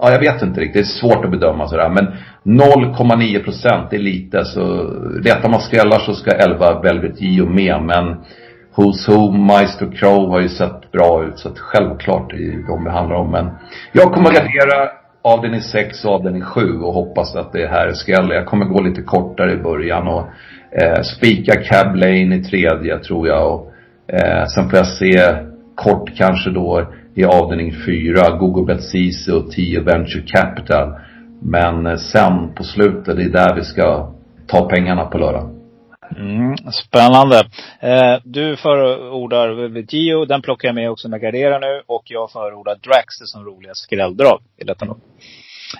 Ja, 0.00 0.12
jag 0.12 0.18
vet 0.18 0.42
inte 0.42 0.60
riktigt. 0.60 0.74
Det 0.74 0.80
är 0.80 1.00
svårt 1.00 1.24
att 1.24 1.30
bedöma 1.30 1.68
sådär. 1.68 1.88
Men 1.88 2.06
0,9 2.44 3.44
procent, 3.44 3.90
det 3.90 3.96
är 3.96 4.00
lite. 4.00 4.44
Så 4.44 4.84
letar 5.24 5.48
man 5.48 5.60
skrällar 5.60 5.98
så 5.98 6.14
ska 6.14 6.30
11 6.30 6.80
Velvet 6.80 7.20
Gio 7.20 7.46
med. 7.46 7.82
Men 7.82 8.16
Who's 8.74 9.08
Who, 9.08 9.30
Maestro 9.30 9.90
Crow 9.90 10.30
har 10.30 10.40
ju 10.40 10.48
sett 10.48 10.92
bra 10.92 11.24
ut. 11.24 11.38
Så 11.38 11.48
att 11.48 11.58
självklart 11.58 12.32
är 12.32 12.36
det 12.36 12.42
ju 12.42 12.62
de 12.62 12.84
det 12.84 12.90
handlar 12.90 13.16
om. 13.16 13.30
Men 13.30 13.50
jag 13.92 14.12
kommer 14.12 14.28
att 14.28 14.34
gardera 14.34 14.90
avdelning 15.22 15.60
6 15.60 16.04
och 16.04 16.12
avdelning 16.12 16.42
7 16.42 16.80
och 16.80 16.94
hoppas 16.94 17.36
att 17.36 17.52
det 17.52 17.66
här 17.66 17.92
skräller. 17.92 18.34
Jag 18.34 18.46
kommer 18.46 18.64
gå 18.66 18.80
lite 18.82 19.02
kortare 19.02 19.52
i 19.52 19.56
början 19.56 20.08
och 20.08 20.24
eh, 20.82 21.02
spika 21.02 21.62
Cab 21.62 21.96
Lane 21.96 22.36
i 22.36 22.44
tredje 22.44 22.98
tror 22.98 23.28
jag. 23.28 23.54
Och, 23.54 23.72
eh, 24.14 24.46
sen 24.46 24.70
får 24.70 24.78
jag 24.78 24.86
se 24.86 25.34
kort 25.74 26.16
kanske 26.16 26.50
då 26.50 26.86
i 27.14 27.24
avdelning 27.24 27.72
4, 27.86 28.36
Google 28.36 28.74
Bet 28.74 28.84
Ceesay 28.84 29.34
och 29.34 29.50
10 29.50 29.80
Venture 29.80 30.22
Capital. 30.26 30.94
Men 31.42 31.86
eh, 31.86 31.96
sen 31.96 32.54
på 32.54 32.64
slutet, 32.64 33.16
det 33.16 33.22
är 33.22 33.28
där 33.28 33.54
vi 33.54 33.64
ska 33.64 34.12
ta 34.46 34.68
pengarna 34.68 35.04
på 35.04 35.18
lördag. 35.18 35.50
Mm, 36.16 36.56
spännande. 36.56 37.38
Eh, 37.80 38.20
du 38.24 38.56
förordar 38.56 39.78
Gio, 39.94 40.24
den 40.24 40.42
plockar 40.42 40.68
jag 40.68 40.74
med 40.74 40.90
också 40.90 41.08
när 41.08 41.18
jag 41.18 41.22
garderar 41.22 41.60
nu. 41.60 41.82
Och 41.86 42.02
jag 42.04 42.30
förordar 42.30 42.76
Draxter 42.76 43.24
som 43.24 43.44
roliga 43.44 43.74
skrälldrag 43.74 44.40
i 44.58 44.64
detta 44.64 44.84
lopp. 44.84 44.98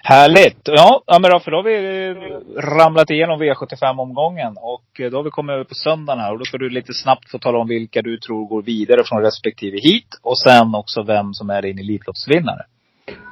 Härligt! 0.02 0.60
Ja, 0.64 1.02
ja 1.06 1.18
men 1.18 1.30
då, 1.30 1.40
för 1.40 1.50
då 1.50 1.56
har 1.56 1.64
vi 1.64 2.14
ramlat 2.60 3.10
igenom 3.10 3.42
V75-omgången. 3.42 4.56
Och 4.56 5.00
eh, 5.00 5.10
då 5.10 5.16
har 5.16 5.22
vi 5.22 5.30
kommit 5.30 5.54
över 5.54 5.64
på 5.64 5.74
söndagen 5.74 6.20
här. 6.20 6.32
Och 6.32 6.38
då 6.38 6.44
ska 6.44 6.58
du 6.58 6.70
lite 6.70 6.94
snabbt 6.94 7.30
få 7.30 7.38
tala 7.38 7.58
om 7.58 7.68
vilka 7.68 8.02
du 8.02 8.18
tror 8.18 8.46
går 8.46 8.62
vidare 8.62 9.02
från 9.04 9.22
respektive 9.22 9.78
hit. 9.78 10.08
Och 10.22 10.38
sen 10.38 10.74
också 10.74 11.02
vem 11.02 11.34
som 11.34 11.50
är 11.50 11.62
din 11.62 11.78
Elitloppsvinnare. 11.78 12.62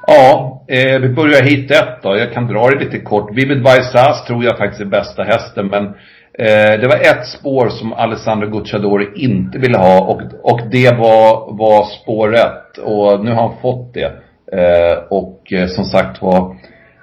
Ja, 0.07 0.61
eh, 0.67 0.99
vi 0.99 1.09
börjar 1.09 1.43
hit 1.43 1.71
ett 1.71 2.03
då. 2.03 2.17
Jag 2.17 2.33
kan 2.33 2.47
dra 2.47 2.69
det 2.69 2.79
lite 2.79 2.99
kort. 2.99 3.37
Vivid 3.37 3.63
Vaisas 3.63 4.25
tror 4.25 4.43
jag 4.43 4.57
faktiskt 4.57 4.81
är 4.81 4.85
bästa 4.85 5.23
hästen. 5.23 5.67
Men 5.67 5.85
eh, 6.33 6.79
det 6.81 6.87
var 6.87 6.95
ett 6.95 7.27
spår 7.27 7.69
som 7.69 7.93
Alessandro 7.93 8.47
Gucciadori 8.49 9.09
inte 9.15 9.57
ville 9.57 9.77
ha. 9.77 10.01
Och, 10.01 10.21
och 10.43 10.61
det 10.71 10.97
var, 10.97 11.57
var 11.57 11.85
spår 11.85 12.35
ett. 12.35 12.77
Och 12.77 13.25
nu 13.25 13.31
har 13.31 13.47
han 13.47 13.61
fått 13.61 13.93
det. 13.93 14.21
Eh, 14.55 15.03
och 15.09 15.53
eh, 15.53 15.67
som 15.67 15.85
sagt 15.85 16.21
var, 16.21 16.55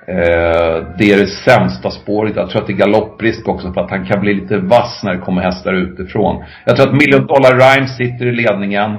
eh, 0.07 0.87
det 0.99 1.13
är 1.13 1.19
det 1.19 1.27
sämsta 1.27 1.91
spåret. 1.91 2.37
Jag 2.37 2.51
tror 2.51 2.61
att 2.61 2.67
det 2.67 2.73
är 2.73 2.77
galopprisk 2.77 3.49
också 3.49 3.73
för 3.73 3.81
att 3.81 3.91
han 3.91 4.07
kan 4.07 4.21
bli 4.21 4.35
lite 4.35 4.59
vass 4.59 5.01
när 5.05 5.15
det 5.15 5.21
kommer 5.21 5.43
hästar 5.43 5.73
utifrån. 5.73 6.45
Jag 6.65 6.77
tror 6.77 6.89
att 6.89 6.95
Million 6.95 7.27
Dollar 7.27 7.55
Rhyme 7.55 7.89
sitter 7.89 8.27
i 8.27 8.33
ledningen. 8.33 8.97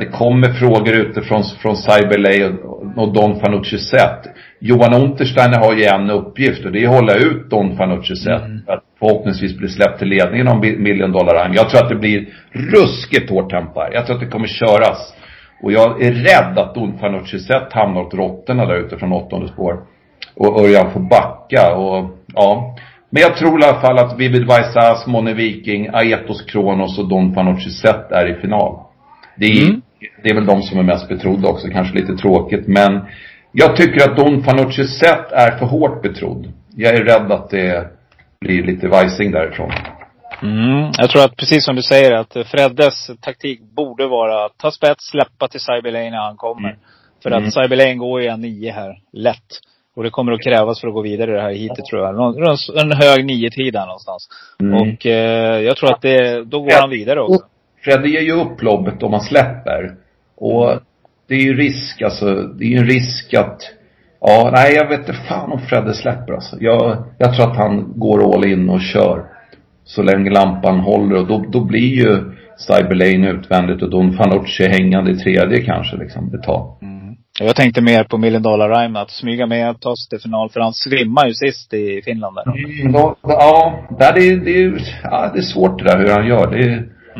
Det 0.00 0.08
kommer 0.12 0.52
frågor 0.52 0.94
utifrån 0.94 1.42
från 1.62 1.76
Cyberlay 1.76 2.44
och, 2.44 2.82
och 2.96 3.14
Don 3.14 3.40
Fanucci 3.40 3.78
Zet. 3.78 4.26
Johan 4.60 4.94
Untersteiner 4.94 5.58
har 5.58 5.74
ju 5.74 5.84
en 5.84 6.10
uppgift 6.10 6.64
och 6.64 6.72
det 6.72 6.84
är 6.84 6.88
att 6.88 6.94
hålla 6.94 7.14
ut 7.14 7.50
Don 7.50 7.76
Fanucci 7.76 8.16
Zet. 8.16 8.42
Mm. 8.42 8.62
Att 8.66 8.82
förhoppningsvis 8.98 9.56
bli 9.56 9.68
släppt 9.68 9.98
till 9.98 10.08
ledningen 10.08 10.48
om 10.48 10.60
Million 10.60 11.12
Dollar 11.12 11.34
Rhyme. 11.34 11.56
Jag 11.56 11.70
tror 11.70 11.82
att 11.82 11.88
det 11.88 11.96
blir 11.96 12.28
ruskigt 12.52 13.30
hårt 13.30 13.50
tempo 13.50 13.80
här. 13.80 13.90
Jag 13.92 14.06
tror 14.06 14.16
att 14.16 14.22
det 14.22 14.28
kommer 14.28 14.46
köras. 14.46 15.14
Och 15.62 15.72
jag 15.72 16.02
är 16.02 16.12
rädd 16.12 16.58
att 16.58 16.74
Don 16.74 16.98
Fanucci 16.98 17.38
Zet 17.38 17.72
hamnar 17.72 18.00
åt 18.00 18.14
råttorna 18.14 18.66
där 18.66 18.76
ute 18.76 18.96
från 18.96 19.12
åttonde 19.12 19.48
spår. 19.48 19.80
Och 20.34 20.60
Örjan 20.60 20.90
får 20.90 21.00
backa 21.00 21.74
och 21.74 22.10
ja. 22.34 22.76
Men 23.10 23.22
jag 23.22 23.36
tror 23.36 23.60
i 23.60 23.64
alla 23.64 23.80
fall 23.80 23.98
att 23.98 24.18
Vivid 24.18 24.46
Vaisas, 24.46 25.06
Mone 25.06 25.34
Viking, 25.34 25.88
Aetos 25.92 26.42
Kronos 26.42 26.98
och 26.98 27.08
Don 27.08 27.34
Fanucci 27.34 27.70
Zet 27.70 28.12
är 28.12 28.26
i 28.26 28.40
final. 28.40 28.78
Det 29.36 29.46
är, 29.46 29.62
mm. 29.62 29.82
det 30.22 30.30
är 30.30 30.34
väl 30.34 30.46
de 30.46 30.62
som 30.62 30.78
är 30.78 30.82
mest 30.82 31.08
betrodda 31.08 31.48
också, 31.48 31.68
kanske 31.68 31.98
lite 31.98 32.16
tråkigt. 32.16 32.66
Men 32.66 33.00
jag 33.52 33.76
tycker 33.76 34.10
att 34.10 34.16
Don 34.16 34.42
Fanucci 34.42 34.84
Zet 34.84 35.32
är 35.32 35.58
för 35.58 35.66
hårt 35.66 36.02
betrodd. 36.02 36.52
Jag 36.76 36.94
är 36.94 37.04
rädd 37.04 37.32
att 37.32 37.50
det 37.50 37.88
blir 38.40 38.62
lite 38.62 38.88
vajsing 38.88 39.30
därifrån. 39.30 39.70
Mm, 40.42 40.92
jag 40.98 41.10
tror 41.10 41.24
att 41.24 41.36
precis 41.36 41.64
som 41.64 41.76
du 41.76 41.82
säger 41.82 42.12
att 42.12 42.36
Freddes 42.46 43.10
taktik 43.20 43.60
borde 43.60 44.06
vara 44.06 44.44
att 44.44 44.58
ta 44.58 44.70
spets, 44.70 45.08
släppa 45.10 45.48
till 45.48 45.60
Cyberlane 45.60 46.10
när 46.10 46.18
han 46.18 46.36
kommer. 46.36 46.68
Mm. 46.68 46.80
För 47.22 47.30
att 47.30 47.38
mm. 47.38 47.50
Cyberlane 47.50 47.94
går 47.94 48.22
ju 48.22 48.28
en 48.28 48.40
nio 48.40 48.72
här, 48.72 48.98
lätt. 49.12 49.60
Och 49.96 50.02
det 50.02 50.10
kommer 50.10 50.32
att 50.32 50.42
krävas 50.42 50.80
för 50.80 50.88
att 50.88 50.94
gå 50.94 51.02
vidare 51.02 51.30
i 51.30 51.34
det 51.34 51.42
här 51.42 51.52
hitet 51.52 51.84
tror 51.84 52.02
jag. 52.02 52.80
En 52.80 52.92
hög 52.92 53.24
nio-tid 53.24 53.72
där 53.72 53.86
någonstans. 53.86 54.28
Mm. 54.60 54.74
Och 54.74 55.06
eh, 55.06 55.60
jag 55.60 55.76
tror 55.76 55.92
att 55.92 56.02
det, 56.02 56.44
då 56.44 56.60
går 56.60 56.80
han 56.80 56.90
vidare 56.90 57.20
också. 57.20 57.44
Fredde 57.84 58.08
ger 58.08 58.20
ju 58.20 58.32
upp 58.32 58.62
loppet 58.62 59.02
om 59.02 59.10
man 59.10 59.20
släpper. 59.20 59.94
Och 60.36 60.80
det 61.28 61.34
är 61.34 61.42
ju 61.42 61.56
risk, 61.56 62.02
alltså, 62.02 62.34
det 62.34 62.64
är 62.64 62.68
ju 62.68 62.76
en 62.76 62.86
risk 62.86 63.34
att 63.34 63.62
Ja, 64.20 64.50
nej 64.52 64.74
jag 64.74 64.88
vet 64.88 64.98
inte 64.98 65.12
fan 65.12 65.52
om 65.52 65.58
Fredde 65.58 65.94
släpper 65.94 66.32
alltså. 66.32 66.56
Jag, 66.60 67.04
jag 67.18 67.34
tror 67.34 67.50
att 67.50 67.56
han 67.56 67.92
går 67.96 68.34
all 68.34 68.44
in 68.44 68.70
och 68.70 68.80
kör. 68.80 69.24
Så 69.84 70.02
länge 70.02 70.30
lampan 70.30 70.80
håller 70.80 71.16
och 71.16 71.26
då, 71.26 71.44
då 71.48 71.64
blir 71.64 71.94
ju 71.94 72.32
Cyberlane 72.56 73.30
utvändigt 73.30 73.82
och 73.82 73.90
Don 73.90 74.12
Fanucci 74.12 74.68
hängande 74.68 75.10
i 75.10 75.16
tredje 75.16 75.62
kanske 75.62 75.96
liksom 75.96 76.34
ett 76.34 76.42
tag. 76.42 76.78
Mm. 76.82 77.00
Jag 77.40 77.56
tänkte 77.56 77.80
mer 77.80 78.04
på 78.04 78.18
Million 78.18 78.42
Dollar 78.42 78.68
Rhyme, 78.68 78.98
att 78.98 79.10
smyga 79.10 79.46
med 79.46 79.70
och 79.70 79.80
ta 79.80 79.96
sig 79.96 80.08
till 80.10 80.22
final. 80.22 80.50
För 80.50 80.60
han 80.60 80.72
svimmar 80.72 81.26
ju 81.26 81.34
sist 81.34 81.74
i 81.74 82.02
Finland 82.04 82.36
där. 82.36 82.46
Mm, 82.46 82.92
då, 82.92 83.16
ja, 83.22 83.80
det 83.98 84.04
är, 84.04 84.36
det, 84.36 84.62
är, 84.62 84.98
ja, 85.02 85.30
det 85.34 85.38
är 85.38 85.42
svårt 85.42 85.78
det 85.78 85.84
där 85.84 85.98
hur 85.98 86.12
han 86.12 86.26
gör. 86.26 86.50
Det, 86.50 86.64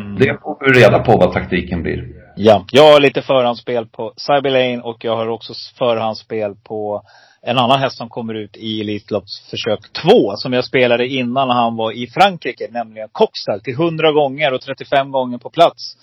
mm. 0.01 0.15
det 0.19 0.37
får 0.41 0.57
vi 0.59 0.79
reda 0.79 0.99
på 0.99 1.17
vad 1.17 1.33
taktiken 1.33 1.83
blir. 1.83 2.07
Ja. 2.35 2.65
Jag 2.71 2.93
har 2.93 2.99
lite 2.99 3.21
förhandsspel 3.21 3.85
på 3.85 4.13
Cyberlane 4.17 4.81
och 4.81 5.05
jag 5.05 5.15
har 5.15 5.27
också 5.27 5.53
förhandsspel 5.77 6.55
på 6.63 7.01
en 7.45 7.57
annan 7.57 7.79
häst 7.79 7.97
som 7.97 8.09
kommer 8.09 8.33
ut 8.33 8.57
i 8.57 8.81
Elitloppsförsök 8.81 9.79
2. 9.93 10.35
Som 10.35 10.53
jag 10.53 10.65
spelade 10.65 11.07
innan 11.07 11.49
han 11.49 11.75
var 11.75 11.91
i 11.91 12.07
Frankrike. 12.07 12.67
Nämligen 12.71 13.09
Coxtal 13.11 13.61
till 13.61 13.73
100 13.73 14.11
gånger 14.11 14.53
och 14.53 14.61
35 14.61 15.11
gånger 15.11 15.37
på 15.37 15.49
plats. 15.49 15.97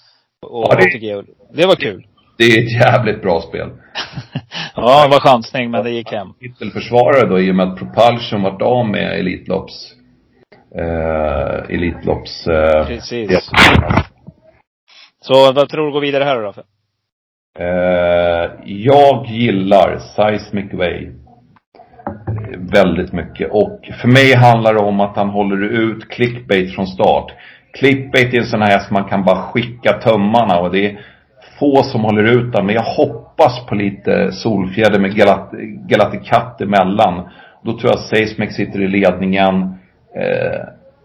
Och 0.46 0.66
ja, 0.70 0.76
det, 0.76 1.24
det 1.52 1.66
var 1.66 1.74
kul. 1.74 2.06
Det 2.38 2.44
är 2.44 2.62
ett 2.62 2.72
jävligt 2.72 3.22
bra 3.22 3.40
spel. 3.40 3.68
ja, 4.74 5.04
det 5.04 5.10
var 5.10 5.20
chansning 5.20 5.70
men 5.70 5.84
det 5.84 5.90
gick 5.90 6.12
hem. 6.12 6.28
Titelförsvarare 6.40 7.28
då 7.28 7.40
i 7.40 7.50
och 7.50 7.54
med 7.54 7.68
att 7.68 7.78
Propulsion 7.78 8.42
vart 8.42 8.62
av 8.62 8.88
med 8.88 9.20
Elitlopps 9.20 9.94
eh, 10.74 11.74
Elitlopps 11.74 12.46
eh, 12.46 12.86
Precis. 12.86 13.50
Så 15.20 15.52
vad 15.52 15.68
tror 15.68 15.86
du 15.86 15.92
går 15.92 16.00
vidare 16.00 16.24
här 16.24 16.36
då 16.36 16.42
Raffe? 16.42 16.62
Eh, 17.58 18.50
jag 18.64 19.26
gillar 19.26 19.98
Seismic 19.98 20.72
Way 20.72 21.12
väldigt 22.72 23.12
mycket. 23.12 23.50
Och 23.50 23.80
för 24.00 24.08
mig 24.08 24.34
handlar 24.34 24.74
det 24.74 24.80
om 24.80 25.00
att 25.00 25.16
han 25.16 25.28
håller 25.28 25.62
ut 25.62 26.08
clickbait 26.08 26.74
från 26.74 26.86
start. 26.86 27.32
Clickbait 27.72 28.34
är 28.34 28.38
en 28.38 28.46
sån 28.46 28.62
här 28.62 28.70
häst 28.70 28.90
man 28.90 29.04
kan 29.04 29.24
bara 29.24 29.42
skicka 29.42 29.92
tömmarna 29.92 30.58
och 30.58 30.72
det 30.72 30.86
är 30.86 31.00
få 31.58 31.82
som 31.82 32.00
håller 32.00 32.24
ut 32.24 32.52
den. 32.52 32.66
Men 32.66 32.74
jag 32.74 32.82
hoppas 32.82 33.66
på 33.66 33.74
lite 33.74 34.32
Solfjäder 34.32 35.00
med 35.00 35.16
galati... 35.16 35.56
Galaticat 35.88 36.60
emellan. 36.60 37.28
Då 37.62 37.72
tror 37.72 37.90
jag 37.90 37.94
att 37.94 38.08
Seismic 38.08 38.56
sitter 38.56 38.82
i 38.82 38.88
ledningen. 38.88 39.74
Eh, 40.16 40.60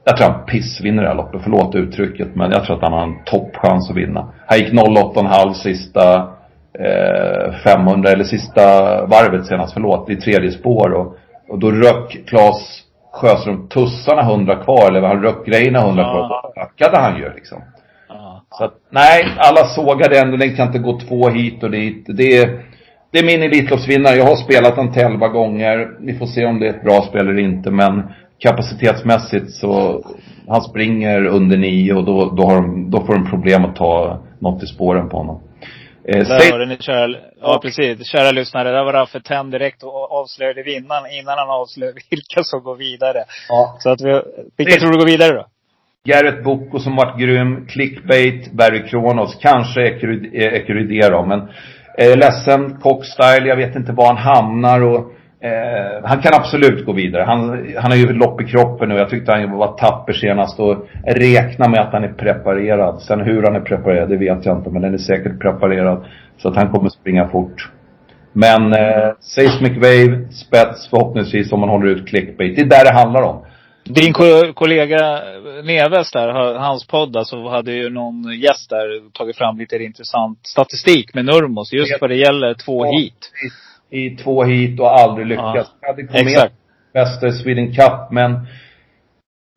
jag 0.05 0.17
tror 0.17 0.29
han 0.29 0.45
pissvinner 0.45 1.03
det 1.03 1.09
här 1.09 1.15
loppet, 1.15 1.41
förlåt 1.43 1.75
uttrycket. 1.75 2.35
Men 2.35 2.51
jag 2.51 2.63
tror 2.63 2.75
att 2.75 2.83
han 2.83 2.93
har 2.93 3.03
en 3.03 3.23
toppchans 3.25 3.89
att 3.89 3.97
vinna. 3.97 4.33
Han 4.47 4.59
gick 4.59 4.73
08,5 4.73 5.53
sista 5.53 6.15
eh, 6.79 7.53
500, 7.63 8.09
eller 8.09 8.23
sista 8.23 8.61
varvet 9.05 9.45
senast, 9.45 9.73
förlåt, 9.73 10.09
i 10.09 10.15
tredje 10.15 10.51
spår. 10.51 10.93
Och 10.93 11.17
och 11.53 11.59
då 11.59 11.71
röck 11.71 12.17
Claes 12.27 12.83
Sjöström 13.11 13.67
tussarna 13.67 14.23
hundra 14.23 14.55
kvar, 14.55 14.87
eller 14.87 15.07
han 15.07 15.23
röck 15.23 15.45
grejerna 15.45 15.81
hundra 15.81 16.03
kvar. 16.03 16.29
Då 16.29 16.61
tackade 16.61 16.97
han 16.97 17.17
ju 17.17 17.33
liksom. 17.33 17.61
Så 18.57 18.63
att, 18.63 18.73
nej, 18.89 19.25
alla 19.37 19.65
sågade 19.65 20.19
ändå. 20.19 20.37
Den 20.37 20.55
kan 20.55 20.67
inte 20.67 20.79
gå 20.79 20.99
två 20.99 21.29
hit 21.29 21.63
och 21.63 21.71
dit. 21.71 22.05
Det 22.07 22.37
är, 22.37 22.59
det 23.11 23.19
är 23.19 23.25
min 23.25 23.43
Elitloppsvinnare. 23.43 24.15
Jag 24.15 24.25
har 24.25 24.35
spelat 24.35 24.75
den 24.75 24.91
till 24.91 25.01
elva 25.01 25.27
gånger. 25.27 25.97
Vi 25.99 26.13
får 26.13 26.25
se 26.25 26.45
om 26.45 26.59
det 26.59 26.67
är 26.67 26.69
ett 26.69 26.83
bra 26.83 27.01
spel 27.01 27.27
eller 27.27 27.39
inte. 27.39 27.71
Men 27.71 28.03
kapacitetsmässigt 28.39 29.51
så, 29.51 30.03
han 30.47 30.61
springer 30.61 31.25
under 31.25 31.57
nio 31.57 31.93
och 31.93 32.05
då, 32.05 32.25
då, 32.25 32.43
de, 32.49 32.91
då 32.91 33.05
får 33.05 33.13
de 33.13 33.29
problem 33.29 33.65
att 33.65 33.75
ta 33.75 34.19
något 34.39 34.63
i 34.63 34.65
spåren 34.65 35.09
på 35.09 35.17
honom. 35.17 35.41
Eh, 36.07 36.27
där 36.27 36.51
har 36.51 36.65
ni 36.65 36.77
kära, 36.79 37.17
ja 37.41 37.59
precis. 37.61 38.07
Kära 38.07 38.31
lyssnare, 38.31 38.71
där 38.71 38.83
var 38.83 38.93
Raffe 38.93 39.19
Tenn 39.21 39.51
direkt 39.51 39.83
och 39.83 40.11
avslöjade 40.11 40.63
vinnaren 40.63 41.11
innan 41.11 41.37
han 41.37 41.49
avslöjade 41.49 41.99
vilka 42.09 42.43
som 42.43 42.63
går 42.63 42.75
vidare. 42.75 43.23
Ja. 43.49 43.77
Så 43.79 43.89
att 43.89 44.01
vi, 44.01 44.21
vilka 44.57 44.79
tror 44.79 44.91
du 44.91 44.97
går 44.97 45.05
vidare 45.05 45.35
då? 45.35 45.45
Garrett 46.05 46.43
Boko 46.43 46.79
som 46.79 46.95
varit 46.95 47.19
grym, 47.19 47.67
Clickbait, 47.67 48.51
Barry 48.51 48.87
Kronos, 48.87 49.37
kanske 49.41 49.81
Ecurydé 50.33 51.09
då, 51.09 51.25
men 51.25 51.39
eh, 51.97 52.17
ledsen, 52.17 52.79
Cockstyle, 52.79 53.47
jag 53.47 53.55
vet 53.55 53.75
inte 53.75 53.91
var 53.91 54.07
han 54.07 54.17
hamnar 54.17 54.81
och 54.81 55.13
Eh, 55.43 56.03
han 56.09 56.21
kan 56.21 56.33
absolut 56.33 56.85
gå 56.85 56.93
vidare. 56.93 57.23
Han, 57.23 57.39
han 57.77 57.91
har 57.91 57.97
ju 57.97 58.13
lopp 58.13 58.41
i 58.41 58.45
kroppen 58.45 58.89
nu. 58.89 58.95
Jag 58.95 59.09
tyckte 59.09 59.31
han 59.31 59.51
var 59.57 59.77
tapper 59.77 60.13
senast 60.13 60.59
och 60.59 60.87
räkna 61.07 61.67
med 61.67 61.79
att 61.79 61.93
han 61.93 62.03
är 62.03 62.13
preparerad. 62.13 63.01
Sen 63.01 63.21
hur 63.21 63.43
han 63.43 63.55
är 63.55 63.59
preparerad, 63.59 64.09
det 64.09 64.17
vet 64.17 64.45
jag 64.45 64.57
inte. 64.57 64.69
Men 64.69 64.81
den 64.81 64.93
är 64.93 64.97
säkert 64.97 65.39
preparerad. 65.39 66.05
Så 66.37 66.47
att 66.49 66.55
han 66.55 66.71
kommer 66.71 66.89
springa 66.89 67.27
fort. 67.27 67.69
Men 68.33 68.73
eh, 68.73 69.09
Seismic 69.19 69.75
Wave, 69.75 70.27
spets 70.31 70.87
förhoppningsvis 70.89 71.51
om 71.51 71.59
man 71.59 71.69
håller 71.69 71.87
ut 71.87 72.07
clickbait. 72.07 72.55
Det 72.55 72.61
är 72.61 72.65
där 72.65 72.85
det 72.85 72.93
handlar 72.99 73.21
om. 73.21 73.45
Din 73.85 74.13
ko- 74.13 74.53
kollega 74.53 75.19
Neves 75.63 76.11
där, 76.11 76.31
ha- 76.33 76.57
hans 76.59 76.87
podd, 76.87 77.17
alltså 77.17 77.47
hade 77.47 77.71
ju 77.71 77.89
någon 77.89 78.23
gäst 78.39 78.69
där 78.69 79.11
tagit 79.11 79.37
fram 79.37 79.57
lite 79.57 79.75
intressant 79.75 80.39
statistik 80.43 81.13
med 81.13 81.25
Nurmos 81.25 81.73
just 81.73 82.01
vad 82.01 82.09
det 82.09 82.15
gäller 82.15 82.53
två 82.53 82.85
hit. 82.85 83.31
I 83.93 84.09
två 84.09 84.43
hit 84.43 84.79
och 84.79 84.99
aldrig 84.99 85.27
lyckats. 85.27 85.71
Ja. 85.81 85.87
Hade 85.87 86.03
kommit 86.03 86.37
Exakt. 86.93 87.23
i 87.23 87.31
Sweden 87.31 87.73
Cup, 87.73 88.11
men 88.11 88.47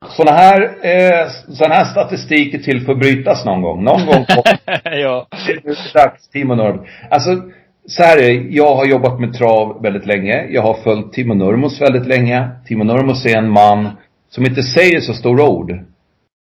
sådana 0.05 0.37
här, 0.37 0.61
eh, 0.61 1.27
sån 1.47 1.71
här 1.71 1.85
statistik 1.85 2.53
är 2.53 2.59
till 2.59 2.85
för 2.85 2.91
att 2.91 2.99
brytas 2.99 3.45
någon 3.45 3.61
gång. 3.61 3.83
Någon 3.83 4.05
gång 4.05 4.25
ja. 4.83 5.27
det 5.47 5.69
är 5.69 5.93
dags, 5.93 6.29
Timo 6.29 6.55
Nurmos. 6.55 6.87
Alltså, 7.09 7.41
så 7.87 8.03
här 8.03 8.17
är 8.17 8.21
det. 8.21 8.33
Jag 8.33 8.75
har 8.75 8.85
jobbat 8.85 9.19
med 9.19 9.33
trav 9.33 9.81
väldigt 9.81 10.05
länge. 10.05 10.47
Jag 10.49 10.61
har 10.61 10.73
följt 10.73 11.13
Timo 11.13 11.33
Nurmos 11.33 11.81
väldigt 11.81 12.07
länge. 12.07 12.49
Timo 12.65 12.83
Nurmos 12.83 13.25
är 13.25 13.37
en 13.37 13.49
man 13.49 13.89
som 14.29 14.45
inte 14.45 14.63
säger 14.63 14.99
så 14.99 15.13
stora 15.13 15.43
ord. 15.43 15.79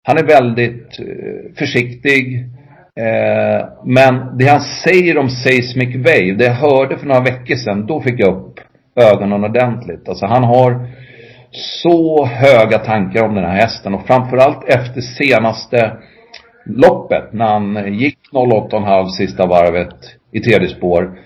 Han 0.03 0.19
är 0.19 0.25
väldigt 0.25 0.99
eh, 0.99 1.57
försiktig. 1.59 2.47
Eh, 3.01 3.69
men 3.85 4.39
det 4.39 4.47
han 4.47 4.61
säger 4.61 5.19
om 5.19 5.29
Seismic 5.29 5.97
Wave, 5.97 6.35
det 6.39 6.45
jag 6.45 6.53
hörde 6.53 6.99
för 6.99 7.07
några 7.07 7.21
veckor 7.21 7.55
sedan, 7.55 7.87
då 7.87 8.01
fick 8.01 8.21
jag 8.21 8.37
upp 8.37 8.61
ögonen 8.97 9.45
ordentligt. 9.45 10.09
Alltså 10.09 10.27
han 10.27 10.45
har 10.45 10.89
så 11.51 12.27
höga 12.27 12.79
tankar 12.79 13.25
om 13.25 13.35
den 13.35 13.45
här 13.45 13.61
hästen 13.61 13.95
och 13.95 14.07
framförallt 14.07 14.65
efter 14.65 15.01
senaste 15.01 15.97
loppet 16.65 17.33
när 17.33 17.47
han 17.47 17.95
gick 17.95 18.19
08,5 18.33 19.07
sista 19.07 19.47
varvet 19.47 19.97
i 20.33 20.41
tredje 20.41 20.69
spår. 20.69 21.19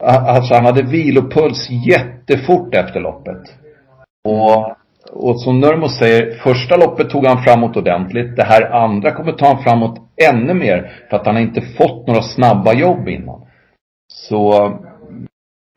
Alltså 0.00 0.54
han 0.54 0.64
hade 0.64 0.82
vilopuls 0.82 1.68
jättefort 1.70 2.74
efter 2.74 3.00
loppet. 3.00 3.42
Och, 4.24 4.76
och 5.14 5.40
som 5.40 5.60
Nurmos 5.60 5.98
säger, 5.98 6.38
första 6.38 6.76
loppet 6.76 7.10
tog 7.10 7.26
han 7.26 7.44
framåt 7.44 7.76
ordentligt. 7.76 8.36
Det 8.36 8.44
här 8.44 8.70
andra 8.70 9.10
kommer 9.10 9.32
ta 9.32 9.46
han 9.46 9.62
framåt 9.62 9.98
ännu 10.30 10.54
mer 10.54 10.92
för 11.10 11.16
att 11.16 11.26
han 11.26 11.34
har 11.34 11.42
inte 11.42 11.60
fått 11.60 12.06
några 12.06 12.22
snabba 12.22 12.72
jobb 12.74 13.08
innan. 13.08 13.40
Så, 14.12 14.50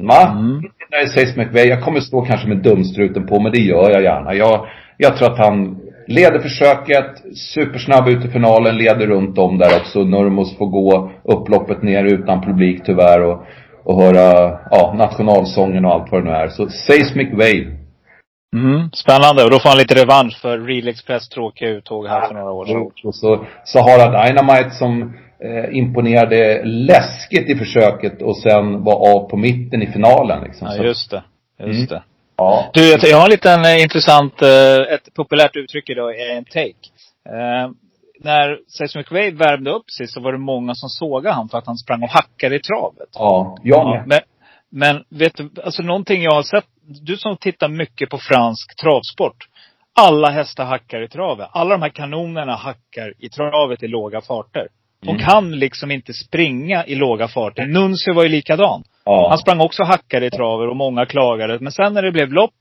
va? 0.03 0.31
Mm. 0.31 0.61
När 0.91 1.01
det 1.01 1.07
sägs 1.07 1.37
McVeigh, 1.37 1.69
jag 1.69 1.83
kommer 1.83 1.99
stå 1.99 2.21
kanske 2.21 2.47
med 2.47 2.57
dumstruten 2.57 3.27
på, 3.27 3.39
men 3.39 3.51
det 3.51 3.59
gör 3.59 3.89
jag 3.89 4.03
gärna. 4.03 4.33
Jag, 4.33 4.67
jag 4.97 5.17
tror 5.17 5.31
att 5.31 5.37
han 5.37 5.77
leder 6.07 6.39
försöket, 6.39 7.37
supersnabb 7.53 8.07
ut 8.07 8.25
i 8.25 8.27
finalen, 8.27 8.77
leder 8.77 9.07
runt 9.07 9.37
om 9.37 9.57
där 9.57 9.77
också. 9.81 10.03
Nurmos 10.03 10.57
får 10.57 10.67
gå 10.67 11.11
upploppet 11.23 11.83
ner 11.83 12.03
utan 12.03 12.41
publik 12.41 12.81
tyvärr 12.85 13.23
och, 13.23 13.43
och 13.83 14.01
höra, 14.01 14.59
ja, 14.71 14.93
nationalsången 14.97 15.85
och 15.85 15.91
allt 15.91 16.11
vad 16.11 16.23
det 16.23 16.29
nu 16.29 16.35
är. 16.35 16.47
Så 16.47 16.69
Seismic 16.69 17.31
Wave. 17.31 17.84
Mm, 18.55 18.89
spännande. 18.93 19.43
Och 19.43 19.49
då 19.51 19.59
får 19.59 19.69
han 19.69 19.77
lite 19.77 19.95
revansch 20.01 20.37
för 20.41 20.59
Real 20.59 20.87
Express 20.87 21.29
tråkiga 21.29 21.69
uttåg 21.69 22.07
här 22.07 22.27
för 22.27 22.33
några 22.33 22.51
år 22.51 22.65
sedan. 22.65 22.91
Och 23.03 23.15
så 23.15 23.45
Sahara 23.65 24.25
Dynamite 24.27 24.69
som 24.69 25.13
eh, 25.39 25.77
imponerade 25.77 26.61
läskigt 26.65 27.49
i 27.49 27.55
försöket 27.55 28.21
och 28.21 28.37
sen 28.37 28.83
var 28.83 29.15
av 29.15 29.29
på 29.29 29.37
mitten 29.37 29.81
i 29.81 29.87
finalen 29.87 30.43
liksom. 30.43 30.67
Ja, 30.77 30.83
just 30.83 31.11
det. 31.11 31.23
Just 31.59 31.75
Mm. 31.77 31.85
det. 31.87 32.03
Ja. 32.37 32.69
Du, 32.73 32.89
jag- 32.91 32.99
jag 33.03 33.17
har 33.17 33.23
en 33.25 33.29
liten 33.31 33.65
eh, 33.65 33.81
intressant, 33.81 34.41
eh, 34.41 34.93
ett 34.95 35.13
populärt 35.13 35.55
uttryck 35.55 35.89
idag 35.89 36.19
är 36.19 36.35
en 36.37 36.45
take. 36.45 36.85
Eh, 37.29 37.69
när 38.23 38.57
Seismic 38.77 39.11
Wave 39.11 39.31
värmde 39.31 39.71
upp 39.71 39.89
sig 39.97 40.07
så 40.07 40.21
var 40.21 40.31
det 40.31 40.37
många 40.37 40.75
som 40.75 40.89
sågade 40.89 41.35
han 41.35 41.49
för 41.49 41.57
att 41.57 41.65
han 41.67 41.77
sprang 41.77 42.03
och 42.03 42.09
hackade 42.09 42.55
i 42.55 42.59
travet. 42.59 43.09
Ja, 43.13 43.57
jag 43.63 43.87
med. 43.89 44.03
men, 44.07 44.19
men 44.71 45.03
vet 45.19 45.37
du, 45.37 45.49
alltså 45.63 45.83
någonting 45.83 46.21
jag 46.23 46.31
har 46.31 46.43
sett, 46.43 46.65
du 46.87 47.17
som 47.17 47.37
tittar 47.37 47.67
mycket 47.69 48.09
på 48.09 48.17
fransk 48.17 48.75
travsport. 48.81 49.47
Alla 49.99 50.29
hästar 50.29 50.65
hackar 50.65 51.01
i 51.01 51.07
travet. 51.07 51.49
Alla 51.51 51.69
de 51.75 51.81
här 51.81 51.89
kanonerna 51.89 52.55
hackar 52.55 53.13
i 53.19 53.29
travet 53.29 53.83
i 53.83 53.87
låga 53.87 54.21
farter. 54.21 54.67
De 55.01 55.09
Mm. 55.09 55.21
kan 55.25 55.51
liksom 55.59 55.91
inte 55.91 56.13
springa 56.13 56.85
i 56.85 56.95
låga 56.95 57.27
farter. 57.27 57.65
Nuncio 57.65 58.13
var 58.13 58.23
ju 58.23 58.29
likadan. 58.29 58.83
Ja. 59.05 59.29
Han 59.29 59.37
sprang 59.37 59.59
också 59.61 59.83
hackade 59.83 60.25
i 60.25 60.29
traver 60.29 60.67
och 60.67 60.75
många 60.75 61.05
klagade. 61.05 61.59
Men 61.59 61.71
sen 61.71 61.93
när 61.93 62.01
det 62.01 62.11
blev 62.11 62.33
lopp, 62.33 62.53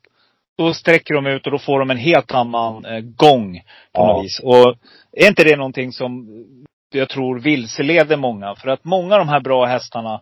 då 0.58 0.74
sträcker 0.74 1.14
de 1.14 1.26
ut 1.26 1.46
och 1.46 1.52
då 1.52 1.58
får 1.58 1.78
de 1.78 1.90
en 1.90 1.96
helt 1.96 2.32
annan 2.34 2.84
eh, 2.84 3.00
gång 3.00 3.54
på 3.92 4.00
Ja. 4.00 4.06
något 4.06 4.24
vis. 4.24 4.40
Och 4.40 4.74
är 5.12 5.28
inte 5.28 5.44
det 5.44 5.56
någonting 5.56 5.92
som 5.92 6.26
jag 6.92 7.08
tror 7.08 7.38
vilseleder 7.40 8.16
många? 8.16 8.54
För 8.54 8.68
att 8.68 8.84
många 8.84 9.14
av 9.14 9.18
de 9.18 9.28
här 9.28 9.40
bra 9.40 9.64
hästarna, 9.64 10.20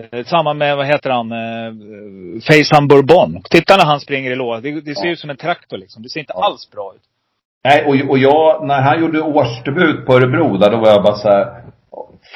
eh, 0.00 0.24
samma 0.24 0.54
med, 0.54 0.76
vad 0.76 0.86
heter 0.86 1.10
han, 1.10 1.32
eh, 1.32 1.72
Faison 2.48 2.88
Bourbon. 2.88 3.42
Titta 3.50 3.76
när 3.76 3.84
han 3.84 4.00
springer 4.00 4.30
i 4.30 4.34
låda. 4.34 4.60
Det, 4.60 4.80
det 4.80 4.94
ser 4.94 5.08
ut 5.08 5.18
som 5.18 5.30
en 5.30 5.36
traktor 5.36 5.78
liksom. 5.78 6.02
Det 6.02 6.08
ser 6.08 6.20
inte 6.20 6.32
alls 6.32 6.70
bra 6.70 6.92
ut. 6.96 7.02
Nej, 7.64 7.84
och, 7.84 8.10
och 8.10 8.18
jag, 8.18 8.66
när 8.66 8.80
han 8.80 9.00
gjorde 9.00 9.20
årsdebut 9.20 10.06
på 10.06 10.14
Örebro 10.14 10.56
där, 10.56 10.70
då 10.70 10.76
var 10.76 10.88
jag 10.88 11.02
bara 11.02 11.16
så 11.16 11.28
här. 11.28 11.62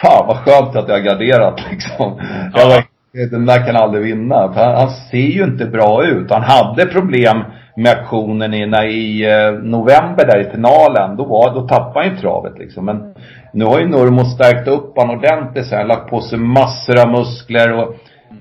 Fan 0.03 0.27
vad 0.27 0.37
skönt 0.37 0.77
att 0.77 0.89
jag 0.89 1.05
garderat 1.05 1.61
liksom. 1.71 2.21
Jag 2.55 2.67
var, 2.67 2.85
den 3.31 3.47
där 3.47 3.67
kan 3.67 3.77
aldrig 3.77 4.05
vinna. 4.05 4.35
Han, 4.35 4.75
han 4.75 4.91
ser 4.91 5.19
ju 5.19 5.45
inte 5.45 5.67
bra 5.67 6.07
ut. 6.07 6.31
Han 6.31 6.43
hade 6.43 6.87
problem 6.87 7.45
med 7.77 7.93
aktionen 7.93 8.55
i, 8.55 8.67
när, 8.67 8.85
i 8.87 9.25
eh, 9.33 9.53
november 9.53 10.27
där 10.27 10.41
i 10.41 10.51
finalen. 10.51 11.17
Då 11.17 11.25
var, 11.25 11.55
då 11.55 11.69
tappade 11.69 12.07
han 12.07 12.15
ju 12.15 12.21
travet 12.21 12.59
liksom. 12.59 12.85
Men 12.85 13.15
nu 13.53 13.65
har 13.65 13.79
ju 13.81 13.89
Nurmo 13.89 14.25
stärkt 14.25 14.69
upp 14.69 14.97
honom 14.97 15.17
ordentligt. 15.19 15.67
Så 15.67 15.75
han 15.77 15.83
har 15.91 15.97
lagt 15.97 16.11
på 16.11 16.21
sig 16.21 16.39
massor 16.39 17.01
av 17.03 17.11
muskler 17.11 17.73
och 17.73 17.95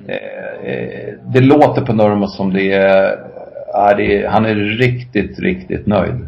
eh, 0.08 0.72
eh, 0.74 1.14
det 1.34 1.42
låter 1.42 1.82
på 1.86 1.94
Nurmo 1.94 2.28
som 2.28 2.54
det 2.54 2.72
är, 2.72 3.20
ja, 3.74 3.94
det 3.98 4.24
är, 4.24 4.28
han 4.28 4.46
är 4.46 4.56
riktigt, 4.56 5.40
riktigt 5.40 5.86
nöjd. 5.88 6.28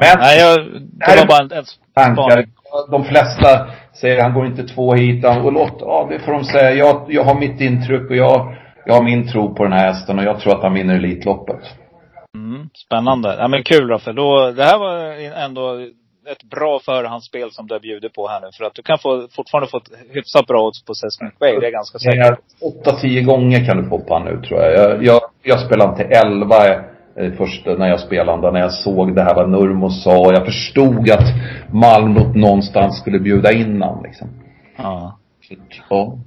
Men, 0.00 0.18
Nej, 0.18 0.38
jag, 0.40 0.58
det 0.82 1.20
var 1.20 1.26
bara 1.26 1.42
en 1.58 1.64
tankar. 1.94 2.44
De 2.90 3.04
flesta 3.04 3.66
säger 4.00 4.22
han 4.22 4.34
går 4.34 4.46
inte 4.46 4.62
två 4.64 4.94
hit. 4.94 5.24
han- 5.24 5.42
Och 5.42 5.52
låt, 5.52 5.76
ja 5.80 6.06
det 6.10 6.18
får 6.18 6.32
de 6.32 6.44
säga. 6.44 6.70
Jag, 6.72 7.02
jag 7.08 7.24
har 7.24 7.34
mitt 7.34 7.60
intryck 7.60 8.10
och 8.10 8.16
jag, 8.16 8.54
jag 8.86 8.94
har 8.94 9.02
min 9.02 9.28
tro 9.28 9.54
på 9.54 9.62
den 9.64 9.72
här 9.72 9.86
hästen 9.86 10.18
och 10.18 10.24
jag 10.24 10.40
tror 10.40 10.56
att 10.56 10.62
han 10.62 10.74
vinner 10.74 10.94
Elitloppet. 10.94 11.60
Mm, 12.34 12.68
spännande. 12.74 13.36
Ja 13.38 13.48
men 13.48 13.62
kul 13.62 13.88
Raffe. 13.88 14.12
Då, 14.12 14.50
det 14.50 14.64
här 14.64 14.78
var 14.78 14.96
ändå 15.44 15.78
ett 16.32 16.42
bra 16.42 16.80
förhandsspel 16.84 17.50
som 17.50 17.66
du 17.66 17.80
bjudit 17.80 18.12
på 18.14 18.28
här 18.28 18.40
nu. 18.40 18.46
För 18.52 18.64
att 18.64 18.74
du 18.74 18.82
kan 18.82 18.98
få, 18.98 19.28
fortfarande 19.36 19.70
få 19.70 19.76
ett 19.76 19.90
hyfsat 20.10 20.46
bra 20.46 20.66
odds 20.66 20.84
på 20.84 20.94
Sesmic 20.94 21.32
Way. 21.40 21.60
Det 21.60 21.66
är 21.66 21.70
ganska 21.70 21.98
säkert. 21.98 22.38
åtta, 22.60 22.96
tio 22.96 23.22
gånger 23.22 23.64
kan 23.66 23.76
du 23.76 23.88
få 23.88 23.98
på 23.98 24.18
nu 24.18 24.42
tror 24.42 24.60
jag. 24.60 24.72
Jag, 24.72 25.04
jag, 25.04 25.20
jag 25.42 25.60
spelade 25.60 25.96
till 25.96 26.06
elva 26.06 26.66
eh, 27.16 27.32
först 27.38 27.66
när 27.66 27.88
jag 27.88 28.00
spelade, 28.00 28.50
när 28.52 28.60
jag 28.60 28.72
såg 28.72 29.14
det 29.14 29.22
här 29.22 29.34
vad 29.34 29.50
Nurmo 29.50 29.90
sa. 29.90 30.32
Jag 30.32 30.44
förstod 30.44 31.10
att 31.10 31.28
Malmö 31.72 32.20
någonstans 32.34 32.98
skulle 32.98 33.18
bjuda 33.18 33.52
in 33.52 33.82
han 33.82 34.02
liksom. 34.02 34.28
Ja. 34.76 35.18
Ja. 35.90 36.18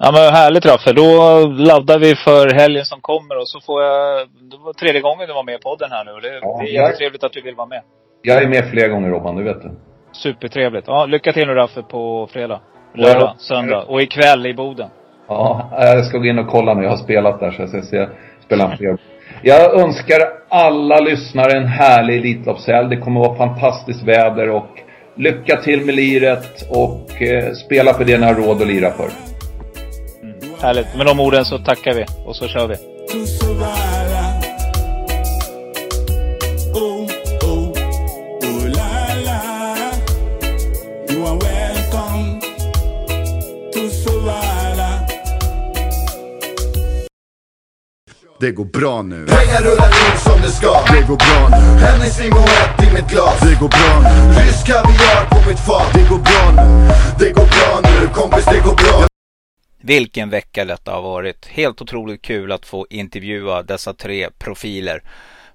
Ja 0.00 0.12
men 0.12 0.34
härligt 0.34 0.66
Raffe. 0.66 0.92
Då 0.92 1.06
laddar 1.48 1.98
vi 1.98 2.14
för 2.16 2.54
helgen 2.54 2.84
som 2.84 3.00
kommer 3.00 3.36
och 3.38 3.48
så 3.48 3.60
får 3.60 3.82
jag, 3.82 4.28
det 4.50 4.56
var 4.64 4.72
tredje 4.72 5.00
gången 5.00 5.28
du 5.28 5.34
var 5.34 5.42
med 5.44 5.54
i 5.54 5.58
podden 5.58 5.90
här 5.92 6.04
nu. 6.04 6.10
och 6.12 6.22
Det, 6.22 6.38
Ja, 6.42 6.58
det 6.62 6.68
är 6.68 6.72
jättetrevligt 6.82 7.24
att 7.24 7.32
du 7.32 7.40
vill 7.42 7.54
vara 7.54 7.66
med. 7.66 7.82
Jag 8.22 8.42
är 8.42 8.48
med 8.48 8.70
flera 8.70 8.88
gånger 8.88 9.08
Robban, 9.10 9.36
du 9.36 9.44
vet 9.44 9.62
det. 9.62 9.70
Supertrevligt. 10.12 10.86
Ja, 10.88 11.06
lycka 11.06 11.32
till 11.32 11.46
nu 11.46 11.54
Raffe 11.54 11.82
på 11.82 12.28
fredag. 12.32 12.60
Lördag, 12.94 13.22
Ja. 13.22 13.34
söndag. 13.38 13.82
Och 13.88 14.02
ikväll 14.02 14.46
i 14.46 14.54
Boden. 14.54 14.88
Ja, 15.28 15.68
jag 15.72 16.04
ska 16.04 16.18
gå 16.18 16.24
in 16.24 16.38
och 16.38 16.48
kolla 16.48 16.74
nu. 16.74 16.82
Jag 16.82 16.90
har 16.90 16.96
spelat 16.96 17.40
där 17.40 17.50
så 17.50 17.62
jag 17.62 17.68
ska 17.68 17.82
se, 17.82 18.06
spela 18.44 18.64
en 18.70 18.76
fler. 18.76 18.98
Jag 19.42 19.80
önskar 19.80 20.18
alla 20.48 21.00
lyssnare 21.00 21.52
en 21.56 21.66
härlig 21.66 22.16
Elitloppshelg. 22.16 22.88
Det 22.88 22.96
kommer 22.96 23.20
vara 23.20 23.36
fantastiskt 23.36 24.02
väder 24.02 24.50
och 24.50 24.66
lycka 25.16 25.56
till 25.56 25.86
med 25.86 25.94
liret 25.94 26.70
och 26.70 27.22
eh, 27.22 27.52
spela 27.52 27.94
för 27.94 28.04
det 28.04 28.18
ni 28.18 28.26
har 28.26 28.34
råd 28.34 28.62
att 28.62 28.68
lira 28.68 28.90
för. 28.90 29.35
Härligt. 30.60 30.86
Med 30.96 31.06
de 31.06 31.20
orden 31.20 31.44
så 31.44 31.58
tackar 31.58 31.94
vi 31.94 32.04
och 32.24 32.36
så 32.36 32.48
kör 32.48 32.66
vi. 32.66 32.76
Det 48.40 48.52
går 48.52 48.64
bra 48.64 49.02
nu. 49.02 49.26
Pengar 49.26 49.62
rullar 49.62 49.86
in 49.86 50.18
som 50.18 50.40
det 50.42 50.50
ska 50.50 50.84
Det 50.92 51.06
går 51.08 51.16
bra 51.16 51.48
nu. 51.50 51.86
Hennes 51.86 52.20
limon 52.20 52.42
ett 52.42 52.88
i 52.88 52.94
mitt 52.94 53.10
glas 53.10 53.40
Det 53.40 53.60
går 53.60 53.68
bra 53.68 54.00
nu. 54.02 54.40
Rysk 54.40 54.66
kaviar 54.66 55.26
på 55.30 55.48
mitt 55.48 55.58
fat 55.58 55.90
Det 55.94 56.08
går 56.08 56.18
bra 56.18 56.64
nu. 56.64 56.88
Det 57.18 57.30
går 57.32 57.46
bra 57.46 57.80
nu 57.82 58.08
kompis, 58.08 58.44
det 58.44 58.60
går 58.64 58.74
bra 58.74 59.15
vilken 59.78 60.30
vecka 60.30 60.64
detta 60.64 60.92
har 60.92 61.02
varit. 61.02 61.46
Helt 61.46 61.82
otroligt 61.82 62.22
kul 62.22 62.52
att 62.52 62.66
få 62.66 62.86
intervjua 62.90 63.62
dessa 63.62 63.94
tre 63.94 64.30
profiler 64.38 65.02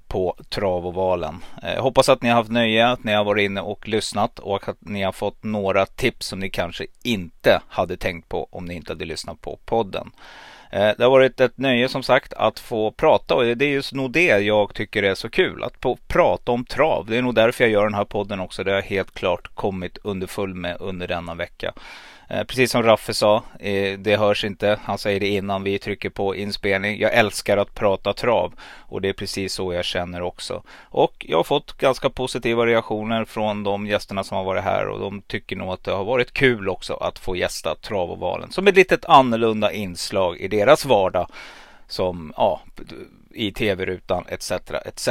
på 0.07 0.35
Travovalen. 0.49 1.43
Eh, 1.63 1.83
hoppas 1.83 2.09
att 2.09 2.21
ni 2.21 2.29
har 2.29 2.35
haft 2.35 2.51
nöje, 2.51 2.87
att 2.87 3.03
ni 3.03 3.13
har 3.13 3.23
varit 3.23 3.45
inne 3.45 3.61
och 3.61 3.87
lyssnat 3.87 4.39
och 4.39 4.69
att 4.69 4.77
ni 4.79 5.03
har 5.03 5.11
fått 5.11 5.43
några 5.43 5.85
tips 5.85 6.27
som 6.27 6.39
ni 6.39 6.49
kanske 6.49 6.85
inte 7.03 7.61
hade 7.67 7.97
tänkt 7.97 8.29
på 8.29 8.47
om 8.51 8.65
ni 8.65 8.73
inte 8.73 8.91
hade 8.91 9.05
lyssnat 9.05 9.41
på 9.41 9.59
podden. 9.65 10.11
Eh, 10.71 10.91
det 10.97 11.03
har 11.03 11.09
varit 11.09 11.39
ett 11.39 11.57
nöje 11.57 11.89
som 11.89 12.03
sagt 12.03 12.33
att 12.33 12.59
få 12.59 12.91
prata 12.91 13.35
och 13.35 13.43
det 13.57 13.65
är 13.65 13.69
just 13.69 13.93
nog 13.93 14.11
det 14.11 14.39
jag 14.39 14.73
tycker 14.73 15.03
är 15.03 15.15
så 15.15 15.29
kul. 15.29 15.63
Att 15.63 15.77
få 15.81 15.97
prata 16.07 16.51
om 16.51 16.65
trav. 16.65 17.05
Det 17.05 17.17
är 17.17 17.21
nog 17.21 17.35
därför 17.35 17.63
jag 17.63 17.71
gör 17.71 17.83
den 17.83 17.93
här 17.93 18.05
podden 18.05 18.39
också. 18.39 18.63
Det 18.63 18.71
har 18.71 18.75
jag 18.75 18.83
helt 18.83 19.13
klart 19.13 19.55
kommit 19.55 19.97
underfull 19.97 20.55
med 20.55 20.77
under 20.79 21.07
denna 21.07 21.35
vecka. 21.35 21.73
Eh, 22.31 22.43
precis 22.43 22.71
som 22.71 22.83
Raffe 22.83 23.13
sa, 23.13 23.43
eh, 23.59 23.99
det 23.99 24.17
hörs 24.17 24.45
inte. 24.45 24.79
Han 24.83 24.97
säger 24.97 25.19
det 25.19 25.27
innan 25.27 25.63
vi 25.63 25.79
trycker 25.79 26.09
på 26.09 26.35
inspelning. 26.35 26.99
Jag 26.99 27.13
älskar 27.13 27.57
att 27.57 27.75
prata 27.75 28.13
trav 28.13 28.53
och 28.79 29.01
det 29.01 29.09
är 29.09 29.13
precis 29.13 29.53
så 29.53 29.73
jag 29.73 29.85
känner 29.85 30.21
också. 30.21 30.63
Och 30.81 31.25
jag 31.29 31.37
har 31.37 31.43
fått 31.43 31.77
ganska 31.77 32.09
positiva 32.09 32.65
reaktioner 32.65 33.25
från 33.25 33.63
de 33.63 33.87
gästerna 33.87 34.23
som 34.23 34.37
har 34.37 34.43
varit 34.43 34.63
här 34.63 34.87
och 34.87 34.99
de 34.99 35.21
tycker 35.21 35.55
nog 35.55 35.69
att 35.69 35.83
det 35.83 35.91
har 35.91 36.03
varit 36.03 36.33
kul 36.33 36.69
också 36.69 36.93
att 36.93 37.19
få 37.19 37.35
gästa 37.35 37.75
Travovalen 37.75 38.51
som 38.51 38.67
ett 38.67 38.75
litet 38.75 39.05
annorlunda 39.05 39.71
inslag 39.71 40.37
i 40.37 40.47
deras 40.47 40.85
vardag 40.85 41.27
som 41.87 42.33
ja, 42.37 42.61
i 43.33 43.51
tv-rutan 43.51 44.25
etc. 44.27 44.51
etc. 44.85 45.09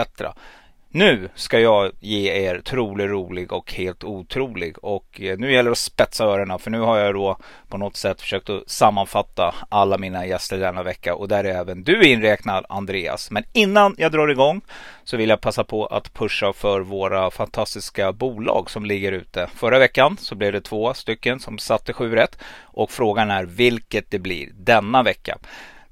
Nu 0.93 1.29
ska 1.35 1.61
jag 1.61 1.93
ge 2.01 2.31
er 2.31 2.61
trolig, 2.61 3.11
rolig 3.11 3.53
och 3.53 3.73
helt 3.73 4.05
otrolig. 4.05 4.85
Och 4.85 5.21
eh, 5.21 5.39
nu 5.39 5.53
gäller 5.53 5.71
det 5.71 5.73
att 5.73 5.79
spetsa 5.79 6.25
öronen 6.25 6.59
för 6.59 6.71
nu 6.71 6.81
har 6.81 6.99
jag 6.99 7.15
då 7.15 7.37
på 7.69 7.79
något 7.79 7.97
sätt 7.97 8.21
försökt 8.21 8.51
att 8.51 8.71
sammanfatta 8.71 9.55
alla 9.69 9.99
mina 9.99 10.27
gäster 10.27 10.59
denna 10.59 10.83
vecka. 10.83 11.15
Och 11.15 11.29
där 11.29 11.45
är 11.45 11.61
även 11.61 11.83
du 11.83 12.03
inräknad 12.03 12.65
Andreas. 12.69 13.31
Men 13.31 13.45
innan 13.53 13.95
jag 13.99 14.13
drar 14.13 14.29
igång 14.29 14.61
så 15.05 15.17
vill 15.17 15.29
jag 15.29 15.41
passa 15.41 15.65
på 15.65 15.87
att 15.87 16.15
pusha 16.15 16.53
för 16.53 16.81
våra 16.81 17.31
fantastiska 17.31 18.13
bolag 18.13 18.71
som 18.71 18.85
ligger 18.85 19.13
ute. 19.13 19.49
Förra 19.55 19.79
veckan 19.79 20.17
så 20.21 20.35
blev 20.35 20.53
det 20.53 20.61
två 20.61 20.95
stycken 20.95 21.41
som 21.41 21.59
satte 21.59 21.93
sju 21.93 22.15
rätt. 22.15 22.39
Och 22.63 22.91
frågan 22.91 23.31
är 23.31 23.45
vilket 23.45 24.11
det 24.11 24.19
blir 24.19 24.49
denna 24.53 25.03
vecka. 25.03 25.39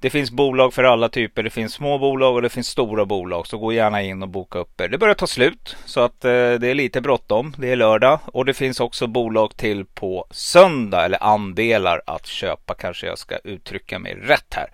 Det 0.01 0.11
finns 0.11 0.31
bolag 0.31 0.75
för 0.75 0.85
alla 0.85 1.09
typer. 1.09 1.43
Det 1.43 1.51
finns 1.51 1.73
små 1.73 1.99
bolag 1.99 2.35
och 2.35 2.43
det 2.43 2.49
finns 2.49 2.69
stora 2.69 3.05
bolag. 3.05 3.47
Så 3.47 3.59
gå 3.59 3.73
gärna 3.73 4.03
in 4.03 4.23
och 4.23 4.29
boka 4.29 4.59
upp 4.59 4.81
er. 4.81 4.89
Det 4.89 4.99
börjar 4.99 5.15
ta 5.15 5.27
slut 5.27 5.77
så 5.85 6.01
att 6.01 6.25
eh, 6.25 6.31
det 6.31 6.69
är 6.69 6.75
lite 6.75 7.01
bråttom. 7.01 7.55
Det 7.59 7.73
är 7.73 7.77
lördag 7.77 8.21
och 8.25 8.45
det 8.45 8.55
finns 8.55 8.81
också 8.81 9.07
bolag 9.07 9.57
till 9.57 9.85
på 9.85 10.27
söndag 10.31 11.05
eller 11.05 11.23
andelar 11.23 12.03
att 12.07 12.27
köpa. 12.27 12.75
Kanske 12.75 13.07
jag 13.07 13.19
ska 13.19 13.37
uttrycka 13.45 13.99
mig 13.99 14.15
rätt 14.15 14.55
här. 14.55 14.71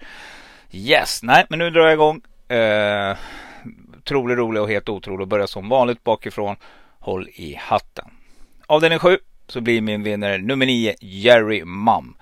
Yes, 0.73 1.23
nej, 1.23 1.47
men 1.49 1.59
nu 1.59 1.71
drar 1.71 1.85
jag 1.85 1.93
igång. 1.93 2.21
Eh, 2.49 3.17
trolig, 4.05 4.39
rolig 4.39 4.63
och 4.63 4.69
helt 4.69 4.89
otrolig. 4.89 5.29
Börjar 5.29 5.47
som 5.47 5.69
vanligt 5.69 6.05
bakifrån. 6.05 6.57
Håll 6.99 7.29
i 7.29 7.55
hatten. 7.61 8.05
Avdelning 8.67 8.99
7 8.99 9.19
så 9.49 9.61
blir 9.61 9.81
min 9.81 10.03
vinnare 10.03 10.39
nummer 10.39 10.67
9 10.67 10.95
Jerry 11.01 11.65
Mum. 11.65 12.17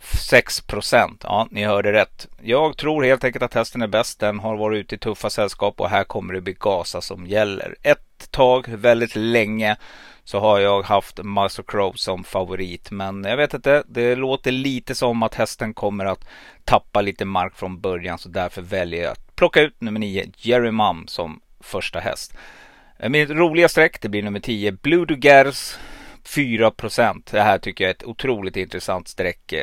6 0.00 0.60
procent. 0.60 1.20
Ja, 1.24 1.48
ni 1.50 1.64
hörde 1.64 1.92
rätt. 1.92 2.28
Jag 2.42 2.76
tror 2.76 3.04
helt 3.04 3.24
enkelt 3.24 3.42
att 3.42 3.54
hästen 3.54 3.82
är 3.82 3.86
bäst. 3.86 4.20
Den 4.20 4.38
har 4.38 4.56
varit 4.56 4.78
ute 4.78 4.94
i 4.94 4.98
tuffa 4.98 5.30
sällskap 5.30 5.80
och 5.80 5.90
här 5.90 6.04
kommer 6.04 6.34
det 6.34 6.40
bli 6.40 6.56
gasa 6.60 7.00
som 7.00 7.26
gäller. 7.26 7.76
Ett 7.82 8.30
tag, 8.30 8.68
väldigt 8.68 9.16
länge, 9.16 9.76
så 10.24 10.40
har 10.40 10.58
jag 10.58 10.82
haft 10.82 11.22
Master 11.22 11.62
Crow 11.62 11.92
som 11.92 12.24
favorit. 12.24 12.90
Men 12.90 13.24
jag 13.24 13.36
vet 13.36 13.54
inte, 13.54 13.82
det 13.88 14.16
låter 14.16 14.50
lite 14.50 14.94
som 14.94 15.22
att 15.22 15.34
hästen 15.34 15.74
kommer 15.74 16.04
att 16.04 16.28
tappa 16.64 17.00
lite 17.00 17.24
mark 17.24 17.54
från 17.54 17.80
början. 17.80 18.18
Så 18.18 18.28
därför 18.28 18.62
väljer 18.62 19.02
jag 19.02 19.12
att 19.12 19.36
plocka 19.36 19.60
ut 19.60 19.80
nummer 19.80 20.00
9, 20.00 20.26
Jerry 20.36 20.70
Mum, 20.70 21.06
som 21.06 21.40
första 21.60 22.00
häst. 22.00 22.34
Mitt 23.08 23.30
roliga 23.30 23.68
streck, 23.68 24.00
det 24.00 24.08
blir 24.08 24.22
nummer 24.22 24.40
10, 24.40 24.72
Blue 24.72 25.06
Dugers 25.06 25.76
4 26.28 26.70
procent. 26.70 27.26
Det 27.32 27.40
här 27.40 27.58
tycker 27.58 27.84
jag 27.84 27.88
är 27.88 27.94
ett 27.94 28.04
otroligt 28.04 28.56
intressant 28.56 29.08
streck. 29.08 29.54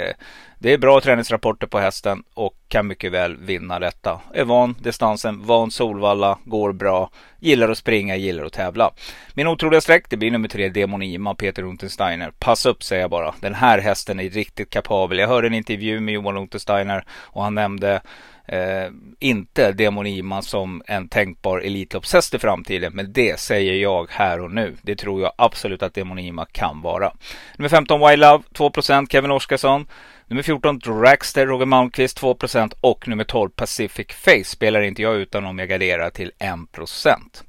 Det 0.59 0.73
är 0.73 0.77
bra 0.77 1.01
träningsrapporter 1.01 1.67
på 1.67 1.79
hästen 1.79 2.23
och 2.33 2.53
kan 2.67 2.87
mycket 2.87 3.11
väl 3.11 3.37
vinna 3.37 3.79
detta. 3.79 4.21
Är 4.33 4.43
van 4.43 4.75
distansen, 4.79 5.45
van 5.45 5.71
Solvalla, 5.71 6.39
går 6.43 6.73
bra, 6.73 7.09
gillar 7.39 7.69
att 7.69 7.77
springa, 7.77 8.15
gillar 8.15 8.45
att 8.45 8.53
tävla. 8.53 8.91
Min 9.33 9.47
otroliga 9.47 9.81
streck, 9.81 10.05
det 10.09 10.17
blir 10.17 10.31
nummer 10.31 10.47
tre, 10.47 10.69
Demonima, 10.69 11.35
Peter 11.35 11.63
Untersteiner. 11.63 12.31
Pass 12.39 12.65
upp 12.65 12.83
säger 12.83 13.01
jag 13.01 13.11
bara. 13.11 13.35
Den 13.39 13.53
här 13.53 13.79
hästen 13.79 14.19
är 14.19 14.29
riktigt 14.29 14.69
kapabel. 14.69 15.19
Jag 15.19 15.27
hörde 15.27 15.47
en 15.47 15.53
intervju 15.53 15.99
med 15.99 16.13
Johan 16.13 16.37
Untersteiner 16.37 17.03
och 17.11 17.43
han 17.43 17.55
nämnde 17.55 18.01
eh, 18.47 18.91
inte 19.19 19.71
Demonima 19.71 20.41
som 20.41 20.81
en 20.87 21.09
tänkbar 21.09 21.59
Elitloppshäst 21.59 22.33
i 22.33 22.39
framtiden. 22.39 22.93
Men 22.93 23.13
det 23.13 23.39
säger 23.39 23.73
jag 23.73 24.07
här 24.11 24.41
och 24.41 24.51
nu. 24.51 24.75
Det 24.81 24.95
tror 24.95 25.21
jag 25.21 25.31
absolut 25.37 25.83
att 25.83 25.93
Demonima 25.93 26.45
kan 26.45 26.81
vara. 26.81 27.13
Nummer 27.57 27.69
15 27.69 28.09
Wild 28.09 28.19
Love 28.19 28.43
2% 28.53 29.07
Kevin 29.11 29.31
Oskarsson. 29.31 29.87
Nummer 30.27 30.43
14 30.43 30.79
Dragster 30.79 31.45
Roger 31.45 31.65
Malmqvist 31.65 32.21
2% 32.21 32.73
och 32.81 33.07
nummer 33.07 33.23
12 33.23 33.49
Pacific 33.49 34.07
Face 34.07 34.43
spelar 34.43 34.81
inte 34.81 35.01
jag 35.01 35.15
utan 35.15 35.45
om 35.45 35.59
jag 35.59 35.69
garderar 35.69 36.09
till 36.09 36.31
1%. 36.39 37.43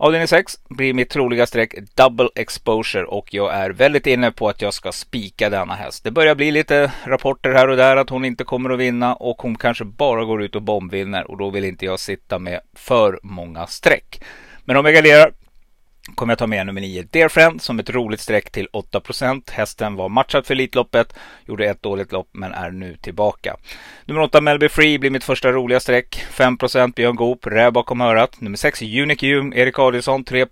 Avdelning 0.00 0.28
6 0.28 0.58
blir 0.68 0.94
mitt 0.94 1.10
troliga 1.10 1.46
streck 1.46 1.74
Double 1.94 2.28
Exposure 2.34 3.04
och 3.04 3.34
jag 3.34 3.54
är 3.54 3.70
väldigt 3.70 4.06
inne 4.06 4.30
på 4.30 4.48
att 4.48 4.62
jag 4.62 4.74
ska 4.74 4.92
spika 4.92 5.50
denna 5.50 5.74
häst. 5.74 6.04
Det 6.04 6.10
börjar 6.10 6.34
bli 6.34 6.50
lite 6.50 6.92
rapporter 7.04 7.50
här 7.52 7.68
och 7.68 7.76
där 7.76 7.96
att 7.96 8.10
hon 8.10 8.24
inte 8.24 8.44
kommer 8.44 8.70
att 8.70 8.78
vinna 8.78 9.14
och 9.14 9.42
hon 9.42 9.56
kanske 9.56 9.84
bara 9.84 10.24
går 10.24 10.42
ut 10.42 10.56
och 10.56 10.62
bombvinner 10.62 11.30
och 11.30 11.38
då 11.38 11.50
vill 11.50 11.64
inte 11.64 11.84
jag 11.84 12.00
sitta 12.00 12.38
med 12.38 12.60
för 12.74 13.20
många 13.22 13.66
streck. 13.66 14.22
Men 14.64 14.76
om 14.76 14.84
jag 14.84 14.94
garderar 14.94 15.32
kommer 16.14 16.30
jag 16.30 16.38
ta 16.38 16.46
med 16.46 16.66
nummer 16.66 16.80
9 16.80 17.02
Dear 17.10 17.28
Friend 17.28 17.62
som 17.62 17.78
ett 17.78 17.90
roligt 17.90 18.20
streck 18.20 18.50
till 18.50 18.68
8% 18.72 19.50
Hästen 19.50 19.94
var 19.94 20.08
matchad 20.08 20.46
för 20.46 20.54
Elitloppet, 20.54 21.14
gjorde 21.46 21.66
ett 21.66 21.82
dåligt 21.82 22.12
lopp 22.12 22.28
men 22.32 22.52
är 22.52 22.70
nu 22.70 22.96
tillbaka. 22.96 23.56
Nummer 24.04 24.20
8 24.20 24.40
Melby 24.40 24.68
Free 24.68 24.98
blir 24.98 25.10
mitt 25.10 25.24
första 25.24 25.52
roliga 25.52 25.80
streck. 25.80 26.24
5 26.30 26.56
Björn 26.96 27.16
Goop, 27.16 27.46
räv 27.46 27.72
bakom 27.72 28.00
örat. 28.00 28.40
Nummer 28.40 28.56
6 28.56 28.82
Unique 28.82 29.26
Hume, 29.26 29.56
Erik 29.56 29.78
Adielsson 29.78 30.24
3 30.24 30.46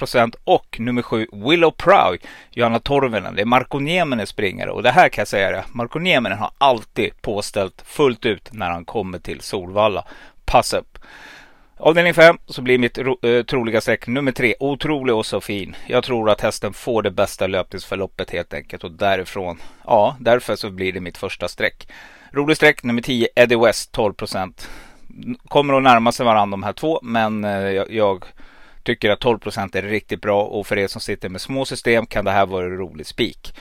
och 0.44 0.76
nummer 0.80 1.02
7 1.02 1.26
Willow 1.32 1.70
Prow, 1.70 2.16
Johanna 2.50 2.78
Torvinen. 2.78 3.34
Det 3.34 3.42
är 3.42 3.46
Marko 3.46 3.78
Nieminen 3.78 4.26
springare 4.26 4.70
och 4.70 4.82
det 4.82 4.90
här 4.90 5.08
kan 5.08 5.20
jag 5.20 5.28
säga 5.28 5.50
det. 5.50 5.64
Marko 5.72 5.98
Nieminen 5.98 6.38
har 6.38 6.50
alltid 6.58 7.22
påställt 7.22 7.82
fullt 7.86 8.26
ut 8.26 8.52
när 8.52 8.70
han 8.70 8.84
kommer 8.84 9.18
till 9.18 9.40
Solvalla. 9.40 10.04
Pass 10.44 10.74
upp! 10.74 10.98
Avdelning 11.78 12.14
5 12.14 12.38
så 12.46 12.62
blir 12.62 12.78
mitt 12.78 12.98
eh, 12.98 13.42
troliga 13.46 13.80
streck 13.80 14.06
nummer 14.06 14.32
3 14.32 14.54
otrolig 14.60 15.14
och 15.14 15.26
så 15.26 15.40
fin. 15.40 15.76
Jag 15.86 16.04
tror 16.04 16.30
att 16.30 16.40
hästen 16.40 16.72
får 16.72 17.02
det 17.02 17.10
bästa 17.10 17.46
löpningsförloppet 17.46 18.30
helt 18.30 18.54
enkelt 18.54 18.84
och 18.84 18.92
därifrån, 18.92 19.58
ja, 19.84 20.16
därför 20.20 20.56
så 20.56 20.70
blir 20.70 20.92
det 20.92 21.00
mitt 21.00 21.18
första 21.18 21.48
streck. 21.48 21.88
Rolig 22.32 22.56
streck 22.56 22.82
nummer 22.82 23.02
10 23.02 23.28
Eddie 23.34 23.56
West 23.56 23.96
12% 23.96 24.68
Kommer 25.48 25.74
att 25.74 25.82
närma 25.82 26.12
sig 26.12 26.26
varandra 26.26 26.56
de 26.56 26.62
här 26.62 26.72
två, 26.72 27.00
men 27.02 27.44
eh, 27.44 27.50
jag, 27.50 27.90
jag 27.90 28.24
tycker 28.82 29.10
att 29.10 29.24
12% 29.24 29.76
är 29.76 29.82
riktigt 29.82 30.20
bra 30.20 30.42
och 30.42 30.66
för 30.66 30.78
er 30.78 30.86
som 30.86 31.00
sitter 31.00 31.28
med 31.28 31.40
små 31.40 31.64
system 31.64 32.06
kan 32.06 32.24
det 32.24 32.30
här 32.30 32.46
vara 32.46 32.64
en 32.64 32.76
rolig 32.76 33.06
spik. 33.06 33.54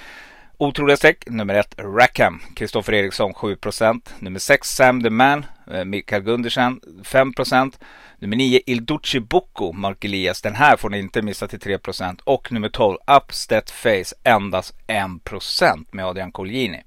Otroliga 0.58 0.98
streck 0.98 1.24
nummer 1.28 1.54
1 1.54 1.76
Rackham, 1.78 2.42
Kristoffer 2.56 2.94
Eriksson 2.94 3.34
7% 3.34 4.10
Nummer 4.20 4.40
6 4.40 4.70
Sam 4.70 5.04
the 5.04 5.10
Man, 5.10 5.46
eh, 5.72 5.86
Mikael 5.86 6.22
Gundersen 6.22 6.82
5% 7.04 7.80
Nummer 8.20 8.36
9 8.38 8.60
Ilducci 8.66 9.20
Bocco, 9.20 9.72
Mark 9.72 10.06
Elias. 10.06 10.42
Den 10.42 10.56
här 10.56 10.78
får 10.78 10.90
ni 10.90 11.00
inte 11.00 11.22
missa 11.22 11.48
till 11.48 11.60
3% 11.60 12.22
Och 12.24 12.52
nummer 12.52 12.70
12 12.70 12.98
Upstead 13.18 13.70
Face 13.70 14.16
endast 14.24 14.76
1% 14.88 15.86
med 15.92 16.06
Adrian 16.06 16.32
Colgjini. 16.32 16.84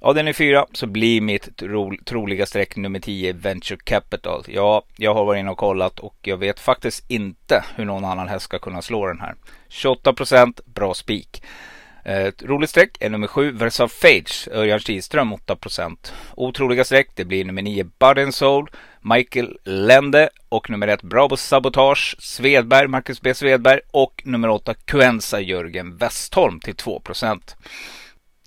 är 0.00 0.32
4 0.32 0.66
så 0.72 0.86
blir 0.86 1.20
mitt 1.20 1.56
tro, 1.56 1.92
troliga 2.04 2.46
streck 2.46 2.76
nummer 2.76 3.00
10 3.00 3.32
Venture 3.32 3.78
Capital. 3.84 4.44
Ja, 4.48 4.84
jag 4.96 5.14
har 5.14 5.24
varit 5.24 5.40
inne 5.40 5.50
och 5.50 5.58
kollat 5.58 5.98
och 5.98 6.16
jag 6.22 6.36
vet 6.36 6.60
faktiskt 6.60 7.10
inte 7.10 7.64
hur 7.76 7.84
någon 7.84 8.04
annan 8.04 8.28
häst 8.28 8.44
ska 8.44 8.58
kunna 8.58 8.82
slå 8.82 9.06
den 9.06 9.20
här. 9.20 9.34
28% 9.68 10.60
bra 10.64 10.94
spik. 10.94 11.42
Eh, 12.04 12.26
ett 12.26 12.42
roligt 12.42 12.70
streck 12.70 12.96
är 13.00 13.10
nummer 13.10 13.26
7 13.26 13.50
Versa 13.50 13.88
Fage, 13.88 14.48
Örjan 14.52 14.78
Kihlström 14.78 15.34
8% 15.34 16.12
Otroliga 16.34 16.84
streck 16.84 17.10
det 17.14 17.24
blir 17.24 17.44
nummer 17.44 17.62
9 17.62 17.84
Bud 17.84 18.34
Soul, 18.34 18.70
Michael 19.00 19.58
Lende 19.64 20.28
och 20.48 20.70
nummer 20.70 20.88
1 20.88 21.02
Bravo 21.02 21.36
Sabotage, 21.36 22.16
Svedberg, 22.18 22.88
Marcus 22.88 23.20
B 23.20 23.34
Svedberg 23.34 23.80
och 23.90 24.22
nummer 24.24 24.48
8 24.48 24.74
Quenza 24.74 25.40
Jörgen 25.40 25.96
Westholm 25.96 26.60
till 26.60 26.74
2% 26.74 27.54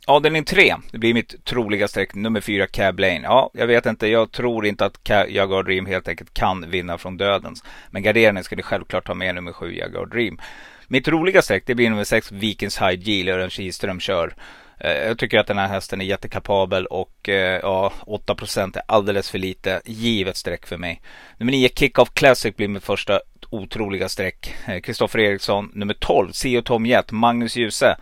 Avdelning 0.10 0.44
3, 0.44 0.76
det 0.92 0.98
blir 0.98 1.14
mitt 1.14 1.46
troliga 1.46 1.88
streck 1.88 2.16
nummer 2.16 2.42
4 2.42 2.68
Cab 2.68 3.00
Lane. 3.00 3.22
Ja, 3.24 3.52
jag 3.54 3.68
vet 3.68 3.86
inte, 3.86 4.08
jag 4.08 4.32
tror 4.32 4.66
inte 4.66 4.86
att 4.86 5.10
Jaguar 5.10 5.64
Dream 5.64 5.86
helt 5.86 6.08
enkelt 6.08 6.34
kan 6.34 6.70
vinna 6.70 6.98
från 6.98 7.18
dödens. 7.18 7.64
Men 7.92 8.04
garderingen 8.04 8.44
ska 8.44 8.56
ni 8.56 8.64
självklart 8.64 9.08
ha 9.08 9.16
med 9.16 9.36
nummer 9.36 9.54
7 9.54 9.76
Jaguar 9.76 10.06
Dream. 10.06 10.40
Mitt 10.88 11.08
roliga 11.08 11.42
streck 11.42 11.64
det 11.66 11.76
blir 11.76 11.90
nummer 11.90 12.04
6 12.04 12.32
Vikings 12.32 12.82
High 12.82 13.00
Geel, 13.00 13.30
Örjan 13.30 13.50
Kihlström 13.50 14.00
kör. 14.00 14.34
Eh, 14.80 14.92
jag 14.92 15.18
tycker 15.18 15.40
att 15.40 15.48
den 15.48 15.58
här 15.58 15.68
hästen 15.68 16.02
är 16.02 16.06
jättekapabel 16.06 16.86
och 16.86 17.30
eh, 17.30 17.60
ja, 17.62 17.94
8% 18.06 18.78
är 18.78 18.84
alldeles 18.88 19.30
för 19.30 19.38
lite. 19.38 19.82
Givet 19.86 20.38
streck 20.38 20.68
för 20.68 20.78
mig. 20.78 21.02
Nummer 21.38 21.52
9 21.52 21.70
Kick-Off 21.70 22.14
Classic 22.14 22.56
blir 22.56 22.68
mitt 22.68 22.84
första 22.84 23.20
otroliga 23.50 24.10
streck. 24.10 24.54
Eh, 24.68 24.80
Kristoffer 24.80 25.20
Eriksson. 25.20 25.72
Nummer 25.74 25.94
12 25.94 26.32
Sio 26.32 26.62
Tom 26.62 26.86
Jet, 26.86 27.12
Magnus 27.12 27.56
Djuse. 27.56 27.98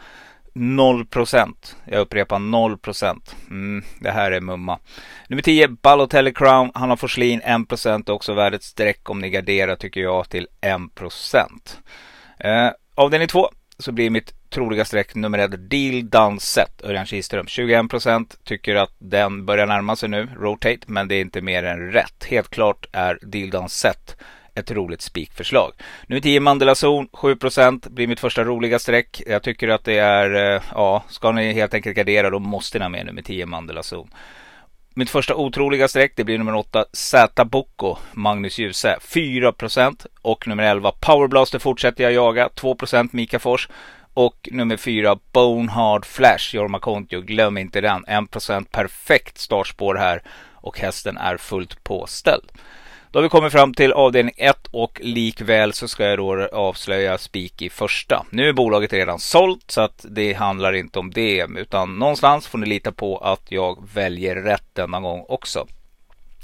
0%. 0.53 1.75
Jag 1.85 2.01
upprepar 2.01 2.39
0%. 2.39 3.35
Mm, 3.49 3.83
det 3.99 4.11
här 4.11 4.31
är 4.31 4.41
mumma. 4.41 4.79
Nummer 5.27 5.43
10, 5.43 5.67
Balotelli 5.67 6.33
Crown. 6.33 6.71
Han 6.73 6.89
har 6.89 6.97
Forslin 6.97 7.41
1%. 7.41 8.09
Också 8.09 8.33
värd 8.33 8.53
ett 8.53 8.63
streck 8.63 9.09
om 9.09 9.19
ni 9.19 9.29
garderar 9.29 9.75
tycker 9.75 10.01
jag 10.01 10.29
till 10.29 10.47
1%. 10.61 11.77
Eh, 12.39 12.69
avdelning 12.95 13.27
2 13.27 13.49
så 13.77 13.91
blir 13.91 14.09
mitt 14.09 14.49
troliga 14.49 14.85
streck 14.85 15.15
nummer 15.15 15.37
1 15.37 15.69
Deal 15.69 16.09
Done 16.09 16.39
Set. 16.39 16.81
Örjan 16.83 17.05
Kihlström 17.05 17.45
21% 17.45 18.37
tycker 18.43 18.75
att 18.75 18.95
den 18.97 19.45
börjar 19.45 19.67
närma 19.67 19.95
sig 19.95 20.09
nu. 20.09 20.29
Rotate 20.39 20.79
men 20.85 21.07
det 21.07 21.15
är 21.15 21.21
inte 21.21 21.41
mer 21.41 21.63
än 21.63 21.91
rätt. 21.91 22.23
Helt 22.23 22.49
klart 22.49 22.85
är 22.91 23.19
Deal 23.21 23.49
Done 23.49 23.69
Set 23.69 24.15
ett 24.55 24.71
roligt 24.71 25.01
spikförslag. 25.01 25.73
Nu 26.07 26.21
10 26.21 26.39
Mandela 26.39 26.75
Zon, 26.75 27.07
7% 27.07 27.89
blir 27.89 28.07
mitt 28.07 28.19
första 28.19 28.43
roliga 28.43 28.79
streck. 28.79 29.21
Jag 29.27 29.43
tycker 29.43 29.67
att 29.67 29.83
det 29.83 29.97
är, 29.97 30.55
eh, 30.55 30.61
ja, 30.71 31.03
ska 31.09 31.31
ni 31.31 31.53
helt 31.53 31.73
enkelt 31.73 31.95
gardera 31.95 32.29
då 32.29 32.39
måste 32.39 32.77
ni 32.79 32.83
ha 32.83 32.89
med 32.89 33.05
nummer 33.05 33.21
10 33.21 33.45
Mandela 33.45 33.83
Zon. 33.83 34.09
Mitt 34.97 35.09
första 35.09 35.35
otroliga 35.35 35.87
streck 35.87 36.13
det 36.15 36.23
blir 36.23 36.37
nummer 36.37 36.55
8 36.55 36.85
Z 36.93 37.45
Bocco, 37.45 37.97
Magnus 38.13 38.57
Djuse. 38.57 38.97
4% 39.01 40.05
och 40.21 40.47
nummer 40.47 40.63
11 40.63 40.91
Powerblaster 40.91 41.59
fortsätter 41.59 42.03
jag 42.03 42.13
jaga. 42.13 42.47
2% 42.55 43.09
Mika 43.11 43.39
Fors. 43.39 43.69
Och 44.13 44.49
nummer 44.51 44.77
4 44.77 45.17
Bonehard 45.31 46.05
Flash 46.05 46.55
Jorma 46.55 46.79
Kontio, 46.79 47.21
glöm 47.21 47.57
inte 47.57 47.81
den. 47.81 48.05
1% 48.05 48.65
perfekt 48.71 49.37
startspår 49.37 49.95
här. 49.95 50.21
Och 50.53 50.79
hästen 50.79 51.17
är 51.17 51.37
fullt 51.37 51.83
påställd. 51.83 52.51
Då 53.15 53.19
har 53.19 53.23
vi 53.23 53.29
kommit 53.29 53.51
fram 53.51 53.73
till 53.73 53.91
avdelning 53.91 54.33
1 54.37 54.67
och 54.71 54.99
likväl 55.03 55.73
så 55.73 55.87
ska 55.87 56.03
jag 56.03 56.17
då 56.17 56.47
avslöja 56.47 57.17
spik 57.17 57.61
i 57.61 57.69
första. 57.69 58.25
Nu 58.29 58.49
är 58.49 58.53
bolaget 58.53 58.93
redan 58.93 59.19
sålt 59.19 59.71
så 59.71 59.81
att 59.81 60.05
det 60.09 60.33
handlar 60.33 60.73
inte 60.73 60.99
om 60.99 61.11
det 61.11 61.47
utan 61.57 61.99
någonstans 61.99 62.47
får 62.47 62.57
ni 62.57 62.65
lita 62.65 62.91
på 62.91 63.17
att 63.17 63.41
jag 63.49 63.83
väljer 63.93 64.35
rätt 64.35 64.63
denna 64.73 64.99
gång 64.99 65.25
också. 65.27 65.67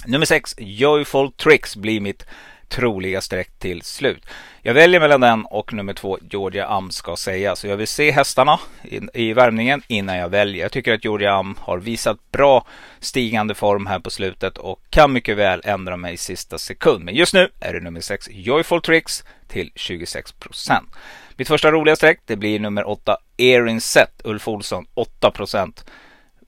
Nummer 0.05 0.25
6, 0.25 0.55
Joyful 0.57 1.31
Tricks 1.31 1.75
blir 1.75 2.01
mitt 2.01 2.25
troliga 2.71 3.21
streck 3.21 3.49
till 3.59 3.81
slut. 3.81 4.25
Jag 4.61 4.73
väljer 4.73 4.99
mellan 4.99 5.21
den 5.21 5.45
och 5.45 5.73
nummer 5.73 5.93
två 5.93 6.17
Georgia 6.29 6.67
Am 6.67 6.91
ska 6.91 7.15
säga. 7.15 7.55
Så 7.55 7.67
jag 7.67 7.77
vill 7.77 7.87
se 7.87 8.11
hästarna 8.11 8.59
i, 8.83 8.99
i 9.13 9.33
värmningen 9.33 9.81
innan 9.87 10.17
jag 10.17 10.29
väljer. 10.29 10.61
Jag 10.61 10.71
tycker 10.71 10.93
att 10.93 11.05
Georgia 11.05 11.33
Am 11.33 11.55
har 11.59 11.77
visat 11.77 12.31
bra 12.31 12.65
stigande 12.99 13.55
form 13.55 13.85
här 13.85 13.99
på 13.99 14.09
slutet 14.09 14.57
och 14.57 14.79
kan 14.89 15.13
mycket 15.13 15.37
väl 15.37 15.61
ändra 15.63 15.97
mig 15.97 16.13
i 16.13 16.17
sista 16.17 16.57
sekund. 16.57 17.05
Men 17.05 17.15
just 17.15 17.33
nu 17.33 17.49
är 17.59 17.73
det 17.73 17.79
nummer 17.79 18.01
sex, 18.01 18.27
Joyful 18.31 18.81
Tricks 18.81 19.23
till 19.47 19.71
26 19.75 20.31
procent. 20.31 20.89
Mitt 21.35 21.47
första 21.47 21.71
roliga 21.71 21.95
streck 21.95 22.19
det 22.25 22.35
blir 22.35 22.59
nummer 22.59 22.87
åtta, 22.87 23.17
Erin 23.37 23.81
Set 23.81 24.21
Ulf 24.23 24.47
Olsson 24.47 24.85
8 24.93 25.31
procent 25.31 25.85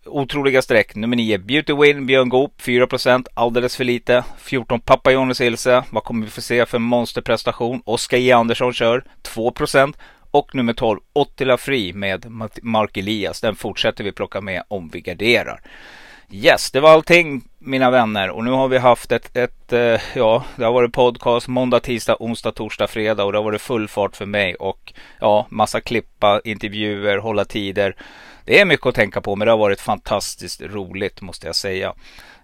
otroliga 0.06 0.62
streck. 0.62 0.96
Nummer 0.96 1.16
9 1.16 1.38
Beauty 1.38 1.74
Win, 1.74 2.06
Björn 2.06 2.30
Goop 2.30 2.62
4% 2.62 3.28
alldeles 3.34 3.76
för 3.76 3.84
lite. 3.84 4.24
14 4.38 4.80
Pappa 4.80 5.12
Jonas 5.12 5.42
Ilse. 5.42 5.84
Vad 5.90 6.04
kommer 6.04 6.26
vi 6.26 6.32
få 6.32 6.42
se 6.42 6.66
för 6.66 6.80
monsterprestation? 6.80 7.82
Oskar 7.86 8.18
J 8.18 8.32
Andersson 8.32 8.74
kör 8.74 9.04
2%. 9.36 9.94
Och 10.32 10.56
nummer 10.56 10.74
12 10.74 11.00
Ottila 11.14 11.58
Fri 11.58 11.94
med 11.94 12.26
Mark 12.62 12.98
Elias. 12.98 13.42
Den 13.42 13.56
fortsätter 13.56 14.04
vi 14.04 14.12
plocka 14.12 14.42
med 14.42 14.64
om 14.68 14.90
vi 14.90 15.02
garderar. 15.02 15.62
Yes, 16.36 16.72
det 16.72 16.80
var 16.80 16.90
allting 16.90 17.42
mina 17.60 17.92
vänner 17.92 18.30
och 18.30 18.44
nu 18.44 18.52
har 18.52 18.68
vi 18.68 18.78
haft 18.78 19.12
ett, 19.12 19.38
ett 19.38 19.74
eh, 19.74 20.02
ja, 20.16 20.44
det 20.56 20.66
har 20.66 20.72
varit 20.74 20.94
podcast 20.94 21.48
måndag, 21.48 21.80
tisdag, 21.80 22.18
onsdag, 22.20 22.52
torsdag, 22.52 22.88
fredag 22.88 23.24
och 23.24 23.32
det 23.32 23.38
har 23.38 23.44
varit 23.44 23.62
full 23.62 23.88
fart 23.88 24.16
för 24.16 24.26
mig 24.26 24.56
och 24.56 24.94
ja, 25.20 25.48
massa 25.50 25.82
klippa, 25.82 26.42
intervjuer, 26.44 27.18
hålla 27.18 27.46
tider. 27.46 27.96
Det 28.46 28.60
är 28.60 28.66
mycket 28.66 28.86
att 28.86 28.96
tänka 28.96 29.22
på 29.22 29.36
men 29.36 29.46
det 29.46 29.52
har 29.52 29.58
varit 29.58 29.82
fantastiskt 29.82 30.62
roligt 30.62 31.22
måste 31.22 31.48
jag 31.48 31.56
säga. 31.56 31.94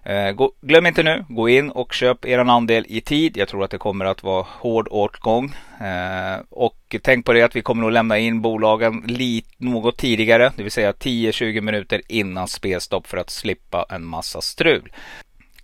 Eh, 0.02 0.32
gå, 0.32 0.52
glöm 0.60 0.86
inte 0.86 1.02
nu, 1.02 1.24
gå 1.28 1.48
in 1.48 1.70
och 1.70 1.92
köp 1.92 2.24
er 2.24 2.38
andel 2.38 2.86
i 2.88 3.00
tid. 3.00 3.36
Jag 3.36 3.48
tror 3.48 3.64
att 3.64 3.70
det 3.70 3.78
kommer 3.78 4.04
att 4.04 4.22
vara 4.22 4.46
hård 4.48 4.88
åtgång. 4.90 5.54
Eh, 5.80 6.40
och 6.50 6.96
tänk 7.02 7.26
på 7.26 7.32
det 7.32 7.42
att 7.42 7.56
vi 7.56 7.62
kommer 7.62 7.86
att 7.86 7.92
lämna 7.92 8.18
in 8.18 8.40
bolagen 8.40 9.02
lite, 9.06 9.48
något 9.58 9.96
tidigare, 9.96 10.52
det 10.56 10.62
vill 10.62 10.72
säga 10.72 10.92
10-20 10.92 11.60
minuter 11.60 12.02
innan 12.08 12.48
spelstopp 12.48 13.06
för 13.06 13.16
att 13.16 13.30
slippa 13.30 13.86
en 13.90 14.04
massa 14.04 14.40
strul. 14.40 14.92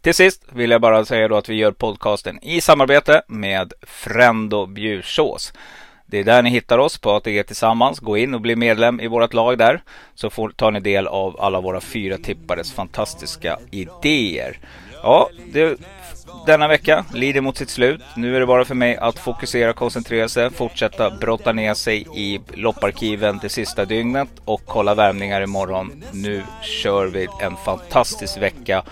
Till 0.00 0.14
sist 0.14 0.44
vill 0.52 0.70
jag 0.70 0.80
bara 0.80 1.04
säga 1.04 1.28
då 1.28 1.36
att 1.36 1.48
vi 1.48 1.54
gör 1.54 1.72
podcasten 1.72 2.38
i 2.42 2.60
samarbete 2.60 3.22
med 3.28 3.72
Frendo 3.82 4.66
Bjursås. 4.66 5.52
Det 6.06 6.18
är 6.18 6.24
där 6.24 6.42
ni 6.42 6.50
hittar 6.50 6.78
oss 6.78 6.98
på 6.98 7.10
ATG 7.10 7.42
Tillsammans. 7.42 8.00
Gå 8.00 8.16
in 8.16 8.34
och 8.34 8.40
bli 8.40 8.56
medlem 8.56 9.00
i 9.00 9.08
vårt 9.08 9.34
lag 9.34 9.58
där. 9.58 9.82
Så 10.14 10.30
får, 10.30 10.50
tar 10.50 10.70
ni 10.70 10.80
del 10.80 11.06
av 11.06 11.40
alla 11.40 11.60
våra 11.60 11.80
fyra 11.80 12.18
tippares 12.18 12.72
fantastiska 12.72 13.58
idéer. 13.70 14.58
Ja, 15.02 15.30
det, 15.52 15.80
denna 16.46 16.68
vecka 16.68 17.04
lider 17.14 17.40
mot 17.40 17.56
sitt 17.56 17.70
slut. 17.70 18.00
Nu 18.16 18.36
är 18.36 18.40
det 18.40 18.46
bara 18.46 18.64
för 18.64 18.74
mig 18.74 18.96
att 18.96 19.18
fokusera, 19.18 19.72
koncentrera 19.72 20.28
sig, 20.28 20.50
fortsätta 20.50 21.10
brotta 21.10 21.52
ner 21.52 21.74
sig 21.74 22.06
i 22.14 22.40
lopparkiven 22.54 23.38
det 23.42 23.48
sista 23.48 23.84
dygnet 23.84 24.28
och 24.44 24.62
kolla 24.66 24.94
värmningar 24.94 25.40
imorgon. 25.40 26.04
Nu 26.12 26.42
kör 26.62 27.06
vi 27.06 27.28
en 27.42 27.56
fantastisk 27.64 28.38
vecka. 28.38 28.82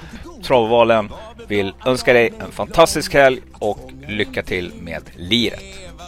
Travvalen 0.43 1.11
vill 1.49 1.75
önska 1.87 2.13
dig 2.13 2.33
en 2.41 2.53
fantastisk 2.53 3.15
helg 3.15 3.41
och 3.59 3.91
lycka 4.09 4.43
till 4.43 4.73
med 4.81 5.03
liret. 5.17 5.63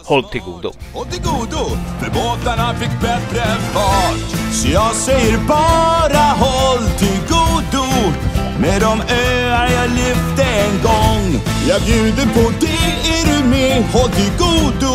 Håll 0.04 0.24
till 0.24 0.40
godo. 0.40 0.72
Håll 0.94 1.06
till 1.06 1.22
godo, 1.22 1.64
för 2.00 2.10
båtarna 2.10 2.74
fick 2.74 3.00
bättre 3.00 3.44
fart. 3.72 4.52
Så 4.52 4.68
jag 4.68 4.94
säger 4.94 5.38
bara 5.48 6.18
håll 6.18 6.84
till 6.98 7.20
godo 7.28 7.86
med 8.60 8.80
de 8.80 9.00
öar 9.14 9.68
jag 9.70 9.90
lyfte 9.90 10.44
en 10.44 10.82
gång. 10.82 11.40
Jag 11.68 11.82
bjuder 11.82 12.26
på 12.34 12.52
det, 12.60 13.10
är 13.10 13.26
du 13.26 13.48
med? 13.48 13.84
Håll 13.92 14.10
till 14.10 14.32
godo. 14.38 14.94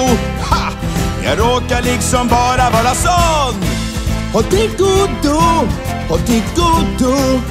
Ha! 0.50 0.72
Jag 1.24 1.40
råkar 1.40 1.82
liksom 1.82 2.28
bara 2.28 2.70
vara 2.70 2.94
sån. 2.96 3.62
Håll 4.34 4.44
till 4.44 4.70
godo, 4.78 5.40
håll 6.10 6.20
till 6.20 6.44
godo. 6.56 7.42